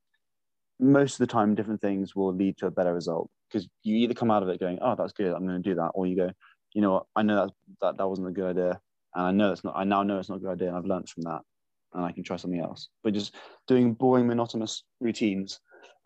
most 0.80 1.14
of 1.14 1.20
the 1.20 1.28
time, 1.28 1.56
different 1.56 1.82
things 1.82 2.16
will 2.16 2.34
lead 2.34 2.58
to 2.58 2.68
a 2.68 2.72
better 2.72 2.94
result 2.94 3.30
because 3.50 3.68
you 3.84 3.96
either 3.98 4.14
come 4.14 4.32
out 4.32 4.44
of 4.44 4.50
it 4.50 4.60
going, 4.60 4.80
"Oh, 4.82 4.96
that's 4.96 5.14
good, 5.14 5.34
I'm 5.34 5.48
going 5.48 5.62
to 5.62 5.70
do 5.70 5.76
that," 5.76 5.92
or 5.96 6.08
you 6.08 6.16
go, 6.16 6.32
"You 6.74 6.82
know 6.82 6.92
what? 6.94 7.06
I 7.16 7.24
know 7.24 7.48
that 7.48 7.54
that 7.82 7.98
that 7.98 8.08
wasn't 8.08 8.28
a 8.30 8.32
good 8.32 8.58
idea, 8.58 8.82
and 9.16 9.26
I 9.28 9.32
know 9.32 9.52
it's 9.52 9.64
not. 9.64 9.76
I 9.76 9.84
now 9.84 10.04
know 10.04 10.20
it's 10.20 10.30
not 10.30 10.38
a 10.38 10.42
good 10.42 10.52
idea, 10.52 10.70
and 10.70 10.78
I've 10.78 10.86
learned 10.86 11.10
from 11.10 11.24
that, 11.24 11.42
and 11.94 12.06
I 12.06 12.12
can 12.12 12.24
try 12.24 12.38
something 12.38 12.62
else." 12.62 12.90
But 13.04 13.14
just 13.14 13.36
doing 13.68 13.94
boring, 13.94 14.28
monotonous 14.28 14.84
routines 15.00 15.60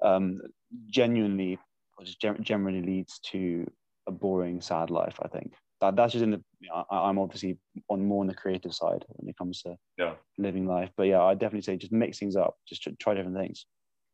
um, 0.03 0.39
genuinely, 0.87 1.59
or 1.97 2.05
just 2.05 2.21
generally 2.21 2.81
leads 2.81 3.19
to 3.31 3.65
a 4.07 4.11
boring, 4.11 4.61
sad 4.61 4.89
life. 4.89 5.19
I 5.21 5.27
think 5.27 5.53
that 5.81 5.95
that's 5.95 6.13
just 6.13 6.23
in 6.23 6.31
the. 6.31 6.43
You 6.59 6.69
know, 6.69 6.85
I, 6.89 7.09
am 7.09 7.19
obviously 7.19 7.57
on 7.89 8.05
more 8.05 8.21
on 8.21 8.27
the 8.27 8.33
creative 8.33 8.73
side 8.73 9.03
when 9.07 9.27
it 9.27 9.37
comes 9.37 9.63
to 9.63 9.75
yeah. 9.97 10.13
living 10.37 10.67
life, 10.67 10.91
but 10.95 11.03
yeah, 11.03 11.21
I 11.21 11.33
definitely 11.33 11.63
say 11.63 11.75
just 11.75 11.91
mix 11.91 12.19
things 12.19 12.35
up, 12.35 12.55
just 12.67 12.87
try 12.99 13.15
different 13.15 13.37
things. 13.37 13.65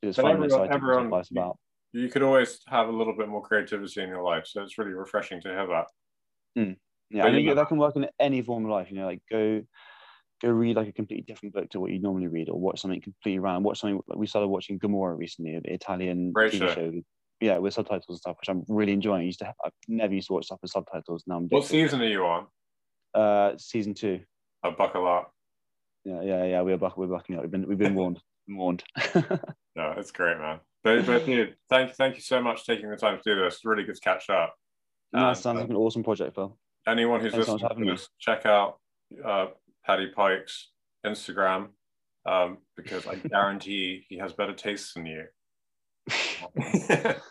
It's 0.02 0.18
fun 0.18 0.32
everyone, 0.32 0.74
everyone, 0.74 1.10
life's 1.10 1.32
about. 1.32 1.58
You 1.92 2.10
could 2.10 2.22
always 2.22 2.60
have 2.68 2.88
a 2.88 2.92
little 2.92 3.16
bit 3.16 3.28
more 3.28 3.42
creativity 3.42 4.02
in 4.02 4.10
your 4.10 4.24
life, 4.24 4.46
so 4.48 4.62
it's 4.62 4.78
really 4.78 4.94
refreshing 4.94 5.42
to 5.42 5.50
have 5.50 5.68
that. 5.70 5.86
Mm. 6.58 6.78
Yeah, 7.10 7.24
but 7.24 7.32
I 7.32 7.36
think 7.36 7.56
that 7.56 7.68
can 7.68 7.78
work 7.78 7.96
in 7.96 8.08
any 8.20 8.42
form 8.42 8.66
of 8.66 8.72
life. 8.72 8.90
You 8.90 8.98
know, 8.98 9.06
like 9.06 9.22
go 9.30 9.62
go 10.42 10.50
read 10.50 10.76
like 10.76 10.88
a 10.88 10.94
completely 10.94 11.24
different 11.24 11.54
book 11.54 11.70
to 11.72 11.80
what 11.80 11.92
you 11.92 12.00
normally 12.00 12.28
read, 12.28 12.50
or 12.50 12.60
watch 12.60 12.82
something 12.82 13.02
completely 13.02 13.40
random. 13.40 13.64
Watch 13.64 13.80
something 13.80 14.00
like 14.08 14.20
we 14.20 14.28
started 14.28 14.48
watching 14.48 14.78
Gomorrah 14.78 15.16
recently, 15.16 15.56
an 15.56 15.64
Italian 15.66 16.32
Great 16.32 16.54
TV 16.54 16.60
show. 16.60 16.76
show. 16.76 17.02
Yeah, 17.40 17.58
with 17.60 17.74
subtitles 17.74 18.06
and 18.10 18.18
stuff, 18.18 18.38
which 18.40 18.50
I'm 18.50 18.64
really 18.68 18.94
enjoying. 18.94 19.22
I 19.22 19.26
used 19.26 19.40
to, 19.40 19.46
have, 19.46 19.56
I've 19.64 19.72
never 19.88 20.14
used 20.14 20.28
to 20.28 20.34
watch 20.34 20.46
stuff 20.46 20.60
with 20.62 20.72
subtitles. 20.72 21.24
Now 21.28 21.38
I'm. 21.38 21.48
What 21.50 21.66
season 21.66 22.02
are 22.02 22.08
you 22.08 22.26
on? 22.26 22.48
Uh, 23.14 23.58
season 23.58 23.94
two. 23.94 24.22
A 24.64 24.72
buckle 24.72 25.08
up. 25.08 25.34
Yeah, 26.04 26.22
yeah, 26.22 26.46
yeah. 26.46 26.62
We're 26.62 26.78
buck, 26.78 26.98
we're 26.98 27.08
bucking 27.08 27.36
up. 27.36 27.42
We've 27.42 27.52
been, 27.52 27.68
we've 27.68 27.78
been 27.78 27.96
warned. 27.96 28.20
warned. 28.48 28.84
no, 29.76 29.94
it's 29.98 30.12
great, 30.12 30.38
man. 30.38 30.60
But, 30.84 31.06
but 31.06 31.26
dude, 31.26 31.56
thank, 31.70 31.94
thank 31.96 32.16
you 32.16 32.22
so 32.22 32.42
much 32.42 32.62
for 32.64 32.74
taking 32.74 32.90
the 32.90 32.96
time 32.96 33.18
to 33.18 33.22
do 33.24 33.42
this. 33.42 33.60
really 33.66 33.84
good 33.84 33.96
to 33.96 34.02
catch 34.02 34.30
up. 34.30 34.56
No, 35.14 35.30
and, 35.30 35.38
sounds 35.38 35.60
like 35.60 35.70
an 35.70 35.76
awesome 35.76 36.04
project, 36.04 36.36
Phil. 36.36 36.58
Anyone 36.88 37.20
who's 37.20 37.34
Thanks 37.34 37.48
listening 37.48 37.86
to 37.86 37.92
this, 37.92 38.08
check 38.20 38.46
out 38.46 38.80
uh, 39.24 39.48
Paddy 39.86 40.08
Pike's 40.16 40.70
Instagram 41.06 41.70
um, 42.26 42.60
because 42.76 43.06
I 43.08 43.16
guarantee 43.16 44.06
he 44.10 44.18
has 44.18 44.34
better 44.34 44.54
tastes 44.54 44.94
than 44.94 45.06
you. 45.06 45.24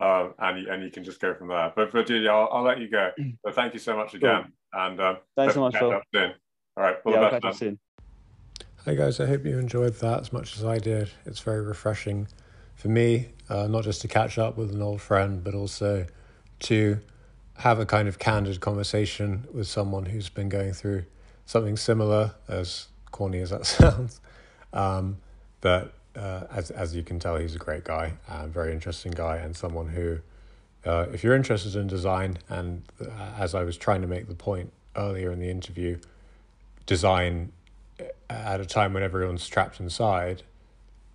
um, 0.00 0.34
and 0.38 0.66
and 0.66 0.82
you 0.82 0.90
can 0.90 1.04
just 1.04 1.20
go 1.20 1.34
from 1.34 1.48
there. 1.48 1.72
But 1.74 1.92
but 1.92 2.06
dude, 2.06 2.26
I'll, 2.26 2.48
I'll 2.52 2.62
let 2.62 2.80
you 2.80 2.90
go. 2.90 3.10
But 3.44 3.54
thank 3.54 3.74
you 3.74 3.80
so 3.80 3.96
much 3.96 4.14
again. 4.14 4.42
Cool. 4.42 4.82
And 4.82 5.00
um, 5.00 5.16
thanks 5.36 5.54
so 5.54 5.60
much, 5.60 5.76
Phil. 5.76 5.92
All 5.92 6.00
right, 6.76 6.96
all 7.04 7.12
yeah, 7.12 7.30
the 7.30 7.40
best. 7.40 7.58
Soon. 7.58 7.78
Hi 8.86 8.94
guys, 8.94 9.20
I 9.20 9.26
hope 9.26 9.44
you 9.44 9.58
enjoyed 9.58 9.92
that 9.96 10.20
as 10.20 10.32
much 10.32 10.56
as 10.56 10.64
I 10.64 10.78
did. 10.78 11.10
It's 11.26 11.40
very 11.40 11.60
refreshing 11.60 12.28
for 12.76 12.88
me, 12.88 13.28
uh, 13.50 13.66
not 13.66 13.84
just 13.84 14.00
to 14.00 14.08
catch 14.08 14.38
up 14.38 14.56
with 14.56 14.72
an 14.72 14.80
old 14.80 15.02
friend, 15.02 15.44
but 15.44 15.54
also 15.54 16.06
to 16.60 16.98
have 17.58 17.78
a 17.78 17.84
kind 17.84 18.08
of 18.08 18.18
candid 18.18 18.60
conversation 18.60 19.46
with 19.52 19.66
someone 19.66 20.06
who's 20.06 20.30
been 20.30 20.48
going 20.48 20.72
through 20.72 21.04
something 21.44 21.76
similar, 21.76 22.32
as 22.48 22.88
corny 23.10 23.40
as 23.40 23.50
that 23.50 23.66
sounds. 23.66 24.18
Um, 24.72 25.18
but 25.60 25.92
uh, 26.20 26.46
as 26.50 26.70
as 26.70 26.94
you 26.94 27.02
can 27.02 27.18
tell, 27.18 27.36
he's 27.36 27.54
a 27.54 27.58
great 27.58 27.84
guy, 27.84 28.12
a 28.28 28.46
very 28.46 28.72
interesting 28.72 29.12
guy, 29.12 29.36
and 29.36 29.56
someone 29.56 29.88
who, 29.88 30.18
uh, 30.84 31.06
if 31.12 31.24
you're 31.24 31.34
interested 31.34 31.74
in 31.76 31.86
design, 31.86 32.38
and 32.48 32.82
uh, 33.00 33.08
as 33.38 33.54
I 33.54 33.64
was 33.64 33.76
trying 33.76 34.02
to 34.02 34.06
make 34.06 34.28
the 34.28 34.34
point 34.34 34.72
earlier 34.96 35.32
in 35.32 35.40
the 35.40 35.50
interview, 35.50 35.98
design 36.86 37.52
at 38.28 38.60
a 38.60 38.66
time 38.66 38.92
when 38.92 39.02
everyone's 39.02 39.46
trapped 39.48 39.80
inside, 39.80 40.42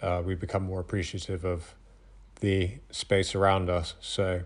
uh, 0.01 0.21
we 0.25 0.35
become 0.35 0.63
more 0.63 0.79
appreciative 0.79 1.45
of 1.45 1.75
the 2.41 2.71
space 2.91 3.35
around 3.35 3.69
us. 3.69 3.95
So 4.01 4.41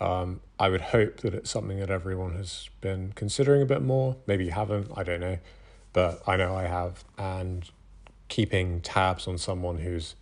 um, 0.00 0.40
I 0.58 0.68
would 0.68 0.80
hope 0.80 1.18
that 1.18 1.34
it's 1.34 1.50
something 1.50 1.78
that 1.80 1.90
everyone 1.90 2.34
has 2.34 2.68
been 2.80 3.12
considering 3.14 3.62
a 3.62 3.66
bit 3.66 3.82
more. 3.82 4.16
Maybe 4.26 4.44
you 4.46 4.50
haven't, 4.50 4.90
I 4.96 5.02
don't 5.02 5.20
know, 5.20 5.38
but 5.92 6.22
I 6.26 6.36
know 6.36 6.54
I 6.54 6.64
have. 6.64 7.04
And 7.16 7.70
keeping 8.28 8.80
tabs 8.80 9.26
on 9.26 9.38
someone 9.38 9.78
who's, 9.78 10.14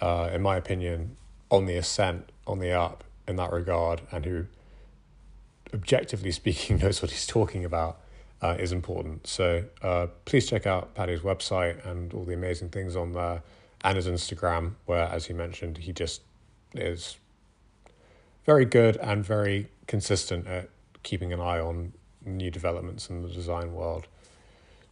uh, 0.00 0.30
in 0.32 0.42
my 0.42 0.56
opinion, 0.56 1.16
on 1.50 1.66
the 1.66 1.76
ascent, 1.76 2.30
on 2.46 2.58
the 2.58 2.72
up 2.72 3.04
in 3.26 3.36
that 3.36 3.52
regard, 3.52 4.02
and 4.10 4.24
who, 4.24 4.46
objectively 5.72 6.30
speaking, 6.42 6.78
knows 6.78 7.02
what 7.02 7.10
he's 7.10 7.26
talking 7.26 7.64
about 7.64 7.98
uh, 8.42 8.56
is 8.58 8.72
important. 8.72 9.26
So 9.26 9.64
uh, 9.82 10.08
please 10.24 10.46
check 10.46 10.66
out 10.66 10.94
Paddy's 10.94 11.20
website 11.20 11.84
and 11.86 12.12
all 12.12 12.24
the 12.24 12.34
amazing 12.34 12.70
things 12.70 12.96
on 12.96 13.12
there, 13.12 13.42
and 13.82 13.96
his 13.96 14.06
Instagram, 14.06 14.72
where, 14.86 15.04
as 15.04 15.26
he 15.26 15.32
mentioned, 15.32 15.78
he 15.78 15.92
just 15.92 16.22
is 16.74 17.18
very 18.44 18.64
good 18.64 18.96
and 18.98 19.24
very 19.24 19.68
consistent 19.86 20.46
at 20.46 20.68
keeping 21.02 21.32
an 21.32 21.40
eye 21.40 21.60
on 21.60 21.92
new 22.24 22.50
developments 22.50 23.08
in 23.08 23.22
the 23.22 23.28
design 23.28 23.72
world. 23.74 24.06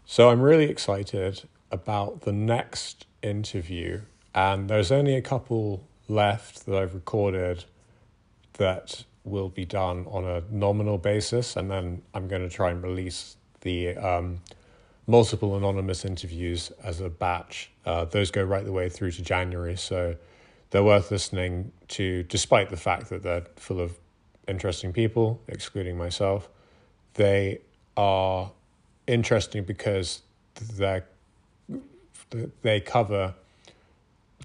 So 0.04 0.30
I'm 0.30 0.40
really 0.40 0.64
excited 0.64 1.42
about 1.72 2.20
the 2.22 2.32
next 2.32 3.06
interview, 3.22 4.02
and 4.34 4.68
there's 4.68 4.92
only 4.92 5.16
a 5.16 5.22
couple 5.22 5.82
left 6.08 6.66
that 6.66 6.76
I've 6.76 6.94
recorded 6.94 7.64
that 8.54 9.04
will 9.24 9.48
be 9.48 9.64
done 9.64 10.06
on 10.10 10.24
a 10.24 10.42
nominal 10.50 10.98
basis, 10.98 11.56
and 11.56 11.70
then 11.70 12.02
I'm 12.14 12.28
going 12.28 12.42
to 12.42 12.54
try 12.54 12.70
and 12.70 12.82
release 12.82 13.36
the 13.62 13.96
um, 13.96 14.40
multiple 15.06 15.56
anonymous 15.56 16.04
interviews 16.04 16.70
as 16.82 17.00
a 17.00 17.08
batch. 17.08 17.70
Uh, 17.86 18.04
those 18.04 18.30
go 18.30 18.42
right 18.42 18.64
the 18.64 18.72
way 18.72 18.88
through 18.88 19.12
to 19.12 19.22
January, 19.22 19.76
so 19.76 20.16
they're 20.70 20.84
worth 20.84 21.10
listening 21.10 21.72
to, 21.88 22.22
despite 22.24 22.70
the 22.70 22.76
fact 22.76 23.08
that 23.10 23.22
they're 23.22 23.46
full 23.56 23.80
of 23.80 23.98
interesting 24.48 24.92
people, 24.92 25.40
excluding 25.48 25.96
myself. 25.96 26.48
They 27.14 27.60
are 27.96 28.50
interesting 29.06 29.64
because 29.64 30.22
they 30.76 31.02
they 32.62 32.80
cover 32.80 33.34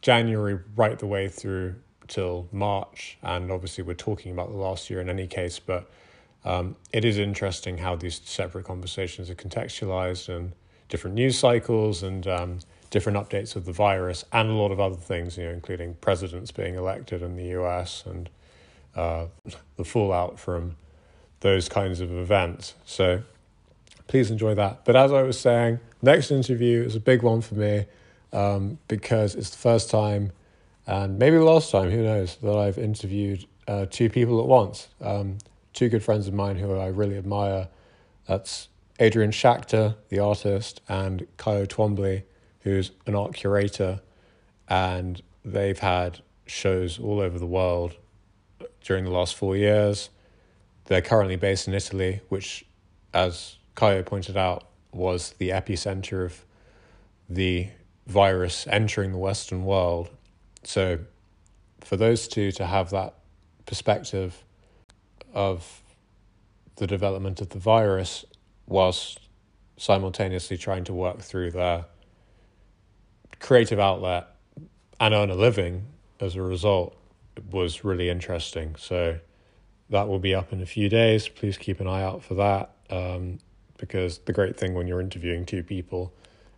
January 0.01 0.59
right 0.75 0.97
the 0.97 1.07
way 1.07 1.27
through 1.27 1.75
till 2.07 2.47
March, 2.51 3.17
and 3.21 3.51
obviously 3.51 3.83
we're 3.83 3.93
talking 3.93 4.31
about 4.31 4.49
the 4.49 4.57
last 4.57 4.89
year 4.89 5.01
in 5.01 5.09
any 5.09 5.27
case, 5.27 5.59
but 5.59 5.89
um, 6.45 6.75
it 6.93 7.03
is 7.03 7.17
interesting 7.17 7.77
how 7.79 7.95
these 7.95 8.21
separate 8.23 8.65
conversations 8.65 9.29
are 9.29 9.35
contextualized 9.35 10.29
and 10.33 10.53
different 10.87 11.15
news 11.15 11.37
cycles 11.37 12.03
and 12.03 12.25
um, 12.27 12.59
different 12.89 13.17
updates 13.17 13.55
of 13.55 13.65
the 13.65 13.71
virus 13.71 14.23
and 14.31 14.49
a 14.49 14.53
lot 14.53 14.71
of 14.71 14.79
other 14.79 14.95
things, 14.95 15.37
you 15.37 15.43
know, 15.43 15.51
including 15.51 15.95
presidents 15.95 16.51
being 16.51 16.75
elected 16.75 17.21
in 17.21 17.35
the 17.35 17.47
US 17.59 18.05
and 18.05 18.29
uh, 18.95 19.25
the 19.75 19.83
fallout 19.83 20.39
from 20.39 20.77
those 21.41 21.69
kinds 21.69 21.99
of 21.99 22.11
events. 22.11 22.73
So 22.85 23.23
please 24.07 24.31
enjoy 24.31 24.55
that. 24.55 24.85
But 24.85 24.95
as 24.95 25.11
I 25.11 25.21
was 25.23 25.39
saying, 25.39 25.79
next 26.01 26.31
interview 26.31 26.83
is 26.83 26.95
a 26.95 26.99
big 26.99 27.21
one 27.21 27.41
for 27.41 27.55
me 27.55 27.85
um, 28.33 28.79
because 28.87 29.35
it's 29.35 29.49
the 29.49 29.57
first 29.57 29.89
time 29.89 30.31
and 30.87 31.19
maybe 31.19 31.35
the 31.35 31.43
last 31.43 31.69
time, 31.69 31.91
who 31.91 32.01
knows, 32.01 32.37
that 32.37 32.57
I've 32.57 32.77
interviewed 32.77 33.45
uh, 33.67 33.87
two 33.89 34.09
people 34.09 34.39
at 34.39 34.47
once. 34.47 34.87
Um, 35.01 35.37
two 35.73 35.89
good 35.89 36.01
friends 36.01 36.27
of 36.29 36.33
mine 36.33 36.55
who 36.55 36.73
I 36.77 36.87
really 36.87 37.17
admire. 37.17 37.67
That's 38.25 38.69
Adrian 38.97 39.31
Schachter, 39.31 39.95
the 40.07 40.19
artist, 40.19 40.81
and 40.87 41.27
Kayo 41.37 41.67
Twombly, 41.67 42.23
who's 42.61 42.91
an 43.05 43.15
art 43.15 43.33
curator. 43.33 43.99
And 44.69 45.21
they've 45.43 45.77
had 45.77 46.21
shows 46.45 46.99
all 46.99 47.19
over 47.19 47.37
the 47.37 47.45
world 47.45 47.97
during 48.81 49.03
the 49.03 49.11
last 49.11 49.35
four 49.35 49.57
years. 49.57 50.09
They're 50.85 51.01
currently 51.01 51.35
based 51.35 51.67
in 51.67 51.73
Italy, 51.73 52.21
which, 52.29 52.65
as 53.13 53.56
Kayo 53.77 54.03
pointed 54.03 54.35
out, 54.35 54.67
was 54.91 55.35
the 55.37 55.49
epicenter 55.49 56.25
of 56.25 56.43
the 57.29 57.69
virus 58.07 58.65
entering 58.67 59.11
the 59.11 59.17
Western 59.19 59.63
world. 59.63 60.09
So, 60.63 60.99
for 61.81 61.95
those 61.95 62.27
two 62.27 62.51
to 62.53 62.65
have 62.65 62.89
that 62.89 63.13
perspective 63.67 64.43
of 65.33 65.83
the 66.77 66.87
development 66.87 67.39
of 67.39 67.49
the 67.49 67.59
virus 67.59 68.25
whilst 68.65 69.19
simultaneously 69.77 70.57
trying 70.57 70.83
to 70.85 70.93
work 70.93 71.19
through 71.19 71.51
their 71.51 71.85
creative 73.39 73.79
outlet 73.79 74.27
and 74.99 75.13
earn 75.13 75.29
a 75.29 75.35
living 75.35 75.85
as 76.19 76.35
a 76.35 76.41
result 76.41 76.97
was 77.51 77.83
really 77.83 78.09
interesting. 78.09 78.75
So 78.79 79.19
that 79.91 80.07
will 80.07 80.19
be 80.19 80.33
up 80.33 80.51
in 80.51 80.61
a 80.61 80.65
few 80.65 80.89
days. 80.89 81.27
Please 81.27 81.57
keep 81.57 81.79
an 81.79 81.87
eye 81.87 82.01
out 82.01 82.23
for 82.23 82.33
that 82.35 82.71
um, 82.89 83.39
because 83.77 84.19
the 84.19 84.33
great 84.33 84.57
thing 84.57 84.73
when 84.73 84.87
you're 84.87 85.01
interviewing 85.01 85.45
two 85.45 85.63
people 85.63 86.13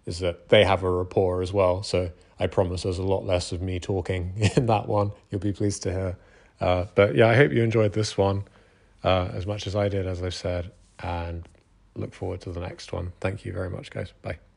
is 0.05 0.19
that 0.19 0.49
they 0.49 0.63
have 0.63 0.83
a 0.83 0.89
rapport 0.89 1.41
as 1.41 1.53
well. 1.53 1.83
So 1.83 2.11
I 2.39 2.47
promise 2.47 2.83
there's 2.83 2.97
a 2.97 3.03
lot 3.03 3.25
less 3.25 3.51
of 3.51 3.61
me 3.61 3.79
talking 3.79 4.33
in 4.55 4.65
that 4.67 4.87
one. 4.87 5.11
You'll 5.29 5.41
be 5.41 5.53
pleased 5.53 5.83
to 5.83 5.91
hear. 5.91 6.17
Uh, 6.59 6.85
but 6.95 7.15
yeah, 7.15 7.27
I 7.27 7.35
hope 7.35 7.51
you 7.51 7.63
enjoyed 7.63 7.93
this 7.93 8.17
one 8.17 8.43
uh, 9.03 9.29
as 9.33 9.45
much 9.45 9.67
as 9.67 9.75
I 9.75 9.89
did, 9.89 10.07
as 10.07 10.21
I've 10.23 10.33
said, 10.33 10.71
and 10.99 11.47
look 11.95 12.13
forward 12.13 12.41
to 12.41 12.51
the 12.51 12.59
next 12.59 12.91
one. 12.91 13.13
Thank 13.19 13.45
you 13.45 13.53
very 13.53 13.69
much, 13.69 13.91
guys. 13.91 14.13
Bye. 14.21 14.48